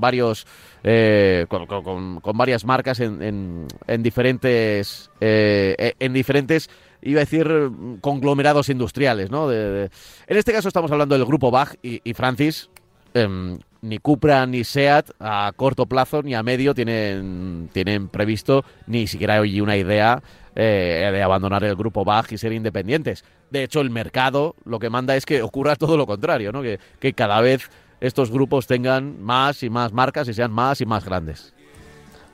varios, 0.00 0.46
eh, 0.84 1.44
con, 1.48 1.66
con, 1.66 2.38
varias 2.38 2.64
marcas 2.64 3.00
en, 3.00 3.66
en, 3.86 4.02
diferentes, 4.02 5.10
en 5.20 6.12
diferentes 6.12 6.70
iba 7.02 7.20
a 7.20 7.24
decir 7.24 7.70
conglomerados 8.00 8.68
industriales, 8.68 9.30
¿no? 9.30 9.52
en 9.52 9.90
este 10.26 10.52
caso 10.52 10.68
estamos 10.68 10.90
hablando 10.90 11.16
del 11.16 11.24
grupo 11.24 11.50
Bach 11.50 11.74
y, 11.82 12.00
y 12.04 12.14
Francis. 12.14 12.70
Em, 13.14 13.58
ni 13.80 13.98
Cupra 13.98 14.44
ni 14.46 14.64
Seat 14.64 15.10
a 15.20 15.52
corto 15.56 15.86
plazo 15.86 16.22
ni 16.22 16.34
a 16.34 16.42
medio 16.42 16.74
tienen, 16.74 17.70
tienen 17.72 18.08
previsto 18.08 18.64
ni 18.86 19.06
siquiera 19.06 19.40
hoy 19.40 19.60
una 19.60 19.76
idea 19.76 20.22
eh, 20.54 21.08
de 21.12 21.22
abandonar 21.22 21.64
el 21.64 21.76
grupo 21.76 22.04
Bach 22.04 22.30
y 22.32 22.38
ser 22.38 22.52
independientes. 22.52 23.24
De 23.50 23.62
hecho, 23.62 23.80
el 23.80 23.90
mercado 23.90 24.56
lo 24.64 24.78
que 24.78 24.90
manda 24.90 25.16
es 25.16 25.24
que 25.24 25.42
ocurra 25.42 25.76
todo 25.76 25.96
lo 25.96 26.06
contrario, 26.06 26.52
¿no? 26.52 26.62
que, 26.62 26.80
que 26.98 27.12
cada 27.12 27.40
vez 27.40 27.70
estos 28.00 28.30
grupos 28.30 28.66
tengan 28.66 29.22
más 29.22 29.62
y 29.62 29.70
más 29.70 29.92
marcas 29.92 30.28
y 30.28 30.34
sean 30.34 30.52
más 30.52 30.80
y 30.80 30.86
más 30.86 31.04
grandes. 31.04 31.54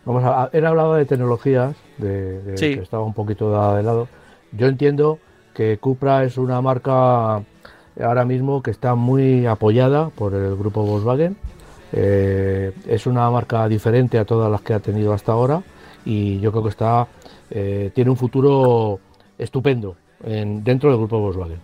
Vamos 0.05 0.23
a, 0.25 0.51
él 0.53 0.67
hablado 0.67 0.95
de 0.95 1.07
tecnologías, 1.07 1.77
de, 1.97 2.55
que 2.59 2.73
estaba 2.75 3.05
un 3.05 3.15
poquito 3.15 3.51
de 3.75 3.83
lado. 3.83 4.09
Yo 4.57 4.69
entiendo 4.69 5.19
que 5.53 5.79
Cupra 5.79 6.25
es 6.25 6.39
una 6.39 6.61
marca 6.61 7.43
ahora 8.01 8.25
mismo 8.25 8.63
que 8.63 8.71
está 8.71 8.95
muy 8.95 9.47
apoyada 9.47 10.11
por 10.11 10.35
el 10.35 10.57
grupo 10.57 10.85
Volkswagen. 10.85 11.37
Eh, 11.93 12.73
es 12.87 13.07
una 13.07 13.31
marca 13.31 13.69
diferente 13.69 14.19
a 14.19 14.25
todas 14.25 14.51
las 14.51 14.63
que 14.63 14.75
ha 14.75 14.81
tenido 14.81 15.13
hasta 15.13 15.33
ahora 15.33 15.63
y 16.05 16.41
yo 16.41 16.51
creo 16.51 16.65
que 16.65 16.71
está 16.71 17.07
eh, 17.51 17.91
tiene 17.95 18.11
un 18.11 18.17
futuro 18.17 18.99
estupendo 19.39 19.97
en, 20.25 20.63
dentro 20.65 20.91
del 20.91 20.99
grupo 20.99 21.21
Volkswagen. 21.21 21.59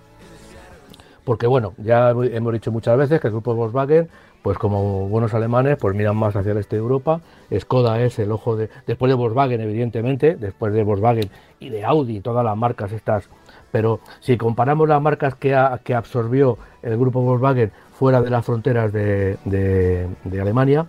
Porque 1.25 1.47
bueno, 1.47 1.75
ya 1.79 2.11
hemos 2.11 2.53
dicho 2.53 2.73
muchas 2.73 2.97
veces 2.97 3.21
que 3.21 3.29
el 3.29 3.33
grupo 3.33 3.55
Volkswagen, 3.55 4.09
pues 4.43 4.59
como 4.59 5.09
buenos 5.09 5.35
alemanes, 5.35 5.77
pues 5.79 5.95
miran 5.95 6.17
más 6.17 6.35
hacia 6.37 6.53
el 6.53 6.59
este 6.59 6.77
de 6.77 6.83
Europa. 6.83 7.21
Skoda 7.59 8.01
es 8.01 8.19
el 8.19 8.33
ojo 8.33 8.57
de, 8.57 8.71
después 8.87 9.11
de 9.11 9.15
Volkswagen, 9.15 9.61
evidentemente, 9.61 10.37
después 10.37 10.73
de 10.73 10.83
Volkswagen 10.83 11.31
y 11.59 11.69
de 11.69 11.85
Audi, 11.85 12.21
todas 12.21 12.45
las 12.45 12.57
marcas 12.57 12.93
estas. 12.93 13.29
Pero 13.71 14.01
si 14.21 14.37
comparamos 14.37 14.89
las 14.89 15.01
marcas 15.01 15.35
que, 15.35 15.57
que 15.85 15.95
absorbió 15.95 16.59
el 16.83 16.97
grupo 16.99 17.21
Volkswagen 17.21 17.73
fuera 17.93 18.23
de 18.23 18.31
las 18.31 18.45
fronteras 18.45 18.93
de, 18.93 19.37
de 19.45 20.41
Alemania, 20.41 20.87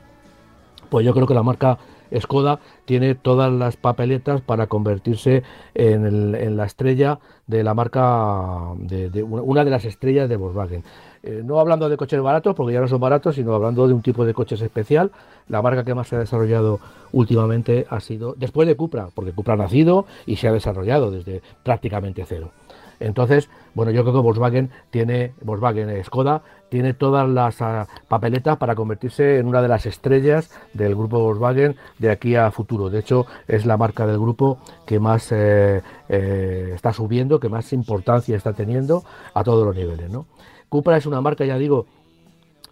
pues 0.89 1.06
yo 1.06 1.14
creo 1.14 1.28
que 1.28 1.34
la 1.34 1.43
marca 1.43 1.78
Skoda 2.20 2.60
tiene 2.86 3.16
todas 3.16 3.52
las 3.52 3.78
papeletas 3.78 4.41
para 4.41 4.68
convertirse 4.68 5.43
en, 5.74 6.58
la 6.58 6.66
estrella 6.66 7.20
de 7.47 7.64
la 7.64 7.74
marca, 7.74 8.74
de, 8.78 9.24
una 9.24 9.64
de 9.64 9.72
las 9.72 9.86
estrellas 9.86 10.28
de 10.28 10.36
Volkswagen. 10.36 10.84
Eh, 11.24 11.41
no 11.45 11.59
hablando 11.59 11.88
de 11.88 11.97
coches 11.97 12.19
baratos, 12.22 12.55
porque 12.55 12.74
ya 12.74 12.82
no 12.82 12.88
son 12.88 12.99
baratos, 12.99 13.36
sino 13.36 13.53
hablando 13.53 13.88
de 13.88 13.93
un 13.93 14.01
tipo 14.01 14.26
de 14.26 14.34
coches 14.34 14.61
especial. 14.61 15.11
La 15.47 15.61
marca 15.61 15.84
que 15.84 15.93
más 15.93 16.07
se 16.07 16.15
ha 16.15 16.19
desarrollado 16.19 16.80
últimamente 17.11 17.86
ha 17.89 17.99
sido, 17.99 18.34
después 18.38 18.67
de 18.67 18.76
Cupra, 18.76 19.09
porque 19.13 19.32
Cupra 19.32 19.53
ha 19.53 19.57
nacido 19.57 20.05
y 20.26 20.38
se 20.38 20.47
ha 20.47 20.51
desarrollado 20.51 21.11
desde 21.11 21.41
prácticamente 21.63 22.26
cero. 22.28 22.51
Entonces, 22.99 23.49
bueno, 23.74 23.91
yo 23.91 24.03
creo 24.03 24.13
que 24.13 24.19
Volkswagen 24.19 24.69
tiene, 24.91 25.34
Volkswagen 25.41 25.89
eh, 25.89 26.03
Skoda 26.03 26.43
tiene 26.69 26.93
todas 26.93 27.28
las 27.28 27.61
ah, 27.61 27.88
papeletas 28.07 28.57
para 28.57 28.76
convertirse 28.76 29.39
en 29.39 29.47
una 29.47 29.61
de 29.61 29.67
las 29.67 29.88
estrellas 29.88 30.51
del 30.74 30.95
grupo 30.95 31.19
Volkswagen 31.19 31.76
de 31.97 32.11
aquí 32.11 32.36
a 32.36 32.51
futuro. 32.51 32.89
De 32.89 32.99
hecho, 32.99 33.26
es 33.47 33.65
la 33.65 33.76
marca 33.76 34.05
del 34.05 34.19
grupo 34.19 34.59
que 34.86 34.99
más 34.99 35.32
eh, 35.32 35.82
está 36.07 36.93
subiendo, 36.93 37.39
que 37.39 37.49
más 37.49 37.74
importancia 37.74 38.38
está 38.38 38.53
teniendo 38.53 39.03
a 39.34 39.43
todos 39.43 39.65
los 39.65 39.76
niveles. 39.76 40.09
¿no? 40.11 40.28
Cupra 40.72 40.95
es 40.95 41.05
una 41.05 41.19
marca, 41.19 41.43
ya 41.43 41.57
digo, 41.57 41.86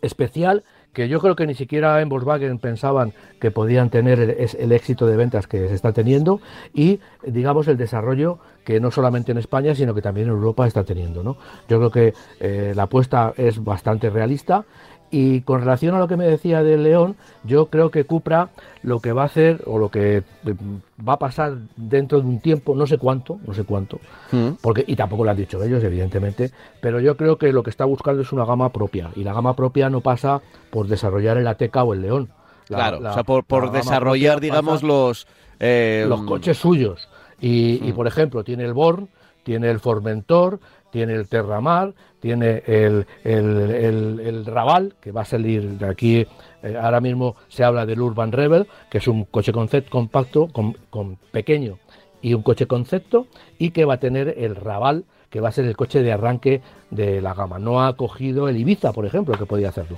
especial 0.02 0.64
que 0.94 1.10
yo 1.10 1.20
creo 1.20 1.36
que 1.36 1.46
ni 1.46 1.54
siquiera 1.54 2.02
en 2.02 2.08
Volkswagen 2.08 2.58
pensaban 2.58 3.12
que 3.42 3.52
podían 3.52 3.90
tener 3.90 4.22
el, 4.22 4.72
éxito 4.72 5.06
de 5.06 5.18
ventas 5.18 5.48
que 5.48 5.68
se 5.68 5.76
está 5.76 5.92
teniendo 5.92 6.40
y 6.74 7.02
digamos 7.24 7.68
el 7.68 7.76
desarrollo 7.76 8.40
que 8.64 8.80
no 8.80 8.90
solamente 8.90 9.34
en 9.34 9.38
España 9.38 9.76
sino 9.76 9.94
que 9.94 10.02
también 10.02 10.28
en 10.28 10.34
Europa 10.34 10.66
está 10.66 10.86
teniendo. 10.86 11.24
¿no? 11.24 11.36
Yo 11.68 11.78
creo 11.78 11.92
que 11.92 12.14
eh, 12.40 12.72
la 12.74 12.84
apuesta 12.84 13.34
es 13.36 13.62
bastante 13.62 14.10
realista 14.10 14.64
y 15.12 15.42
con 15.42 15.62
relación 15.62 15.96
a 15.96 16.00
lo 16.00 16.08
que 16.08 16.18
me 16.18 16.26
decía 16.26 16.64
del 16.64 16.84
León, 16.84 17.16
yo 17.44 17.68
creo 17.68 17.90
que 17.92 18.04
Cupra 18.04 18.50
lo 18.84 19.00
que 19.00 19.12
va 19.12 19.24
a 19.24 19.26
hacer 19.26 19.62
o 19.66 19.78
lo 19.78 19.90
que 19.90 20.24
mm, 20.44 21.08
va 21.08 21.14
a 21.14 21.20
pasar 21.20 21.58
dentro 21.76 22.22
de 22.22 22.28
un 22.28 22.40
tiempo, 22.40 22.76
no 22.76 22.86
sé 22.86 22.98
cuánto, 22.98 23.40
no 23.46 23.54
sé 23.54 23.64
cuánto, 23.64 24.00
mm. 24.32 24.50
porque 24.62 24.84
y 24.88 24.96
tampoco 24.96 25.24
lo 25.24 25.32
han 25.32 25.38
dicho 25.38 25.62
ellos, 25.64 25.84
evidentemente, 25.84 26.52
pero 26.82 27.00
yo 27.00 27.18
creo 27.18 27.38
que 27.38 27.52
lo 27.52 27.64
que 27.64 27.70
está 27.70 27.86
buscando 27.86 28.22
es 28.22 28.32
una 28.32 28.46
gama 28.46 28.70
propia 28.72 29.10
y 29.16 29.24
la 29.24 29.34
gama 29.34 29.56
propia 29.56 29.90
no 29.90 30.02
pasa 30.02 30.42
por 30.70 30.88
desarrollar 30.88 31.38
el 31.38 31.48
Ateca 31.48 31.84
o 31.84 31.94
el 31.94 32.02
León. 32.02 32.30
claro, 32.68 33.00
o 33.00 33.14
sea, 33.14 33.24
por, 33.24 33.72
desarrollar, 33.72 34.40
digamos, 34.40 34.84
los 34.84 35.28
eh, 35.60 36.06
los 36.08 36.22
coches 36.24 36.58
suyos. 36.58 37.10
Y, 37.42 37.80
y, 37.88 37.92
mm. 37.92 37.96
por 37.96 38.08
ejemplo, 38.08 38.44
tiene 38.44 38.66
el 38.66 38.74
Born, 38.74 39.10
tiene 39.44 39.70
el 39.70 39.80
Formentor, 39.80 40.60
tiene 40.92 41.14
el 41.14 41.28
Terramar, 41.28 41.94
tiene 42.20 42.64
el, 42.66 43.06
el, 43.24 44.46
Raval, 44.46 44.96
que 45.00 45.12
va 45.12 45.22
a 45.22 45.26
salir 45.26 45.78
de 45.78 45.88
aquí, 45.88 46.28
eh, 46.64 46.78
ahora 46.82 47.02
mismo 47.02 47.36
se 47.48 47.64
habla 47.64 47.86
del 47.86 48.02
Urban 48.02 48.32
Rebel, 48.32 48.68
que 48.90 48.98
es 48.98 49.08
un 49.08 49.26
coche 49.26 49.54
concept 49.54 49.90
compacto, 49.90 50.50
con, 50.52 51.18
pequeño 51.32 51.78
y 52.22 52.34
un 52.34 52.42
coche 52.42 52.68
concepto, 52.68 53.28
y 53.58 53.72
que 53.72 53.86
va 53.86 53.96
a 53.96 54.00
tener 54.00 54.36
el 54.38 54.56
Raval, 54.56 55.06
que 55.30 55.40
va 55.40 55.50
a 55.50 55.54
ser 55.54 55.66
el 55.66 55.78
coche 55.78 56.02
de 56.02 56.12
arranque 56.12 56.62
de 56.90 57.22
la 57.22 57.34
gama. 57.34 57.60
No 57.60 57.84
ha 57.84 57.96
cogido 57.96 58.50
el 58.50 58.58
Ibiza, 58.58 58.92
por 58.92 59.06
ejemplo, 59.06 59.38
que 59.38 59.46
podía 59.46 59.70
hacerlo. 59.70 59.98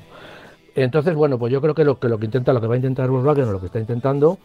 Entonces, 0.75 1.15
bueno, 1.15 1.39
pues 1.39 1.51
yo 1.51 1.61
creo 1.61 1.73
que 1.73 1.83
lo 1.83 1.99
que, 1.99 2.07
lo 2.07 2.19
que 2.19 2.25
intenta, 2.25 2.53
lo 2.53 2.61
que 2.61 2.67
va 2.67 2.75
a 2.75 2.77
intentar 2.77 3.09
Volkswagen 3.09 3.45
o 3.45 3.51
lo 3.51 3.59
que 3.59 3.65
está 3.65 3.79
intentando 3.79 4.37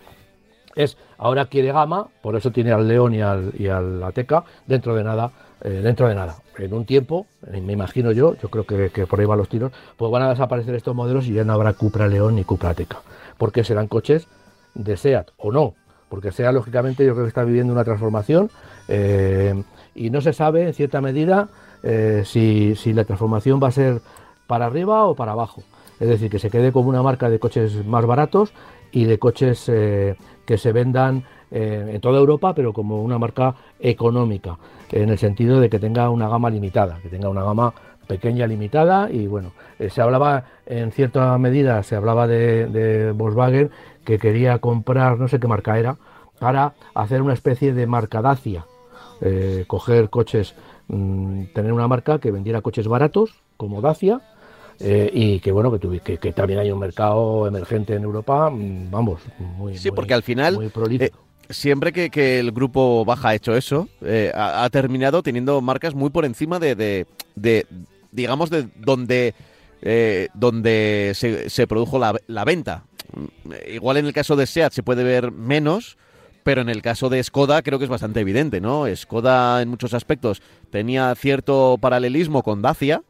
es, 0.77 0.97
ahora 1.19 1.47
quiere 1.47 1.73
gama, 1.73 2.07
por 2.23 2.37
eso 2.37 2.53
tiene 2.53 2.71
al 2.71 2.87
León 2.87 3.15
y 3.15 3.23
al, 3.23 3.53
y 3.59 3.67
al 3.67 4.03
Ateca, 4.05 4.45
dentro 4.67 4.95
de 4.95 5.03
nada 5.03 5.33
eh, 5.63 5.81
dentro 5.83 6.07
de 6.07 6.15
nada, 6.15 6.37
en 6.59 6.75
un 6.75 6.85
tiempo, 6.85 7.27
eh, 7.51 7.63
me 7.63 7.73
imagino 7.73 8.13
yo, 8.13 8.37
yo 8.37 8.51
creo 8.51 8.67
que, 8.67 9.07
por 9.07 9.19
ahí 9.19 9.25
van 9.25 9.39
los 9.39 9.49
tiros, 9.49 9.73
pues 9.97 10.13
van 10.13 10.23
a 10.23 10.29
desaparecer 10.29 10.75
estos 10.75 10.95
modelos 10.95 11.27
y 11.27 11.33
ya 11.33 11.45
no 11.45 11.55
habrá 11.55 11.73
Cupra 11.73 12.09
León 12.09 12.37
ni 12.37 12.45
Cupra 12.45 12.75
Teca, 12.75 12.99
porque 13.39 13.65
serán 13.65 13.89
coches 13.89 14.29
de 14.75 14.99
SEAT 14.99 15.31
o 15.39 15.51
no, 15.51 15.75
porque 16.11 16.31
SEAT 16.31 16.53
lógicamente 16.53 17.07
yo 17.07 17.15
creo 17.15 17.25
que 17.25 17.29
está 17.29 17.43
viviendo 17.43 17.73
una 17.73 17.85
transformación 17.85 18.51
eh, 18.89 19.65
y 19.95 20.11
no 20.11 20.21
se 20.21 20.35
sabe 20.35 20.67
en 20.67 20.75
cierta 20.75 21.01
medida 21.01 21.49
si, 22.25 22.75
si, 22.75 22.93
la 22.93 23.05
transformación 23.05 23.61
va 23.63 23.69
a 23.69 23.73
ser 23.73 24.01
para 24.49 24.67
arriba 24.67 25.07
o 25.07 25.15
para 25.15 25.33
abajo. 25.33 25.63
Es 26.01 26.09
decir, 26.09 26.29
que 26.31 26.41
se 26.41 26.51
quede 26.51 26.73
como 26.73 26.89
una 26.89 27.01
marca 27.01 27.31
de 27.31 27.39
coches 27.39 27.87
más 27.87 28.05
baratos 28.05 28.53
y 28.91 29.05
de 29.05 29.19
coches 29.21 29.71
que 30.47 30.57
se 30.59 30.73
vendan 30.73 31.25
en 31.51 32.01
toda 32.01 32.19
Europa, 32.19 32.55
pero 32.55 32.73
como 32.73 33.03
una 33.03 33.19
marca 33.19 33.55
económica 33.79 34.59
en 34.91 35.11
el 35.11 35.19
sentido 35.19 35.61
de 35.61 35.69
que 35.69 35.79
tenga 35.79 36.11
una 36.11 36.29
gama 36.29 36.51
limitada, 36.51 36.99
que 37.03 37.09
tenga 37.09 37.29
una 37.29 37.43
gama 37.43 37.73
pequeña, 38.07 38.47
limitada 38.47 39.11
y 39.11 39.27
bueno, 39.27 39.53
eh, 39.79 39.91
se 39.91 40.01
hablaba 40.01 40.45
en 40.67 40.93
cierta 40.93 41.37
medida, 41.39 41.83
se 41.83 41.97
hablaba 41.97 42.27
de, 42.27 43.13
Volkswagen 43.15 43.71
que 44.05 44.19
quería 44.19 44.59
comprar, 44.59 45.19
no 45.19 45.29
sé 45.29 45.41
qué 45.41 45.49
marca 45.49 45.79
era, 45.79 45.97
para 46.39 46.75
hacer 46.95 47.23
una 47.23 47.33
especie 47.33 47.73
de 47.73 47.87
marca 47.87 48.23
Dacia, 48.23 48.67
eh, 49.21 49.65
coger 49.67 50.11
coches, 50.11 50.55
mm, 50.89 51.47
tener 51.55 51.73
una 51.73 51.89
marca 51.89 52.19
que 52.19 52.31
vendiera 52.31 52.61
coches 52.61 52.87
baratos 52.87 53.43
como 53.57 53.81
Dacia, 53.81 54.21
eh, 54.81 55.11
y 55.13 55.41
que 55.41 55.53
bueno 55.53 55.79
que, 55.79 56.19
que, 56.19 56.33
también 56.33 56.61
hay 56.61 56.71
un 56.71 56.79
mercado 56.79 57.47
emergente 57.47 57.95
en 57.95 58.03
Europa 58.03 58.51
mm, 58.51 58.91
vamos 58.91 59.23
muy 59.39 59.77
sí 59.79 59.91
porque 59.91 60.13
al 60.15 60.23
final 60.23 60.71
siempre 61.51 61.93
que, 61.93 62.39
el 62.39 62.53
grupo 62.53 63.05
Baja 63.05 63.31
ha 63.31 63.35
hecho 63.35 63.55
eso, 63.57 63.89
eh, 64.03 64.33
ha, 64.35 64.69
terminado 64.71 65.23
teniendo 65.23 65.61
marcas 65.61 65.95
muy 65.95 66.11
por 66.11 66.25
encima 66.25 66.59
de, 66.59 67.07
digamos, 68.11 68.51
de 68.51 68.69
donde, 68.77 69.35
eh, 69.83 70.29
donde 70.35 71.13
se, 71.15 71.67
produjo 71.67 71.99
la, 71.99 72.45
venta. 72.45 72.85
Igual 73.69 73.99
en 73.99 74.07
el 74.07 74.13
caso 74.13 74.37
de 74.37 74.47
SEAT 74.47 74.73
se 74.73 74.83
puede 74.83 75.05
ver 75.05 75.31
menos, 75.31 75.97
pero 76.43 76.61
en 76.61 76.69
el 76.69 76.83
caso 76.83 77.09
de 77.09 77.23
Skoda 77.23 77.63
creo 77.63 77.79
que 77.79 77.85
es 77.85 77.91
bastante 77.91 78.21
evidente, 78.21 78.61
¿no? 78.61 78.85
Skoda 78.95 79.63
en 79.63 79.69
muchos 79.69 79.95
aspectos 79.95 80.43
tenía 80.71 81.15
cierto 81.15 81.79
paralelismo 81.81 82.43
con 82.43 82.63
Dacia, 82.63 83.03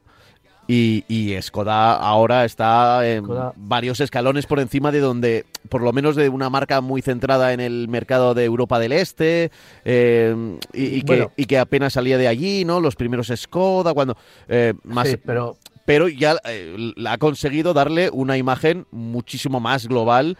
y, 0.69 1.05
y 1.09 1.41
Skoda 1.41 1.95
ahora 1.95 2.45
está 2.45 3.07
en 3.09 3.27
varios 3.57 4.01
escalones 4.01 4.47
por 4.47 4.59
encima 4.59 4.91
de 4.91 5.01
donde, 5.01 5.45
por 5.69 5.83
lo 5.83 5.93
menos 5.93 6.17
de 6.17 6.29
una 6.29 6.51
marca 6.51 6.81
muy 6.81 7.03
centrada 7.03 7.53
en 7.53 7.61
el 7.61 7.89
mercado 7.89 8.35
de 8.35 8.45
Europa 8.45 8.79
del 8.79 8.93
Este 8.93 9.51
eh, 9.85 10.59
y, 10.73 11.03
que, 11.03 11.29
y, 11.37 11.47
que, 11.47 11.59
apenas 11.59 11.93
salía 11.93 12.19
de 12.19 12.29
allí, 12.29 12.65
¿no? 12.65 12.81
Los 12.81 12.97
primeros 12.97 13.33
Skoda, 13.35 13.95
cuando 13.95 14.17
eh, 14.49 14.75
más... 14.85 15.17
pero... 15.25 15.57
Pero 15.85 16.09
ya 16.09 16.35
eh, 16.49 16.95
ha 17.07 17.17
conseguido 17.17 17.73
darle 17.73 18.11
una 18.11 18.37
imagen 18.37 18.89
muchísimo 18.91 19.61
más 19.61 19.87
global 19.87 20.37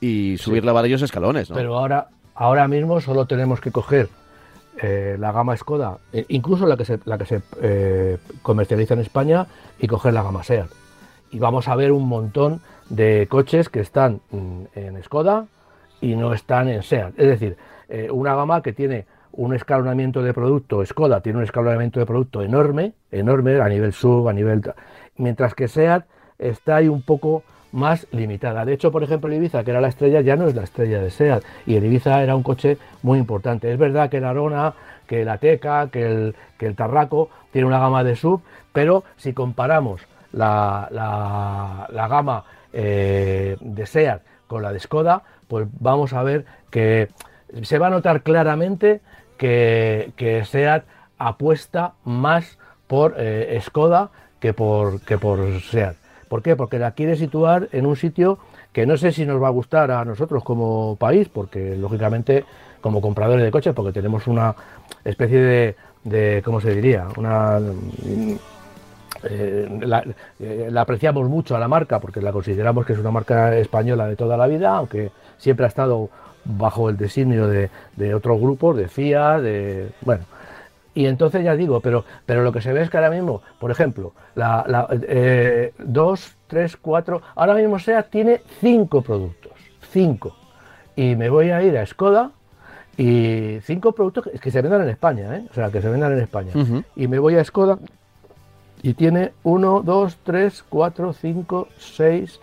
y 0.00 0.38
subirla 0.38 0.70
a 0.70 0.74
varios 0.74 1.02
escalones, 1.02 1.50
¿no? 1.50 1.56
Pero 1.56 1.78
ahora, 1.78 2.08
ahora 2.34 2.66
mismo 2.68 2.98
solo 3.02 3.26
tenemos 3.26 3.60
que 3.60 3.70
coger 3.70 4.08
eh, 4.80 5.16
la 5.18 5.32
gama 5.32 5.56
Skoda, 5.56 5.98
eh, 6.12 6.24
incluso 6.28 6.66
la 6.66 6.76
que 6.76 6.84
se, 6.84 6.98
la 7.04 7.18
que 7.18 7.26
se 7.26 7.42
eh, 7.60 8.18
comercializa 8.42 8.94
en 8.94 9.00
España, 9.00 9.46
y 9.78 9.86
coger 9.86 10.14
la 10.14 10.22
gama 10.22 10.42
SEAT. 10.42 10.68
Y 11.30 11.38
vamos 11.38 11.68
a 11.68 11.76
ver 11.76 11.92
un 11.92 12.08
montón 12.08 12.60
de 12.88 13.26
coches 13.28 13.68
que 13.68 13.80
están 13.80 14.20
mm, 14.30 14.64
en 14.74 15.02
Skoda 15.02 15.46
y 16.00 16.14
no 16.14 16.32
están 16.32 16.68
en 16.68 16.82
SEAT. 16.82 17.18
Es 17.18 17.26
decir, 17.26 17.56
una 18.12 18.34
gama 18.34 18.60
que 18.60 18.74
tiene 18.74 19.06
un 19.32 19.54
escalonamiento 19.54 20.22
de 20.22 20.34
producto, 20.34 20.84
Skoda 20.84 21.20
tiene 21.20 21.38
un 21.38 21.44
escalonamiento 21.44 22.00
de 22.00 22.06
producto 22.06 22.42
enorme, 22.42 22.92
enorme 23.10 23.60
a 23.60 23.68
nivel 23.68 23.92
sub, 23.92 24.28
a 24.28 24.32
nivel... 24.32 24.62
Mientras 25.16 25.54
que 25.54 25.68
SEAT 25.68 26.04
está 26.38 26.76
ahí 26.76 26.88
un 26.88 27.02
poco 27.02 27.42
más 27.72 28.06
limitada. 28.12 28.64
De 28.64 28.72
hecho, 28.72 28.90
por 28.90 29.02
ejemplo, 29.02 29.28
el 29.28 29.36
Ibiza, 29.36 29.64
que 29.64 29.70
era 29.70 29.80
la 29.80 29.88
estrella, 29.88 30.20
ya 30.20 30.36
no 30.36 30.48
es 30.48 30.54
la 30.54 30.64
estrella 30.64 31.00
de 31.00 31.10
SEAT. 31.10 31.42
Y 31.66 31.76
el 31.76 31.84
Ibiza 31.84 32.22
era 32.22 32.36
un 32.36 32.42
coche 32.42 32.78
muy 33.02 33.18
importante. 33.18 33.70
Es 33.72 33.78
verdad 33.78 34.10
que 34.10 34.18
el 34.18 34.24
Arona, 34.24 34.74
que 35.06 35.22
el 35.22 35.28
Ateca, 35.28 35.88
que 35.90 36.32
el, 36.58 36.74
Tarraco 36.76 37.30
tiene 37.52 37.66
una 37.66 37.78
gama 37.78 38.04
de 38.04 38.16
sub, 38.16 38.42
pero 38.72 39.04
si 39.16 39.32
comparamos 39.32 40.02
la, 40.32 40.88
la, 40.90 42.08
gama 42.08 42.44
eh, 42.72 43.56
de 43.60 43.86
SEAT 43.86 44.22
con 44.46 44.62
la 44.62 44.72
de 44.72 44.80
Skoda, 44.80 45.22
pues 45.48 45.66
vamos 45.80 46.12
a 46.12 46.22
ver 46.22 46.44
que 46.70 47.08
se 47.62 47.78
va 47.78 47.86
a 47.86 47.90
notar 47.90 48.22
claramente 48.22 49.00
que, 49.38 50.12
que 50.16 50.44
SEAT 50.44 50.84
apuesta 51.18 51.94
más 52.04 52.58
por 52.86 53.14
eh, 53.18 53.58
Skoda 53.62 54.10
que 54.40 54.52
por, 54.52 55.00
que 55.00 55.18
por 55.18 55.60
SEAT. 55.60 55.96
¿Por 56.28 56.42
qué? 56.42 56.56
Porque 56.56 56.78
la 56.78 56.92
quiere 56.92 57.16
situar 57.16 57.68
en 57.72 57.86
un 57.86 57.96
sitio 57.96 58.38
que 58.72 58.86
no 58.86 58.96
sé 58.96 59.12
si 59.12 59.24
nos 59.24 59.42
va 59.42 59.48
a 59.48 59.50
gustar 59.50 59.90
a 59.90 60.04
nosotros 60.04 60.44
como 60.44 60.96
país, 60.96 61.28
porque 61.28 61.76
lógicamente 61.76 62.44
como 62.80 63.00
compradores 63.00 63.44
de 63.44 63.50
coches, 63.50 63.74
porque 63.74 63.92
tenemos 63.92 64.26
una 64.26 64.54
especie 65.04 65.74
de, 66.04 66.42
¿cómo 66.44 66.60
se 66.60 66.74
diría? 66.74 67.06
Una... 67.16 67.58
Eh, 69.24 69.68
eh, 70.38 70.68
la, 70.70 70.80
apreciamos 70.80 71.28
mucho 71.28 71.56
a 71.56 71.58
la 71.58 71.66
marca 71.66 71.98
porque 71.98 72.20
la 72.20 72.30
consideramos 72.30 72.86
que 72.86 72.92
es 72.92 73.00
una 73.00 73.10
marca 73.10 73.56
española 73.56 74.06
de 74.06 74.14
toda 74.14 74.36
la 74.36 74.46
vida, 74.46 74.76
aunque 74.76 75.10
siempre 75.38 75.64
ha 75.64 75.68
estado 75.68 76.08
bajo 76.44 76.88
el 76.88 76.96
designio 76.96 77.48
de, 77.48 77.68
de 77.96 78.14
otros 78.14 78.40
grupos, 78.40 78.76
de 78.76 78.88
FIA, 78.88 79.40
de... 79.40 79.90
bueno, 80.02 80.24
y 80.98 81.06
entonces 81.06 81.44
ya 81.44 81.54
digo, 81.54 81.78
pero, 81.78 82.04
pero 82.26 82.42
lo 82.42 82.50
que 82.50 82.60
se 82.60 82.72
ve 82.72 82.82
es 82.82 82.90
que 82.90 82.96
ahora 82.96 83.10
mismo, 83.10 83.40
por 83.60 83.70
ejemplo, 83.70 84.14
la, 84.34 84.64
la 84.66 84.88
eh, 84.90 85.72
dos, 85.78 86.34
tres, 86.48 86.76
cuatro, 86.76 87.22
ahora 87.36 87.54
mismo 87.54 87.78
SEA 87.78 88.02
tiene 88.02 88.40
cinco 88.60 89.00
productos, 89.00 89.52
cinco. 89.92 90.34
Y 90.96 91.14
me 91.14 91.30
voy 91.30 91.50
a 91.50 91.62
ir 91.62 91.78
a 91.78 91.86
Skoda 91.86 92.32
y 92.96 93.60
cinco 93.62 93.92
productos 93.92 94.28
que, 94.40 94.50
se 94.50 94.60
vendan 94.60 94.82
en 94.82 94.88
España, 94.88 95.36
¿eh? 95.36 95.46
o 95.48 95.54
sea, 95.54 95.70
que 95.70 95.80
se 95.80 95.88
vendan 95.88 96.14
en 96.14 96.18
España. 96.18 96.50
Y 96.96 97.06
me 97.06 97.20
voy 97.20 97.36
a 97.36 97.44
Skoda 97.44 97.78
y 98.82 98.94
tiene 98.94 99.30
uno, 99.44 99.82
dos, 99.82 100.18
tres, 100.24 100.64
cuatro, 100.68 101.12
cinco, 101.12 101.68
seis, 101.78 102.40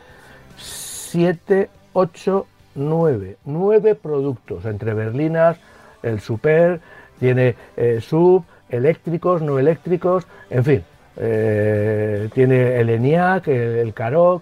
siete, 0.56 1.70
ocho, 1.91 2.47
nueve. 2.74 3.36
Nueve 3.43 3.95
productos 3.95 4.64
entre 4.64 4.93
berlinas, 4.93 5.58
el 6.03 6.22
Super, 6.22 6.80
tiene 7.20 7.55
eh, 7.78 7.99
sub, 8.01 8.43
eléctricos, 8.70 9.41
no 9.41 9.59
eléctricos, 9.59 10.26
en 10.49 10.63
fin. 10.63 10.84
eh, 11.18 12.30
tiene 12.34 12.80
el 12.80 12.89
ENIAC, 12.89 13.47
el, 13.47 13.55
el 13.78 13.93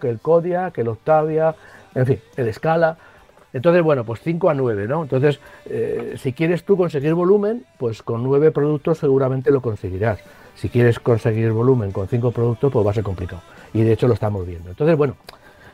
el 0.04 0.20
Kodiak, 0.20 0.78
el 0.78 0.88
Octavia, 0.88 1.56
en 1.94 2.06
fin, 2.06 2.20
el 2.36 2.54
Scala. 2.54 2.98
Entonces, 3.54 3.84
bueno, 3.84 4.04
pues 4.04 4.20
5 4.22 4.50
a 4.50 4.54
9, 4.56 4.88
¿no? 4.88 5.04
Entonces, 5.04 5.40
eh, 5.66 6.16
si 6.18 6.34
quieres 6.34 6.64
tú 6.64 6.76
conseguir 6.76 7.14
volumen, 7.14 7.66
pues 7.78 8.02
con 8.02 8.24
9 8.24 8.52
productos 8.52 8.98
seguramente 8.98 9.52
lo 9.52 9.62
conseguirás. 9.62 10.20
Si 10.56 10.70
quieres 10.70 11.00
conseguir 11.00 11.52
volumen 11.52 11.92
con 11.92 12.08
5 12.08 12.32
productos, 12.32 12.72
pues 12.72 12.86
va 12.86 12.92
a 12.92 12.94
ser 12.96 13.04
complicado. 13.04 13.44
Y 13.74 13.84
de 13.84 13.94
hecho 13.94 14.08
lo 14.08 14.16
estamos 14.16 14.46
viendo. 14.48 14.70
Entonces, 14.72 14.98
bueno, 14.98 15.16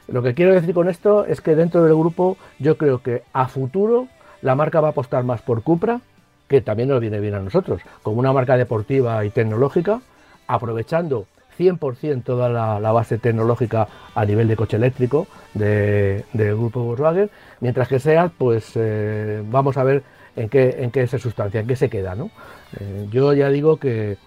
lo 0.07 0.21
que 0.21 0.33
quiero 0.33 0.53
decir 0.53 0.73
con 0.73 0.89
esto 0.89 1.25
es 1.25 1.39
que 1.39 1.55
dentro 1.55 1.83
del 1.83 1.95
grupo 1.95 2.37
yo 2.59 2.77
creo 2.77 3.01
que 3.01 3.23
a 3.31 3.47
futuro 3.47 4.07
la 4.41 4.55
marca 4.55 4.81
va 4.81 4.89
a 4.89 4.91
apostar 4.91 5.23
más 5.23 5.41
por 5.41 5.63
Cupra, 5.63 6.01
que 6.49 6.59
también 6.61 6.89
nos 6.89 6.99
viene 6.99 7.19
bien 7.21 7.35
a 7.35 7.39
nosotros, 7.39 7.81
como 8.03 8.19
una 8.19 8.33
marca 8.33 8.57
deportiva 8.57 9.23
y 9.23 9.29
tecnológica, 9.29 10.01
aprovechando 10.47 11.27
100% 11.57 12.23
toda 12.23 12.49
la, 12.49 12.79
la 12.79 12.91
base 12.91 13.17
tecnológica 13.19 13.87
a 14.15 14.25
nivel 14.25 14.47
de 14.47 14.55
coche 14.55 14.77
eléctrico 14.77 15.27
de- 15.53 16.25
del 16.33 16.55
grupo 16.55 16.81
Volkswagen, 16.83 17.29
mientras 17.61 17.87
que 17.87 17.99
SEAT, 17.99 18.31
pues 18.37 18.71
eh, 18.75 19.43
vamos 19.45 19.77
a 19.77 19.83
ver 19.83 20.03
en 20.35 20.49
qué, 20.49 20.77
en 20.79 20.89
qué 20.91 21.05
se 21.05 21.19
sustancia, 21.19 21.59
en 21.61 21.67
qué 21.67 21.75
se 21.75 21.89
queda. 21.89 22.15
¿no? 22.15 22.31
Eh, 22.79 23.07
yo 23.11 23.33
ya 23.33 23.49
digo 23.49 23.77
que, 23.77 24.17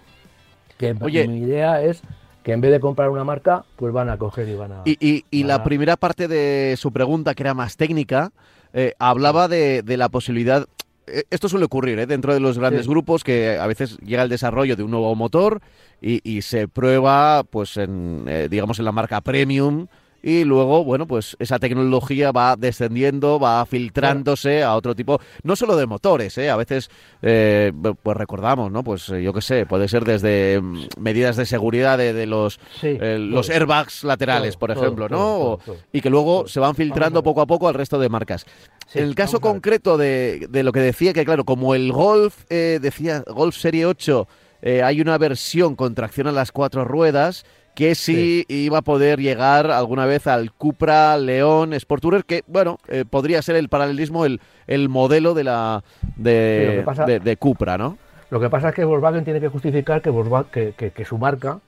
que 0.77 0.95
Oye. 1.01 1.27
mi 1.27 1.39
idea 1.39 1.81
es 1.83 2.01
que 2.43 2.53
en 2.53 2.61
vez 2.61 2.71
de 2.71 2.79
comprar 2.79 3.09
una 3.09 3.23
marca, 3.23 3.65
pues 3.75 3.91
van 3.93 4.09
a 4.09 4.17
coger 4.17 4.47
y 4.47 4.55
van 4.55 4.71
a... 4.71 4.81
Y, 4.85 4.97
y- 4.99 5.25
y 5.31 5.43
la 5.43 5.63
primera 5.63 5.97
parte 5.97 6.27
de 6.27 6.75
su 6.77 6.91
pregunta, 6.91 7.33
que 7.35 7.43
era 7.43 7.53
más 7.53 7.75
técnica, 7.77 8.31
eh, 8.73 8.93
hablaba 8.99 9.47
de, 9.47 9.81
de 9.81 9.97
la 9.97 10.07
posibilidad. 10.09 10.67
Eh, 11.07 11.23
Esto 11.29 11.49
suele 11.49 11.65
ocurrir 11.65 11.99
¿eh? 11.99 12.05
dentro 12.05 12.33
de 12.33 12.39
los 12.39 12.57
grandes 12.57 12.83
Sí. 12.85 12.89
grupos 12.89 13.23
que 13.23 13.57
a 13.57 13.67
veces 13.67 13.97
llega 13.99 14.23
el 14.23 14.29
desarrollo 14.29 14.75
de 14.75 14.83
un 14.83 14.91
nuevo 14.91 15.13
motor 15.15 15.61
y, 16.01 16.19
y 16.23 16.41
se 16.41 16.67
prueba, 16.67 17.43
pues, 17.43 17.77
en, 17.77 18.25
eh, 18.27 18.47
digamos, 18.49 18.79
en 18.79 18.85
la 18.85 18.91
marca 18.91 19.21
premium 19.21 19.87
y 20.25 20.45
luego, 20.45 20.85
bueno, 20.85 21.05
pues 21.05 21.35
esa 21.37 21.59
tecnología 21.59 22.31
va 22.31 22.55
descendiendo, 22.55 23.39
va 23.39 23.65
filtrándose 23.65 24.63
a 24.63 24.73
otro 24.75 24.95
tipo, 24.95 25.19
no 25.43 25.57
solo 25.57 25.75
de 25.75 25.85
motores, 25.85 26.37
¿eh? 26.37 26.49
a 26.49 26.55
veces, 26.55 26.89
eh, 27.21 27.73
pues 28.01 28.17
recordamos, 28.17 28.71
¿no? 28.71 28.85
Pues 28.85 29.09
eh, 29.09 29.21
yo 29.21 29.33
qué 29.33 29.41
sé, 29.41 29.65
puede 29.65 29.89
ser 29.89 30.05
desde 30.05 30.61
mm, 30.61 30.87
medidas 30.97 31.35
de 31.35 31.45
seguridad 31.45 31.97
de, 31.97 32.13
de 32.13 32.25
los 32.25 32.57
Sí, 32.79 32.97
eh, 33.01 33.17
los 33.19 33.49
airbags 33.49 34.05
laterales, 34.05 34.53
Todo, 34.53 34.59
por 34.59 34.71
ejemplo, 34.71 35.09
todo, 35.09 35.17
¿no? 35.19 35.59
todo. 35.65 35.77
Y 35.91 35.99
que 35.99 36.09
luego 36.09 36.47
se 36.47 36.61
van 36.61 36.75
filtrando 36.75 37.21
poco 37.21 37.41
a 37.41 37.45
poco 37.45 37.67
al 37.67 37.73
resto 37.73 37.99
de 37.99 38.07
marcas. 38.07 38.45
Sí, 38.87 38.99
en 38.99 39.05
el 39.05 39.15
caso 39.15 39.41
concreto 39.41 39.97
de, 39.97 40.47
de 40.49 40.63
lo 40.63 40.71
que 40.71 40.79
decía, 40.79 41.11
que 41.11 41.25
claro, 41.25 41.43
como 41.43 41.75
el 41.75 41.91
Golf, 41.91 42.45
eh, 42.49 42.79
decía 42.81 43.25
Golf 43.27 43.57
Serie 43.57 43.85
8, 43.85 44.25
eh, 44.61 44.81
hay 44.81 45.01
una 45.01 45.17
versión 45.17 45.75
con 45.75 45.93
tracción 45.93 46.27
a 46.27 46.31
las 46.31 46.53
cuatro 46.53 46.85
ruedas 46.85 47.45
que 47.75 47.95
sí, 47.95 48.45
iba 48.47 48.77
a 48.79 48.81
poder 48.83 49.19
llegar 49.19 49.71
alguna 49.71 50.05
vez 50.05 50.27
al 50.27 50.51
Cupra 50.51 51.17
León 51.17 51.73
Sport 51.73 52.01
Tourer, 52.01 52.25
que, 52.25 52.43
bueno, 52.47 52.77
eh, 52.87 53.03
podría 53.09 53.41
ser 53.41 53.55
el 53.55 53.69
paralelismo, 53.69 54.25
el, 54.25 54.41
el 54.67 54.89
modelo 54.89 55.33
de 55.33 55.43
la 55.43 55.83
de, 56.15 56.83
pasa- 56.85 57.05
de- 57.05 57.19
de 57.19 57.37
Cupra, 57.37 57.77
¿no? 57.77 57.97
Lo 58.29 58.39
que 58.39 58.49
pasa 58.49 58.69
es 58.69 58.75
que 58.75 58.83
Volkswagen 58.85 59.23
tiene 59.23 59.39
que 59.39 59.47
justificar 59.47 60.01
que, 60.01 60.11
Volkswagen- 60.11 60.45
que, 60.51 60.73
que- 60.77 60.91
que 60.91 61.05
su 61.05 61.17
marca, 61.17 61.59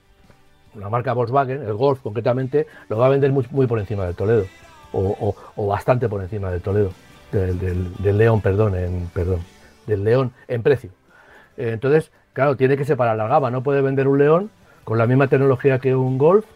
la 0.78 0.88
marca 0.88 1.12
Volkswagen, 1.12 1.62
el 1.62 1.74
Golf 1.74 2.00
concretamente, 2.02 2.66
lo 2.88 2.98
va 2.98 3.06
a 3.06 3.08
vender 3.10 3.32
muy, 3.32 3.46
muy 3.50 3.66
por 3.66 3.78
encima 3.78 4.04
del 4.04 4.14
Toledo, 4.14 4.46
o, 4.92 5.00
o- 5.00 5.36
o 5.56 5.66
bastante 5.66 6.08
por 6.08 6.22
encima 6.22 6.50
del 6.50 6.60
Toledo, 6.60 6.92
del, 7.32 7.58
del- 7.58 7.94
del 7.98 8.18
León, 8.18 8.40
perdón, 8.40 8.74
en, 8.76 9.08
perdón, 9.12 9.40
del 9.86 10.04
León 10.04 10.32
en 10.48 10.62
precio. 10.62 10.90
Eh, 11.56 11.70
entonces, 11.72 12.10
claro, 12.32 12.56
tiene 12.56 12.76
que 12.76 12.84
separar 12.84 13.16
la 13.16 13.26
gama, 13.28 13.50
no 13.50 13.62
puede 13.62 13.80
vender 13.80 14.06
un 14.08 14.18
León 14.18 14.50
con 14.86 14.98
la 14.98 15.06
misma 15.08 15.26
tecnología 15.26 15.80
que 15.80 15.96
un 15.96 16.16
Golf 16.16 16.46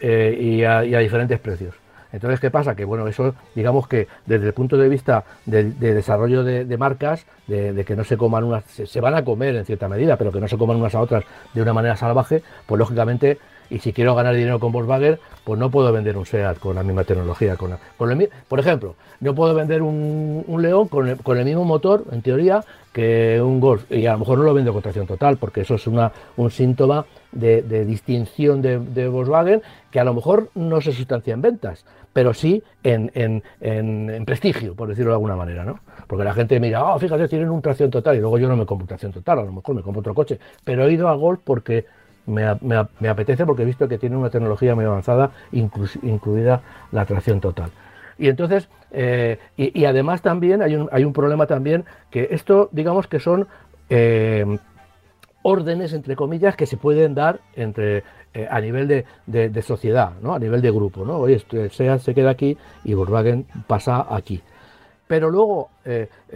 eh, 0.00 0.36
y, 0.40 0.64
a, 0.64 0.80
diferentes 0.80 1.38
precios. 1.38 1.74
Entonces, 2.12 2.40
¿qué 2.40 2.50
pasa? 2.50 2.74
Que 2.74 2.86
bueno, 2.86 3.06
eso, 3.08 3.34
digamos 3.54 3.86
que 3.88 4.08
desde 4.24 4.46
el 4.46 4.54
punto 4.54 4.78
de 4.78 4.88
vista 4.88 5.24
de, 5.44 5.64
de 5.64 5.92
desarrollo 5.92 6.42
de, 6.42 6.78
marcas, 6.78 7.26
de, 7.46 7.84
que 7.84 7.94
no 7.94 8.02
se 8.02 8.16
coman 8.16 8.44
unas, 8.44 8.64
se 8.64 9.00
van 9.02 9.14
a 9.14 9.22
comer 9.22 9.54
en 9.56 9.66
cierta 9.66 9.86
medida, 9.86 10.16
pero 10.16 10.32
que 10.32 10.40
no 10.40 10.48
se 10.48 10.56
coman 10.56 10.78
unas 10.78 10.94
a 10.94 11.00
otras 11.00 11.24
de 11.52 11.60
una 11.60 11.74
manera 11.74 11.94
salvaje, 11.94 12.42
pues 12.66 12.78
lógicamente, 12.78 13.38
y 13.70 13.78
si 13.78 13.92
quiero 13.92 14.14
ganar 14.14 14.34
dinero 14.34 14.58
con 14.60 14.72
Volkswagen, 14.72 15.18
pues 15.44 15.58
no 15.58 15.70
puedo 15.70 15.92
vender 15.92 16.16
un 16.16 16.26
SEAT 16.26 16.58
con 16.58 16.74
la 16.76 16.82
misma 16.82 17.04
tecnología. 17.04 17.56
Con 17.56 17.74
con 17.98 18.10
el 18.20 18.30
por 18.48 18.60
ejemplo, 18.60 18.94
no 19.20 19.34
puedo 19.34 19.54
vender 19.54 19.82
un, 19.82 20.44
un 20.46 20.62
León 20.62 20.88
con 20.88 21.08
el, 21.08 21.16
con 21.18 21.38
el 21.38 21.44
mismo 21.44 21.64
motor, 21.64 22.04
en 22.12 22.22
teoría, 22.22 22.64
que 22.92 23.40
un 23.42 23.60
Golf. 23.60 23.90
Y 23.90 24.06
a 24.06 24.12
lo 24.12 24.18
mejor 24.20 24.38
no 24.38 24.44
lo 24.44 24.54
vendo 24.54 24.72
con 24.72 24.82
tracción 24.82 25.06
total, 25.06 25.36
porque 25.36 25.62
eso 25.62 25.74
es 25.74 25.86
una, 25.86 26.12
un 26.36 26.50
síntoma 26.50 27.04
de, 27.32 27.62
de 27.62 27.84
distinción 27.84 28.62
de, 28.62 28.78
de 28.78 29.08
Volkswagen 29.08 29.62
que 29.90 30.00
a 30.00 30.04
lo 30.04 30.14
mejor 30.14 30.50
no 30.54 30.80
se 30.80 30.92
sustancia 30.92 31.34
en 31.34 31.42
ventas, 31.42 31.84
pero 32.12 32.32
sí 32.32 32.62
en, 32.84 33.10
en- 33.14 33.42
en- 33.60 34.10
en 34.10 34.24
prestigio, 34.24 34.74
por 34.74 34.88
decirlo 34.88 35.10
de 35.10 35.14
alguna 35.16 35.36
manera, 35.36 35.64
¿no? 35.64 35.80
Porque 36.06 36.24
la 36.24 36.32
gente 36.34 36.60
mira, 36.60 36.84
oh, 36.84 36.98
fíjate, 36.98 37.26
tienen 37.28 37.50
un 37.50 37.60
tracción 37.62 37.90
total, 37.90 38.16
y 38.16 38.20
luego 38.20 38.38
yo 38.38 38.48
no 38.48 38.56
me 38.56 38.66
compro 38.66 38.86
tracción 38.86 39.10
total, 39.12 39.40
a 39.40 39.42
lo 39.44 39.52
mejor 39.52 39.74
me 39.74 39.82
compro 39.82 40.00
otro 40.00 40.14
coche, 40.14 40.38
pero 40.64 40.84
he 40.86 40.92
ido 40.92 41.08
a 41.08 41.14
Golf 41.14 41.40
porque 41.42 41.86
me, 42.26 42.44
me 42.60 42.86
me 43.00 43.08
apetece, 43.08 43.44
porque 43.46 43.62
he 43.62 43.66
visto 43.66 43.88
que 43.88 43.98
tiene 43.98 44.16
una 44.16 44.30
tecnología 44.30 44.74
muy 44.74 44.84
avanzada, 44.84 45.30
inclus- 45.52 45.98
incluida 46.02 46.62
la 46.92 47.04
tracción 47.04 47.40
total. 47.40 47.70
Y 48.18 48.28
entonces, 48.28 48.68
eh, 48.92 49.38
y, 49.56 49.84
además 49.86 50.22
también 50.22 50.62
hay 50.62 50.76
un, 50.76 50.88
hay 50.92 51.04
un 51.04 51.12
problema 51.12 51.46
también, 51.46 51.84
que 52.10 52.28
esto, 52.30 52.68
digamos 52.72 53.06
que 53.08 53.18
son 53.20 53.48
eh, 53.90 54.58
órdenes, 55.42 55.92
entre 55.92 56.16
comillas, 56.16 56.56
que 56.56 56.66
se 56.66 56.76
pueden 56.76 57.14
dar 57.14 57.40
entre 57.54 58.04
eh, 58.32 58.46
a 58.50 58.60
nivel 58.60 58.88
de, 58.88 59.04
de- 59.26 59.62
sociedad, 59.62 60.12
¿no? 60.22 60.34
a 60.34 60.38
nivel 60.38 60.62
de 60.62 60.70
grupo. 60.70 61.04
¿no? 61.04 61.18
Oye, 61.18 61.34
esto- 61.36 61.68
SEAT 61.68 62.00
se 62.00 62.14
queda 62.14 62.30
aquí 62.30 62.56
y 62.84 62.94
Volkswagen 62.94 63.46
pasa 63.66 64.06
aquí. 64.08 64.40
Pero 65.06 65.28
luego 65.28 65.68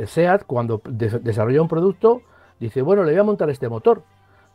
SEAT, 0.06 0.42
cuando 0.46 0.82
de- 0.84 1.20
desarrolla 1.20 1.62
un 1.62 1.68
producto, 1.68 2.22
dice, 2.60 2.82
bueno, 2.82 3.02
le 3.02 3.12
voy 3.12 3.20
a 3.20 3.24
montar 3.24 3.48
este 3.50 3.68
motor. 3.68 4.02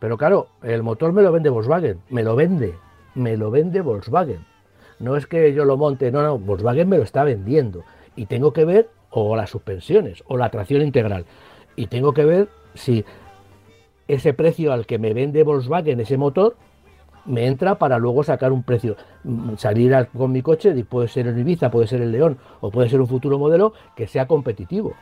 Pero 0.03 0.17
claro, 0.17 0.47
el 0.63 0.83
motor 0.83 1.13
me 1.13 1.21
lo 1.21 1.31
vende 1.31 1.49
Volkswagen, 1.49 2.01
me 2.09 2.23
lo 2.23 2.35
vende, 2.35 2.73
me 3.15 3.37
lo 3.37 3.49
vende 3.51 3.79
Volkswagen. 3.79 4.45
No 4.99 5.15
es 5.15 5.27
que 5.27 5.53
yo 5.53 5.63
lo 5.63 5.77
monte, 5.77 6.11
no, 6.11 6.21
no, 6.21 6.37
Volkswagen 6.37 6.89
me 6.89 6.97
lo 6.97 7.03
está 7.03 7.23
vendiendo. 7.23 7.85
Y 8.17 8.25
tengo 8.25 8.51
que 8.51 8.65
ver 8.65 8.89
o 9.11 9.37
las 9.37 9.49
suspensiones 9.51 10.21
o 10.27 10.35
la 10.35 10.49
tracción 10.49 10.81
integral. 10.81 11.23
Y 11.77 11.87
tengo 11.87 12.13
que 12.13 12.25
ver 12.25 12.49
si 12.73 13.05
ese 14.09 14.33
precio 14.33 14.73
al 14.73 14.85
que 14.85 14.99
me 14.99 15.13
vende 15.13 15.41
Volkswagen 15.43 16.01
ese 16.01 16.17
motor 16.17 16.57
me 17.23 17.47
entra 17.47 17.75
para 17.75 17.97
luego 17.97 18.25
sacar 18.25 18.51
un 18.51 18.63
precio, 18.63 18.97
Mm, 19.23 19.55
salir 19.55 19.95
al- 19.95 20.09
con 20.09 20.33
mi 20.33 20.41
coche, 20.41 20.73
puede 20.83 21.07
ser 21.07 21.27
el 21.27 21.39
Ibiza, 21.39 21.71
puede 21.71 21.87
ser 21.87 22.01
el 22.01 22.11
León 22.11 22.39
o 22.59 22.71
puede 22.71 22.89
ser 22.89 22.99
un 22.99 23.07
futuro 23.07 23.39
modelo 23.39 23.71
que 23.95 24.07
sea 24.07 24.27
competitivo. 24.27 24.95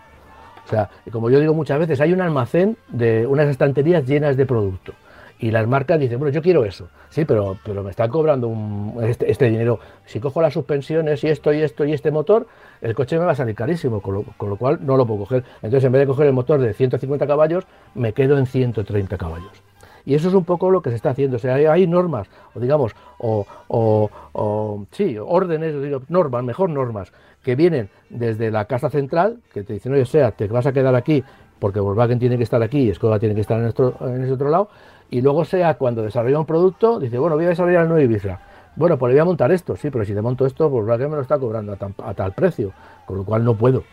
O 0.66 0.70
sea, 0.70 0.89
como 1.12 1.30
yo 1.30 1.39
digo 1.39 1.53
muchas 1.53 1.80
veces, 1.80 1.99
hay 2.01 2.14
un 2.14 2.22
almacén 2.22 2.78
de 2.89 3.26
unas 3.28 3.47
estanterías 3.47 4.05
llenas 4.05 4.38
de 4.38 4.45
producto. 4.45 4.93
Y 5.39 5.49
las 5.49 5.66
marcas 5.68 5.99
dicen, 5.99 6.20
bueno, 6.20 6.32
yo 6.32 6.41
quiero 6.43 6.66
eso. 6.66 6.88
Sí, 7.09 7.26
pero, 7.26 7.57
pero 7.66 7.82
me 7.84 7.89
están 7.89 8.09
cobrando 8.12 8.53
este, 9.01 9.32
este 9.32 9.49
dinero. 9.49 9.80
Si 10.05 10.20
cojo 10.20 10.39
las 10.39 10.53
suspensiones 10.53 11.24
y 11.24 11.30
esto 11.30 11.51
y 11.51 11.62
esto 11.64 11.84
y 11.84 11.93
este 11.93 12.12
motor, 12.12 12.45
el 12.80 12.93
coche 12.93 13.18
me 13.18 13.26
va 13.26 13.32
a 13.32 13.36
salir 13.36 13.55
carísimo, 13.55 14.01
con 14.01 14.14
lo, 14.14 14.24
con 14.38 14.49
lo 14.49 14.55
cual 14.55 14.80
no 14.84 14.97
lo 14.97 15.05
puedo 15.07 15.22
coger. 15.22 15.43
Entonces, 15.64 15.84
en 15.86 15.93
vez 15.93 16.01
de 16.01 16.05
coger 16.07 16.28
el 16.28 16.34
motor 16.34 16.59
de 16.62 16.74
150 16.76 17.26
caballos, 17.26 17.66
me 17.95 18.14
quedo 18.14 18.38
en 18.38 18.45
130 18.45 19.18
caballos. 19.18 19.64
Y 20.05 20.14
eso 20.14 20.28
es 20.30 20.34
un 20.36 20.45
poco 20.45 20.70
lo 20.70 20.82
que 20.84 20.91
se 20.91 20.95
está 20.95 21.09
haciendo. 21.09 21.38
O 21.38 21.39
sea, 21.39 21.55
hay, 21.55 21.88
normas, 21.88 22.28
o 22.53 22.59
digamos, 22.59 22.93
o, 23.18 23.45
o- 23.68 24.09
o, 24.34 24.86
sí, 24.91 25.18
órdenes, 25.20 25.74
normas, 26.07 26.43
mejor 26.43 26.70
normas, 26.70 27.12
que 27.44 27.56
vienen 27.56 27.89
desde 28.10 28.52
la 28.52 28.66
casa 28.66 28.89
central, 28.89 29.39
que 29.54 29.64
te 29.64 29.74
dicen, 29.74 29.94
oye, 29.94 30.06
sea, 30.06 30.32
te 30.32 30.48
vas 30.48 30.66
a 30.66 30.74
quedar 30.74 30.94
aquí 30.96 31.24
porque 31.60 31.80
Volkswagen 31.80 32.18
tiene 32.20 32.38
que 32.38 32.44
estar 32.44 32.62
aquí 32.64 32.89
y 32.89 32.94
Skoda 32.94 33.20
tiene 33.20 33.36
que 33.36 33.42
estar 33.42 33.58
en, 33.58 33.64
nuestro- 33.64 33.96
ese 34.24 34.32
otro 34.32 34.50
lado, 34.50 34.70
y 35.10 35.22
luego 35.22 35.46
sea 35.46 35.76
cuando 35.76 36.02
desarrolla 36.02 36.39
un 36.39 36.46
producto, 36.46 37.00
dice, 37.00 37.18
bueno, 37.20 37.36
voy 37.36 37.46
a 37.46 37.50
desarrollar 37.50 37.84
el 37.84 37.89
nuevo 37.89 38.04
Ibiza. 38.04 38.39
Bueno, 38.76 38.98
pues 38.98 39.10
le 39.12 39.16
voy 39.16 39.22
a 39.22 39.26
montar 39.26 39.52
esto, 39.52 39.76
sí, 39.76 39.89
pero 39.92 40.04
si 40.06 40.14
te 40.14 40.22
monto 40.22 40.46
esto, 40.46 40.70
Volkswagen 40.70 41.10
me 41.10 41.18
lo 41.18 41.22
está 41.22 41.38
cobrando 41.38 41.78
a 42.04 42.14
tal 42.14 42.32
precio, 42.34 42.72
con 43.06 43.18
lo 43.18 43.24
cual 43.26 43.44
no 43.44 43.54
puedo. 43.56 43.84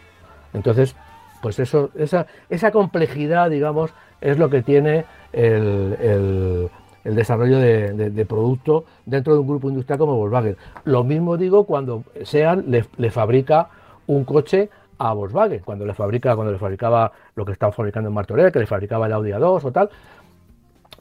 Entonces, 0.54 0.94
pues 1.42 1.58
eso, 1.58 1.90
esa, 1.96 2.26
esa 2.48 2.70
complejidad, 2.70 3.50
digamos, 3.50 3.92
es 4.20 4.38
lo 4.38 4.48
que 4.50 4.62
tiene 4.62 5.04
el, 5.32 5.96
el- 6.00 6.70
el 7.04 7.14
desarrollo 7.14 7.58
de, 7.58 7.92
de- 7.92 8.10
de 8.10 8.26
producto 8.26 8.84
dentro 9.06 9.34
de 9.34 9.40
un 9.40 9.46
grupo 9.46 9.68
industrial 9.68 9.98
como 9.98 10.16
Volkswagen. 10.16 10.56
Lo 10.84 11.04
mismo 11.04 11.36
digo 11.36 11.64
cuando 11.64 12.04
Sean 12.24 12.64
le, 12.68 13.10
fabrica 13.10 13.68
un 14.06 14.24
coche 14.24 14.68
a 14.98 15.12
Volkswagen, 15.12 15.60
cuando 15.64 15.86
le 15.86 15.94
fabrica, 15.94 16.34
cuando 16.34 16.52
le 16.52 16.58
fabricaba 16.58 17.12
lo 17.36 17.44
que 17.44 17.52
estaba 17.52 17.72
fabricando 17.72 18.08
en 18.08 18.14
Martorell, 18.14 18.50
que 18.52 18.58
le 18.58 18.66
fabricaba 18.66 19.06
el 19.06 19.12
Audi 19.12 19.30
A2 19.30 19.64
o 19.64 19.72
tal, 19.72 19.90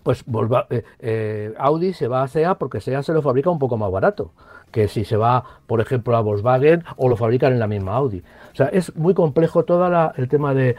pues 0.03 0.23
eh, 0.69 0.83
eh, 0.99 1.53
Audi 1.57 1.93
se 1.93 2.07
va 2.07 2.23
a 2.23 2.27
SEA 2.27 2.55
porque 2.55 2.79
SEA 2.79 3.03
se 3.03 3.11
lo 3.13 3.21
fabrica 3.21 3.49
un 3.49 3.59
poco 3.59 3.75
más 3.77 3.91
barato 3.91 4.31
que 4.71 4.87
si 4.89 5.05
se 5.05 5.15
va, 5.17 5.43
por 5.65 5.79
ejemplo, 5.81 6.15
a 6.15 6.21
Volkswagen 6.21 6.83
o 6.97 7.07
lo 7.09 7.15
fabrican 7.15 7.53
en 7.53 7.59
la 7.59 7.67
misma 7.67 7.95
Audi. 7.95 8.21
O 8.51 8.55
sea, 8.55 8.67
es 8.67 8.93
muy 8.97 9.13
complejo 9.13 9.63
todo 9.63 10.11
el 10.15 10.27
tema 10.27 10.53
de 10.53 10.75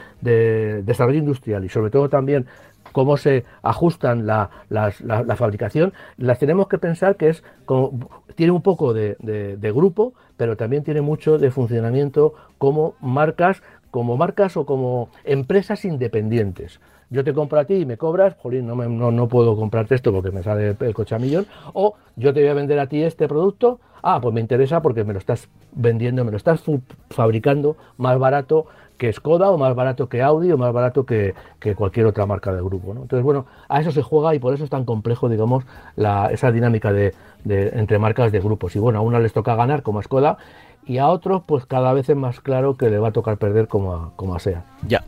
desarrollo 0.85 1.19
industrial 1.19 1.65
y 1.65 1.69
sobre 1.71 1.91
todo 1.91 2.09
también 2.09 2.47
cómo 2.93 3.17
se 3.17 3.45
ajustan 3.63 4.27
la, 4.27 4.51
las- 4.69 5.01
la- 5.01 5.25
fabricación, 5.37 5.93
las 6.17 6.39
tenemos 6.39 6.69
que 6.69 6.79
pensar 6.79 7.17
que 7.17 7.29
es 7.29 7.43
como, 7.65 8.09
tiene 8.35 8.53
un 8.53 8.63
poco 8.63 8.93
de, 8.93 9.17
de- 9.21 9.57
grupo, 9.73 10.15
pero 10.37 10.57
también 10.57 10.85
tiene 10.85 11.01
mucho 11.01 11.39
de 11.39 11.51
funcionamiento 11.51 12.35
como 12.59 12.95
marcas, 13.01 13.63
como 13.91 14.17
marcas 14.17 14.57
o 14.57 14.67
como 14.67 15.09
empresas 15.25 15.85
independientes. 15.85 16.81
Yo 17.11 17.25
te 17.25 17.33
compro 17.33 17.59
a 17.59 17.65
ti 17.65 17.75
y 17.75 17.87
me 17.87 17.97
cobras, 17.97 18.35
jolín, 18.39 18.67
no, 18.67 18.77
me- 18.77 18.89
no, 18.89 19.11
no 19.11 19.29
puedo 19.29 19.57
comprarte 19.57 19.95
esto 19.95 20.13
porque 20.13 20.31
me 20.31 20.43
sale 20.43 20.77
el 20.79 20.95
coche 20.95 21.15
a 21.15 21.19
millón, 21.19 21.47
o 21.73 21.95
yo 22.17 22.35
te 22.35 22.41
voy 22.41 22.49
a 22.51 22.55
vender 22.55 22.79
a 22.79 22.87
ti 22.87 23.03
este 23.03 23.29
producto, 23.29 23.81
ah, 24.03 24.21
pues 24.21 24.35
me 24.35 24.41
interesa 24.41 24.83
porque 24.83 25.05
me 25.05 25.13
lo 25.15 25.19
estás 25.19 25.49
vendiendo, 25.73 26.25
me 26.25 26.31
lo 26.31 26.37
estás 26.37 26.63
fabricando 27.11 27.77
más 27.97 28.19
barato 28.19 28.67
que 28.99 29.13
Skoda 29.13 29.51
o 29.51 29.57
más 29.59 29.75
barato 29.75 30.09
que 30.09 30.21
Audi 30.23 30.53
o 30.53 30.59
más 30.59 30.73
barato 30.73 31.07
que, 31.07 31.35
cualquier 31.77 32.07
otra 32.07 32.27
marca 32.27 32.53
del 32.53 32.65
grupo. 32.65 32.93
¿no? 32.95 33.03
Entonces, 33.03 33.25
bueno, 33.25 33.47
a 33.69 33.81
eso 33.81 33.93
se 33.93 34.03
juega 34.03 34.35
y 34.35 34.39
por 34.39 34.53
eso 34.55 34.65
es 34.65 34.71
tan 34.71 34.85
complejo, 34.85 35.29
digamos, 35.29 35.65
la- 35.97 36.31
esa 36.33 36.51
dinámica 36.53 36.93
de, 36.93 37.15
de- 37.45 37.69
entre 37.79 37.99
marcas 37.99 38.33
de 38.33 38.41
grupos. 38.41 38.75
Y 38.77 38.79
bueno, 38.79 38.99
a 38.99 39.03
unas 39.03 39.23
les 39.23 39.33
toca 39.33 39.55
ganar 39.55 39.83
como 39.83 40.01
a 40.01 40.03
Skoda 40.03 40.37
y 40.85 40.99
a 40.99 41.09
otros, 41.09 41.43
pues 41.47 41.65
cada 41.67 41.93
vez 41.93 42.09
es 42.09 42.17
más 42.17 42.41
claro 42.41 42.77
que 42.77 42.91
le 42.91 42.99
va 42.99 43.09
a 43.09 43.13
tocar 43.13 43.37
perder 43.39 43.69
como 43.69 43.95
a, 43.95 44.13
como 44.17 44.39
SEA. 44.39 44.65
Ya. 44.87 45.05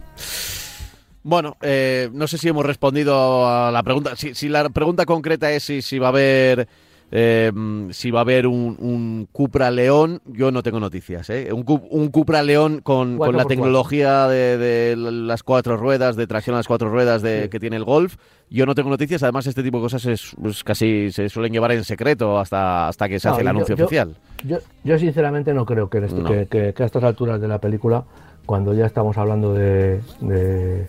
Bueno, 1.23 1.57
eh, 1.61 2.09
no 2.13 2.27
sé 2.27 2.39
si 2.39 2.49
hemos 2.49 2.65
respondido 2.65 3.47
a 3.47 3.71
la 3.71 3.83
pregunta. 3.83 4.17
Si, 4.17 4.35
si 4.35 4.49
la 4.49 4.69
pregunta 4.71 5.05
concreta 5.05 5.51
es 5.53 5.63
si, 5.65 5.83
si 5.83 5.99
va 5.99 6.07
a 6.07 6.11
haber 6.11 6.67
eh, 7.13 7.51
si 7.91 8.11
va 8.11 8.21
a 8.21 8.23
haber 8.23 8.47
un, 8.47 8.77
un 8.79 9.29
Cupra 9.33 9.71
León, 9.71 10.21
yo 10.27 10.51
no 10.53 10.63
tengo 10.63 10.79
noticias. 10.81 11.29
¿eh? 11.31 11.53
Un, 11.53 11.63
Cu- 11.65 11.83
un 11.91 12.09
Cupra 12.09 12.43
León 12.43 12.81
con, 12.83 13.19
con 13.19 13.37
la 13.37 13.45
4x4. 13.45 13.49
tecnología 13.49 14.29
de, 14.29 14.59
de 14.59 14.97
las 14.97 15.43
cuatro 15.43 15.77
ruedas, 15.77 16.17
de 16.17 16.27
tracción 16.27 16.55
a 16.55 16.59
las 16.59 16.69
cuatro 16.69 16.89
ruedas 16.91 17.23
de, 17.23 17.43
Sí. 17.45 17.49
que 17.49 17.59
tiene 17.61 17.77
el 17.77 17.85
Golf, 17.85 18.17
yo 18.49 18.67
no 18.67 18.75
tengo 18.75 18.91
noticias. 18.91 19.23
Además, 19.23 19.47
este 19.47 19.63
tipo 19.63 19.79
de 19.79 19.83
cosas 19.83 20.07
es, 20.07 20.33
es 20.45 20.65
casi 20.65 21.11
se 21.13 21.29
suelen 21.29 21.53
llevar 21.53 21.73
en 21.73 21.85
secreto 21.85 22.39
hasta, 22.39 22.89
hasta 22.89 23.09
que 23.09 23.19
se 23.19 23.29
No, 23.29 23.33
hace 23.35 23.41
el 23.43 23.47
yo- 23.47 23.51
anuncio 23.51 23.77
yo- 23.77 23.85
oficial. 23.85 24.17
Yo, 24.45 24.59
yo 24.85 24.99
sinceramente 24.99 25.53
no 25.55 25.67
creo 25.67 25.89
que, 25.91 25.99
este- 25.99 26.21
No. 26.23 26.29
que, 26.29 26.47
que- 26.47 26.73
que 26.75 26.83
a 26.83 26.87
estas 26.87 27.05
alturas 27.05 27.41
de 27.41 27.49
la 27.49 27.59
película, 27.59 28.05
cuando 28.47 28.73
ya 28.75 28.87
estamos 28.87 29.17
hablando 29.19 29.53
de, 29.55 30.01
de, 30.21 30.89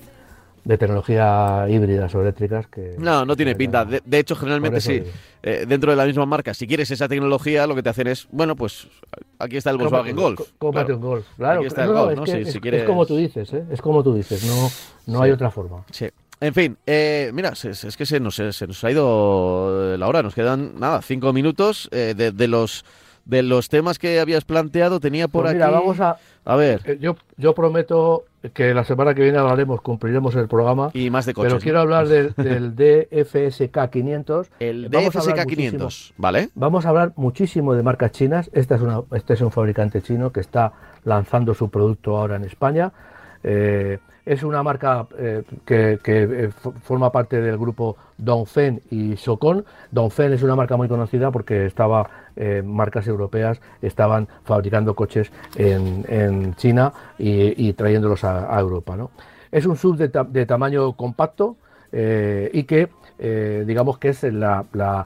de 0.63 0.77
tecnología 0.77 1.65
híbridas 1.69 2.13
o 2.13 2.21
eléctricas, 2.21 2.67
que... 2.67 2.95
No, 2.99 3.25
no 3.25 3.35
tiene 3.35 3.55
pinta. 3.55 3.83
De, 3.83 4.01
de 4.05 4.19
hecho, 4.19 4.35
generalmente 4.35 4.79
sí. 4.79 5.01
eh, 5.41 5.65
dentro 5.67 5.89
de 5.91 5.97
la 5.97 6.05
misma 6.05 6.25
marca, 6.25 6.53
si 6.53 6.67
quieres 6.67 6.91
esa 6.91 7.07
tecnología, 7.07 7.65
lo 7.65 7.73
que 7.75 7.81
te 7.83 7.89
hacen 7.89 8.07
es, 8.07 8.27
bueno, 8.31 8.55
pues 8.55 8.87
aquí 9.39 9.57
está 9.57 9.71
el 9.71 9.77
Volkswagen 9.77 10.15
Golf. 10.15 10.37
có- 10.37 10.45
cómprate 10.59 10.85
Claro. 10.87 10.99
un 10.99 11.01
Golf. 11.07 11.25
Claro, 11.37 11.59
Aquí 11.61 11.67
está 11.67 11.81
el 11.83 11.87
no, 11.89 11.93
no, 11.95 11.99
Golf, 12.01 12.11
es, 12.13 12.17
¿no? 12.19 12.23
que 12.25 12.31
Si- 12.31 12.37
es- 12.37 12.51
si 12.51 12.57
es 12.57 12.61
quieres- 12.61 12.83
como 12.83 13.05
tú 13.05 13.17
dices, 13.17 13.53
¿eh? 13.53 13.63
es 13.71 13.81
como 13.81 14.03
tú 14.03 14.13
dices, 14.13 14.43
no, 14.45 14.69
no 15.13 15.19
Sí. 15.19 15.25
hay 15.25 15.31
otra 15.31 15.49
forma. 15.49 15.83
Sí. 15.91 16.07
En 16.39 16.53
fin, 16.53 16.77
eh, 16.87 17.29
mira, 17.33 17.49
es 17.53 17.95
que 17.97 18.05
se 18.05 18.19
nos, 18.19 18.35
se 18.35 18.65
nos 18.67 18.83
ha 18.83 18.91
ido 18.91 19.95
la 19.97 20.07
hora. 20.07 20.23
Nos 20.23 20.33
quedan, 20.33 20.79
nada, 20.79 21.01
cinco 21.03 21.33
minutos 21.33 21.87
eh, 21.91 22.13
de, 22.17 22.31
de 22.31 22.47
los 22.47 22.83
de 23.25 23.43
los 23.43 23.69
temas 23.69 23.99
que 23.99 24.19
habías 24.19 24.43
planteado. 24.45 24.99
Tenía 24.99 25.27
por 25.27 25.43
Pues 25.43 25.51
aquí... 25.55 25.57
mira, 25.63 25.69
vamos 25.69 25.99
a... 25.99 26.17
A 26.43 26.55
ver, 26.55 26.81
eh, 26.85 26.97
Yo, 26.99 27.15
yo 27.37 27.53
prometo 27.53 28.23
que 28.53 28.73
la 28.73 28.83
semana 28.83 29.13
que 29.13 29.21
viene 29.21 29.37
hablaremos, 29.37 29.79
cumpliremos 29.81 30.35
el 30.35 30.47
programa, 30.47 30.89
y 30.95 31.11
más 31.11 31.27
de 31.27 31.35
coches. 31.35 31.53
pero 31.53 31.61
quiero 31.61 31.79
hablar 31.81 32.07
del, 32.07 32.33
del 32.35 32.75
DFSK 33.11 33.89
500. 33.91 34.49
El 34.59 34.89
Vamos 34.89 35.13
DFSK 35.13 35.27
muchísimo- 35.29 35.45
500, 35.45 36.13
¿vale? 36.17 36.49
Vamos 36.55 36.85
a 36.85 36.89
hablar 36.89 37.13
muchísimo 37.15 37.75
de 37.75 37.83
marcas 37.83 38.11
chinas. 38.11 38.49
Esta 38.53 38.75
es 38.75 38.81
una, 38.81 39.01
este 39.13 39.33
es 39.35 39.41
un 39.41 39.51
fabricante 39.51 40.01
chino 40.01 40.31
que 40.31 40.39
está 40.39 40.73
lanzando 41.03 41.53
su 41.53 41.69
producto 41.69 42.17
ahora 42.17 42.37
en 42.37 42.45
España. 42.45 42.91
Eh, 43.43 43.99
es 44.25 44.43
una 44.43 44.61
marca 44.63 45.07
eh, 45.17 45.43
que, 45.65 45.99
que, 46.03 46.23
eh, 46.23 46.49
fo- 46.63 46.73
forma 46.81 47.11
parte 47.11 47.41
del 47.41 47.57
grupo 47.57 47.97
Dongfeng 48.17 48.81
y 48.91 49.17
Socon. 49.17 49.65
Dongfeng 49.91 50.33
es 50.33 50.43
una 50.43 50.55
marca 50.55 50.77
muy 50.77 50.87
conocida 50.87 51.31
porque 51.31 51.65
estaba 51.65 52.07
eh, 52.35 52.61
marcas 52.65 53.07
europeas 53.07 53.61
estaban 53.81 54.27
fabricando 54.43 54.95
coches 54.95 55.31
en, 55.55 56.53
China 56.55 56.93
y, 57.17 57.73
trayéndolos 57.73 58.23
a, 58.23 58.59
Europa. 58.59 58.95
¿no? 58.95 59.11
Es 59.51 59.65
un 59.65 59.75
sub 59.75 59.97
de, 59.97 60.09
ta- 60.09 60.23
de 60.23 60.45
tamaño 60.45 60.93
compacto 60.93 61.57
eh, 61.91 62.49
y 62.53 62.63
que 62.63 62.89
eh, 63.19 63.63
digamos 63.67 63.97
que 63.97 64.09
es 64.09 64.23
la, 64.23 64.65
la- 64.73 65.05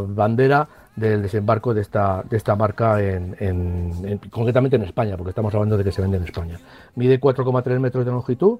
bandera 0.00 0.66
del 0.96 1.22
desembarco 1.22 1.72
de 1.72 1.80
esta, 1.82 2.22
de 2.28 2.36
esta 2.36 2.56
marca, 2.56 3.00
en, 3.00 3.36
en- 3.38 3.92
en- 4.04 4.18
concretamente 4.30 4.76
en 4.76 4.82
España, 4.82 5.16
porque 5.16 5.30
estamos 5.30 5.54
hablando 5.54 5.76
de 5.78 5.84
que 5.84 5.92
se 5.92 6.02
vende 6.02 6.16
en 6.18 6.24
España. 6.24 6.58
Mide 6.96 7.20
4,3 7.20 7.78
metros 7.78 8.04
de 8.04 8.10
longitud 8.10 8.58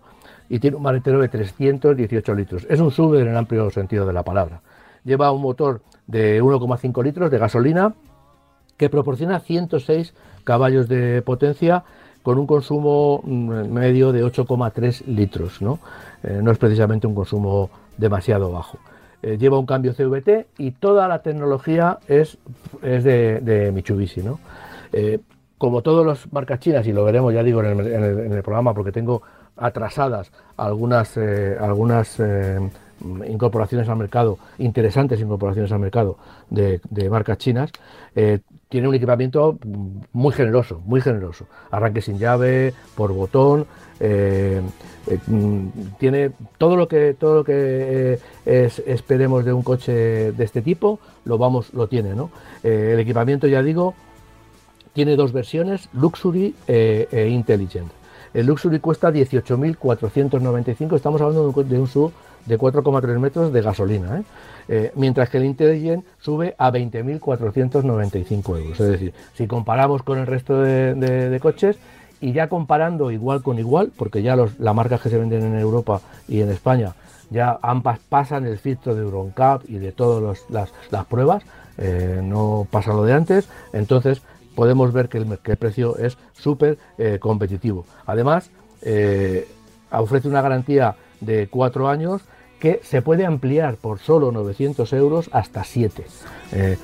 y 0.48 0.58
tiene 0.58 0.76
un 0.76 0.82
maletero 0.82 1.20
de 1.20 1.28
318 1.28 2.34
litros. 2.34 2.66
Es 2.70 2.80
un 2.80 2.90
sub 2.92 3.14
en 3.16 3.28
el 3.28 3.36
amplio 3.36 3.70
sentido 3.70 4.06
de 4.06 4.12
la 4.12 4.22
palabra. 4.22 4.62
Lleva 5.04 5.32
un 5.32 5.42
motor 5.42 5.82
de 6.10 6.42
1,5 6.42 7.02
litros 7.04 7.30
de 7.30 7.38
gasolina 7.38 7.94
que 8.76 8.88
proporciona 8.90 9.40
106 9.40 10.14
caballos 10.44 10.88
de 10.88 11.22
potencia 11.22 11.84
con 12.22 12.38
un 12.38 12.46
consumo 12.46 13.20
mm, 13.24 13.68
medio 13.72 14.12
de 14.12 14.24
8,3 14.24 15.04
litros. 15.06 15.62
¿no? 15.62 15.78
Eh, 16.22 16.40
no 16.42 16.50
es 16.50 16.58
precisamente 16.58 17.06
un 17.06 17.14
consumo 17.14 17.70
demasiado 17.96 18.50
bajo. 18.50 18.78
Eh, 19.22 19.36
lleva 19.38 19.58
un 19.58 19.66
cambio 19.66 19.92
CVT 19.94 20.46
y 20.58 20.70
toda 20.72 21.06
la 21.08 21.20
tecnología 21.22 21.98
es, 22.08 22.38
es 22.82 23.04
de, 23.04 23.40
de 23.40 23.70
Mitsubishi. 23.72 24.22
¿no? 24.22 24.38
Eh, 24.92 25.20
como 25.58 25.82
todas 25.82 26.06
las 26.06 26.32
marcas 26.32 26.58
chinas, 26.60 26.86
y 26.86 26.92
lo 26.92 27.04
veremos, 27.04 27.34
ya 27.34 27.42
digo, 27.42 27.60
en 27.62 27.78
el, 27.80 27.86
en 27.86 28.02
el- 28.04 28.18
en 28.20 28.32
el 28.32 28.42
programa, 28.42 28.72
porque 28.72 28.92
tengo 28.92 29.20
atrasadas 29.58 30.32
algunas, 30.56 31.18
algunas 31.60 32.18
incorporaciones 33.28 33.88
al 33.88 33.96
mercado, 33.96 34.38
interesantes 34.58 35.20
incorporaciones 35.20 35.72
al 35.72 35.78
mercado 35.80 36.18
de, 36.50 36.80
marcas 37.10 37.38
chinas, 37.38 37.70
eh, 38.14 38.40
tiene 38.68 38.88
un 38.88 38.94
equipamiento 38.94 39.58
muy 40.12 40.32
generoso, 40.32 40.80
muy 40.84 41.00
generoso. 41.00 41.46
Arranque 41.70 42.02
sin 42.02 42.18
llave, 42.18 42.72
por 42.94 43.12
botón, 43.12 43.66
eh, 43.98 44.60
eh, 45.08 45.18
mm, 45.26 45.66
tiene 45.98 46.30
todo 46.58 46.76
lo 46.76 46.86
que 46.88 47.14
todo 47.18 47.36
lo 47.36 47.44
que 47.44 48.18
es- 48.44 48.78
esperemos 48.86 49.44
de 49.44 49.52
un 49.52 49.62
coche 49.62 50.32
de 50.32 50.44
este 50.44 50.62
tipo, 50.62 51.00
lo 51.24 51.36
vamos, 51.38 51.72
lo 51.74 51.88
tiene, 51.88 52.14
¿no? 52.14 52.30
El 52.62 52.98
equipamiento, 53.00 53.46
ya 53.46 53.62
digo, 53.62 53.94
tiene 54.92 55.16
dos 55.16 55.32
versiones, 55.32 55.88
Luxury 55.92 56.54
e 56.66 57.28
Intelligent. 57.30 57.90
El 58.32 58.46
Luxury 58.46 58.78
cuesta 58.78 59.10
18.495, 59.10 60.94
estamos 60.96 61.20
hablando 61.20 61.50
de 61.50 61.60
un, 61.60 61.68
de 61.68 61.80
un 61.80 61.86
SUV 61.88 62.12
de 62.46 62.58
4,3 62.58 63.18
metros 63.18 63.52
de 63.52 63.62
gasolina, 63.62 64.18
¿eh? 64.18 64.22
Eh, 64.72 64.92
mientras 64.94 65.28
que 65.28 65.38
el 65.38 65.46
Intelligent 65.46 66.04
sube 66.20 66.54
a 66.56 66.70
20.495 66.70 68.56
euros. 68.56 68.78
Es 68.78 68.88
decir, 68.88 69.12
si 69.34 69.48
comparamos 69.48 70.04
con 70.04 70.18
el 70.20 70.28
resto 70.28 70.60
de, 70.60 71.38
coches 71.42 71.76
y 72.20 72.32
ya 72.32 72.48
comparando 72.48 73.10
igual 73.10 73.42
con 73.42 73.58
igual, 73.58 73.90
porque 73.96 74.22
ya 74.22 74.36
los, 74.36 74.60
las 74.60 74.72
marcas 74.72 75.00
que 75.00 75.08
se 75.08 75.18
venden 75.18 75.42
en 75.42 75.58
Europa 75.58 76.00
y 76.28 76.40
en 76.40 76.50
España 76.50 76.94
ya 77.30 77.58
ambas 77.62 77.98
pasan 78.08 78.46
el 78.46 78.58
filtro 78.58 78.94
de 78.94 79.02
EuronCap 79.02 79.68
y 79.68 79.78
de 79.78 79.90
todas 79.90 80.44
las, 80.48 81.04
pruebas, 81.06 81.42
eh, 81.76 82.20
no 82.22 82.66
pasa 82.70 82.92
lo 82.92 83.02
de 83.02 83.12
antes, 83.12 83.48
entonces 83.72 84.22
podemos 84.54 84.92
ver 84.92 85.08
que 85.08 85.18
el, 85.18 85.38
que 85.38 85.52
el 85.52 85.56
precio 85.56 85.96
es 85.96 86.16
súper 86.32 86.78
competitivo. 87.20 87.86
Además, 88.06 88.50
ofrece 89.90 90.28
una 90.28 90.42
garantía 90.42 90.94
de 91.20 91.48
cuatro 91.48 91.88
años 91.88 92.22
que 92.58 92.80
se 92.82 93.00
puede 93.02 93.24
ampliar 93.24 93.76
por 93.76 93.98
solo 93.98 94.32
900 94.32 94.92
euros 94.92 95.30
hasta 95.32 95.64
7. 95.64 96.04
Eh, 96.52 96.76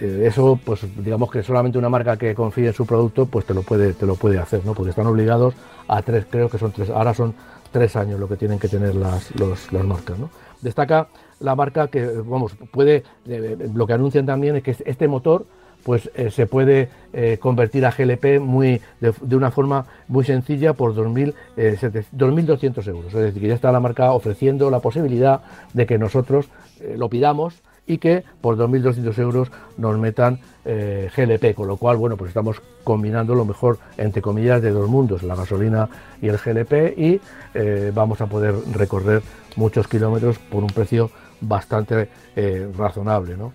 eh, 0.00 0.24
eso, 0.26 0.58
pues 0.64 0.80
digamos 1.02 1.30
que 1.30 1.42
solamente 1.42 1.78
una 1.78 1.88
marca 1.88 2.16
que 2.16 2.34
confíe 2.34 2.68
en 2.68 2.74
su 2.74 2.84
producto, 2.86 3.26
pues 3.26 3.44
te 3.46 3.54
lo 3.54 3.62
puede, 3.62 3.92
te 3.94 4.06
lo 4.06 4.16
puede 4.16 4.38
hacer, 4.38 4.64
¿no? 4.64 4.74
Porque 4.74 4.90
están 4.90 5.06
obligados 5.06 5.54
a 5.88 6.02
tres, 6.02 6.26
creo 6.30 6.48
que 6.50 6.58
son 6.58 6.72
tres, 6.72 6.90
ahora 6.90 7.14
son 7.14 7.34
tres 7.70 7.96
años 7.96 8.20
lo 8.20 8.28
que 8.28 8.36
tienen 8.36 8.58
que 8.58 8.68
tener 8.68 8.94
las, 8.94 9.34
los- 9.38 9.72
las 9.72 9.84
marcas, 9.84 10.18
¿no? 10.18 10.28
Destaca 10.60 11.08
la 11.40 11.54
marca 11.56 11.88
que, 11.88 12.04
vamos, 12.06 12.52
puede, 12.70 13.02
eh, 13.26 13.56
lo 13.74 13.86
que 13.86 13.92
anuncian 13.94 14.26
también 14.26 14.56
es 14.56 14.62
que 14.62 14.76
este 14.84 15.08
motor 15.08 15.46
pues 15.82 16.10
eh, 16.14 16.30
se 16.30 16.46
puede 16.46 16.88
eh, 17.12 17.38
convertir 17.40 17.84
a 17.86 17.90
GLP 17.90 18.40
muy, 18.40 18.80
de, 19.00 19.36
una 19.36 19.50
forma 19.50 19.86
muy 20.08 20.24
sencilla 20.24 20.74
por 20.74 20.94
2.000, 20.94 21.34
eh, 21.56 21.76
2.200 21.80 22.88
euros. 22.88 23.06
Es 23.06 23.20
decir, 23.20 23.42
que 23.42 23.48
ya 23.48 23.54
está 23.54 23.72
la 23.72 23.80
marca 23.80 24.12
ofreciendo 24.12 24.70
la 24.70 24.80
posibilidad 24.80 25.42
de 25.72 25.86
que 25.86 25.98
nosotros 25.98 26.48
lo 26.96 27.08
pidamos 27.08 27.62
y 27.86 27.98
que 27.98 28.24
por 28.40 28.56
2.200 28.56 29.18
euros 29.18 29.50
nos 29.76 29.98
metan 29.98 30.40
GLP, 30.64 31.54
con 31.54 31.68
lo 31.68 31.76
cual, 31.76 31.96
bueno, 31.96 32.16
pues 32.16 32.28
estamos 32.28 32.60
combinando 32.82 33.34
lo 33.34 33.44
mejor, 33.44 33.78
entre 33.98 34.22
comillas, 34.22 34.62
de 34.62 34.70
dos 34.70 34.88
mundos, 34.88 35.22
la 35.22 35.36
gasolina 35.36 35.88
y 36.20 36.28
el 36.28 36.38
GLP, 36.38 36.98
y 36.98 37.20
vamos 37.92 38.20
a 38.20 38.26
poder 38.26 38.54
recorrer 38.72 39.22
muchos 39.56 39.86
kilómetros 39.86 40.38
por 40.38 40.62
un 40.62 40.70
precio 40.70 41.10
bastante 41.40 42.08
razonable. 42.76 43.36
¿no? 43.36 43.52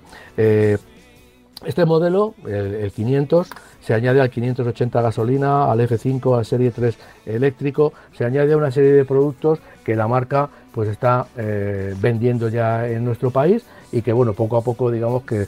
Este 1.65 1.85
modelo, 1.85 2.35
el, 2.45 2.75
el 2.75 2.91
500, 2.91 3.49
se 3.81 3.93
añade 3.93 4.21
al 4.21 4.29
580 4.29 5.01
gasolina, 5.01 5.71
al 5.71 5.79
F5, 5.79 6.37
al 6.37 6.45
Serie 6.45 6.71
3 6.71 6.97
eléctrico, 7.25 7.93
se 8.11 8.25
añade 8.25 8.53
a 8.53 8.57
una 8.57 8.69
serie 8.69 8.91
de 8.91 9.05
productos 9.05 9.59
que 9.83 9.95
la 9.95 10.07
marca 10.07 10.49
pues 10.71 10.89
está 10.89 11.27
eh, 11.37 11.95
vendiendo 11.99 12.49
ya 12.49 12.87
en 12.87 13.03
nuestro 13.03 13.31
país 13.31 13.65
y 13.91 14.01
que 14.01 14.13
bueno, 14.13 14.33
poco 14.33 14.57
a 14.57 14.61
poco 14.61 14.91
digamos 14.91 15.23
que, 15.23 15.47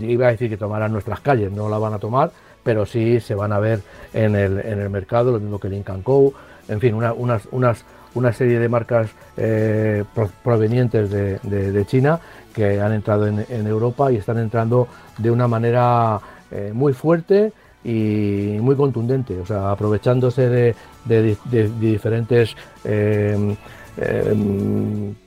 iba 0.00 0.26
a 0.26 0.30
decir 0.32 0.50
que 0.50 0.56
tomarán 0.56 0.92
nuestras 0.92 1.20
calles, 1.20 1.50
no 1.52 1.68
la 1.68 1.78
van 1.78 1.94
a 1.94 1.98
tomar, 1.98 2.30
pero 2.62 2.84
sí 2.84 3.20
se 3.20 3.34
van 3.34 3.52
a 3.52 3.58
ver 3.58 3.80
en 4.12 4.36
el, 4.36 4.58
el 4.58 4.90
mercado, 4.90 5.32
lo 5.32 5.40
mismo 5.40 5.58
que 5.58 5.68
Lincoln 5.68 6.02
Co, 6.02 6.34
en 6.68 6.80
fin, 6.80 6.94
una, 6.94 7.12
unas, 7.12 7.48
unas, 7.52 7.84
una 8.14 8.32
serie 8.32 8.58
de 8.58 8.68
marcas 8.68 9.10
eh, 9.36 10.04
pro- 10.14 10.30
provenientes 10.42 11.10
de, 11.10 11.38
de- 11.42 11.72
de 11.72 11.86
China 11.86 12.18
que 12.54 12.80
han 12.80 12.92
entrado 12.92 13.26
en, 13.26 13.44
en 13.48 13.66
Europa 13.66 14.10
y 14.10 14.16
están 14.16 14.38
entrando 14.38 14.88
de 15.18 15.30
una 15.30 15.46
manera 15.48 16.18
eh, 16.50 16.70
muy 16.74 16.92
fuerte 16.92 17.52
y 17.84 18.56
muy 18.60 18.74
contundente, 18.74 19.38
o 19.38 19.46
sea, 19.46 19.70
aprovechándose 19.70 20.48
de, 20.48 20.74
de 21.04 21.22
di- 21.22 21.38
de- 21.44 21.68
de 21.68 21.86
diferentes 21.92 22.56
eh, 22.84 23.56
eh, 23.98 24.34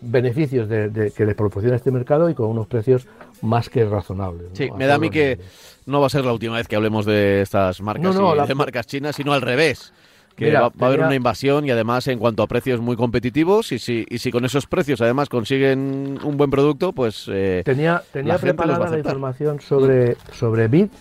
beneficios 0.02 0.68
que 0.68 1.26
les 1.26 1.36
proporciona 1.36 1.76
este 1.76 1.92
mercado 1.92 2.30
y 2.30 2.34
con 2.36 2.48
unos 2.48 2.68
precios 2.68 3.08
más 3.42 3.70
que 3.70 3.86
razonables. 3.86 4.48
Sí, 4.54 4.70
me 4.78 4.86
da 4.88 4.96
a 4.96 5.00
mí 5.00 5.10
que 5.10 5.40
no 5.86 6.02
va 6.02 6.08
a 6.08 6.10
ser 6.10 6.26
la 6.26 6.34
última 6.34 6.56
vez 6.58 6.68
que 6.68 6.76
hablemos 6.76 7.06
de 7.06 7.42
estas 7.42 7.82
marcas 7.82 8.16
No, 8.16 8.22
no, 8.22 8.34
y 8.34 8.38
la- 8.38 8.46
de 8.46 8.56
marcas 8.56 8.86
chinas, 8.88 9.16
sino 9.16 9.34
al 9.34 9.42
revés. 9.42 9.94
Que 10.40 10.46
Mira, 10.46 10.62
va, 10.62 10.70
va 10.70 10.74
a 10.80 10.86
haber 10.88 11.02
una 11.02 11.16
invasión 11.16 11.66
y 11.66 11.72
además 11.72 12.08
en 12.08 12.18
cuanto 12.18 12.42
a 12.44 12.48
precios 12.48 12.80
muy 12.80 12.96
competitivos 12.96 13.72
y 13.74 13.78
si, 13.80 14.06
y 14.10 14.18
si 14.20 14.32
con 14.32 14.46
esos 14.46 14.66
precios 14.68 15.02
además 15.02 15.28
consiguen 15.30 16.18
un 16.24 16.38
buen 16.38 16.50
producto, 16.50 16.94
pues 16.94 17.26
eh, 17.32 17.62
Tenía, 17.66 18.02
tenía 18.14 18.34
la 18.34 18.40
preparada 18.40 18.90
la 18.90 18.98
información 18.98 19.60
sobre, 19.60 20.16
sobre 20.32 20.68
Bit. 20.70 20.92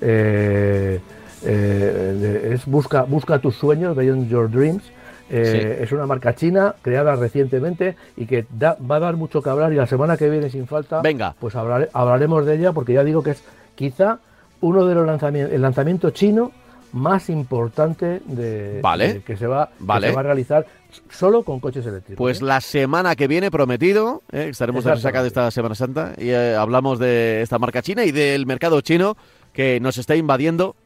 eh, 0.00 1.00
eh, 1.46 2.50
es 2.54 2.66
busca, 2.66 3.02
busca 3.02 3.38
tus 3.38 3.54
sueños, 3.54 3.94
Beyond 3.96 4.28
Your 4.28 4.50
Dreams. 4.50 4.82
Eh, 5.30 5.78
Es 5.82 5.90
una 5.92 6.06
marca 6.06 6.34
china 6.34 6.74
creada 6.82 7.16
recientemente 7.16 7.96
y 8.16 8.26
que 8.26 8.44
da- 8.50 8.76
va 8.90 8.96
a 8.96 9.00
dar 9.00 9.16
mucho 9.16 9.40
que 9.40 9.48
hablar 9.48 9.72
y 9.72 9.76
la 9.76 9.86
semana 9.86 10.18
que 10.18 10.28
viene 10.28 10.50
sin 10.50 10.66
falta 10.66 11.00
Venga. 11.00 11.34
pues 11.40 11.54
hablare- 11.54 11.88
hablaremos 11.94 12.44
de 12.44 12.56
ella 12.56 12.72
porque 12.72 12.92
ya 12.92 13.02
digo 13.04 13.22
que 13.22 13.30
es 13.30 13.42
quizá 13.74 14.18
uno 14.60 14.84
de 14.84 14.94
los 14.94 15.06
lanzamientos, 15.06 15.54
el 15.54 15.62
lanzamiento 15.62 16.10
chino 16.10 16.52
más 16.94 17.28
importante 17.28 18.22
de, 18.24 18.80
Vale. 18.80 19.14
de- 19.14 19.22
que, 19.22 19.36
se 19.36 19.46
va, 19.46 19.68
que 19.68 20.00
se 20.00 20.12
va 20.12 20.20
a 20.20 20.22
realizar 20.22 20.64
solo 21.10 21.42
con 21.42 21.58
coches 21.60 21.84
eléctricos. 21.84 22.16
Pues 22.16 22.40
¿eh? 22.40 22.44
la 22.44 22.60
semana 22.60 23.16
que 23.16 23.26
viene, 23.26 23.50
prometido, 23.50 24.22
¿eh? 24.32 24.46
estaremos 24.50 24.84
de 24.84 24.94
resaca 24.94 25.20
de 25.22 25.28
esta 25.28 25.50
Semana 25.50 25.74
Santa 25.74 26.14
y 26.16 26.28
eh, 26.30 26.54
hablamos 26.54 26.98
de 27.00 27.42
esta 27.42 27.58
marca 27.58 27.82
china 27.82 28.04
y 28.04 28.12
del 28.12 28.46
mercado 28.46 28.80
chino 28.80 29.16
que 29.52 29.80
nos 29.80 29.98
está 29.98 30.14
invadiendo, 30.14 30.76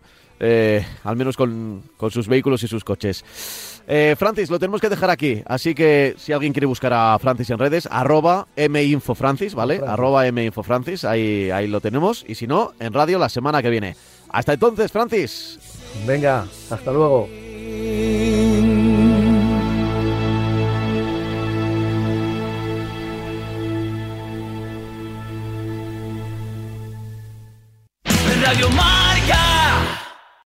eh, 0.41 0.85
al 1.05 1.17
menos 1.17 1.37
con, 1.37 1.83
con 1.99 2.11
sus 2.11 2.27
vehículos 2.27 2.63
y 2.63 2.69
sus 2.69 2.85
coches. 2.85 3.23
Eh, 3.87 4.15
Francis, 4.19 4.51
lo 4.51 4.59
tenemos 4.59 4.81
que 4.81 4.89
dejar 4.89 5.11
aquí, 5.11 5.43
así 5.47 5.75
que 5.75 6.15
si 6.19 6.33
alguien 6.33 6.53
quiere 6.53 6.67
buscar 6.67 6.93
a 6.93 7.19
Francis 7.19 7.49
en 7.51 7.59
redes, 7.59 7.89
arroba 7.91 8.47
minfofrancis, 8.57 9.55
¿vale? 9.55 9.77
Francis. 9.77 9.93
Arroba 9.93 10.31
minfofrancis, 10.33 11.05
ahí, 11.05 11.51
ahí 11.51 11.67
lo 11.67 11.81
tenemos, 11.81 12.25
y 12.29 12.35
si 12.35 12.47
no, 12.47 12.73
en 12.81 12.93
radio 12.93 13.19
la 13.19 13.29
semana 13.29 13.63
que 13.63 13.71
viene. 13.71 13.97
Hasta 14.31 14.53
entonces, 14.53 14.93
Francis. 14.93 15.59
Venga, 16.07 16.47
hasta 16.71 16.91
luego. 16.93 17.29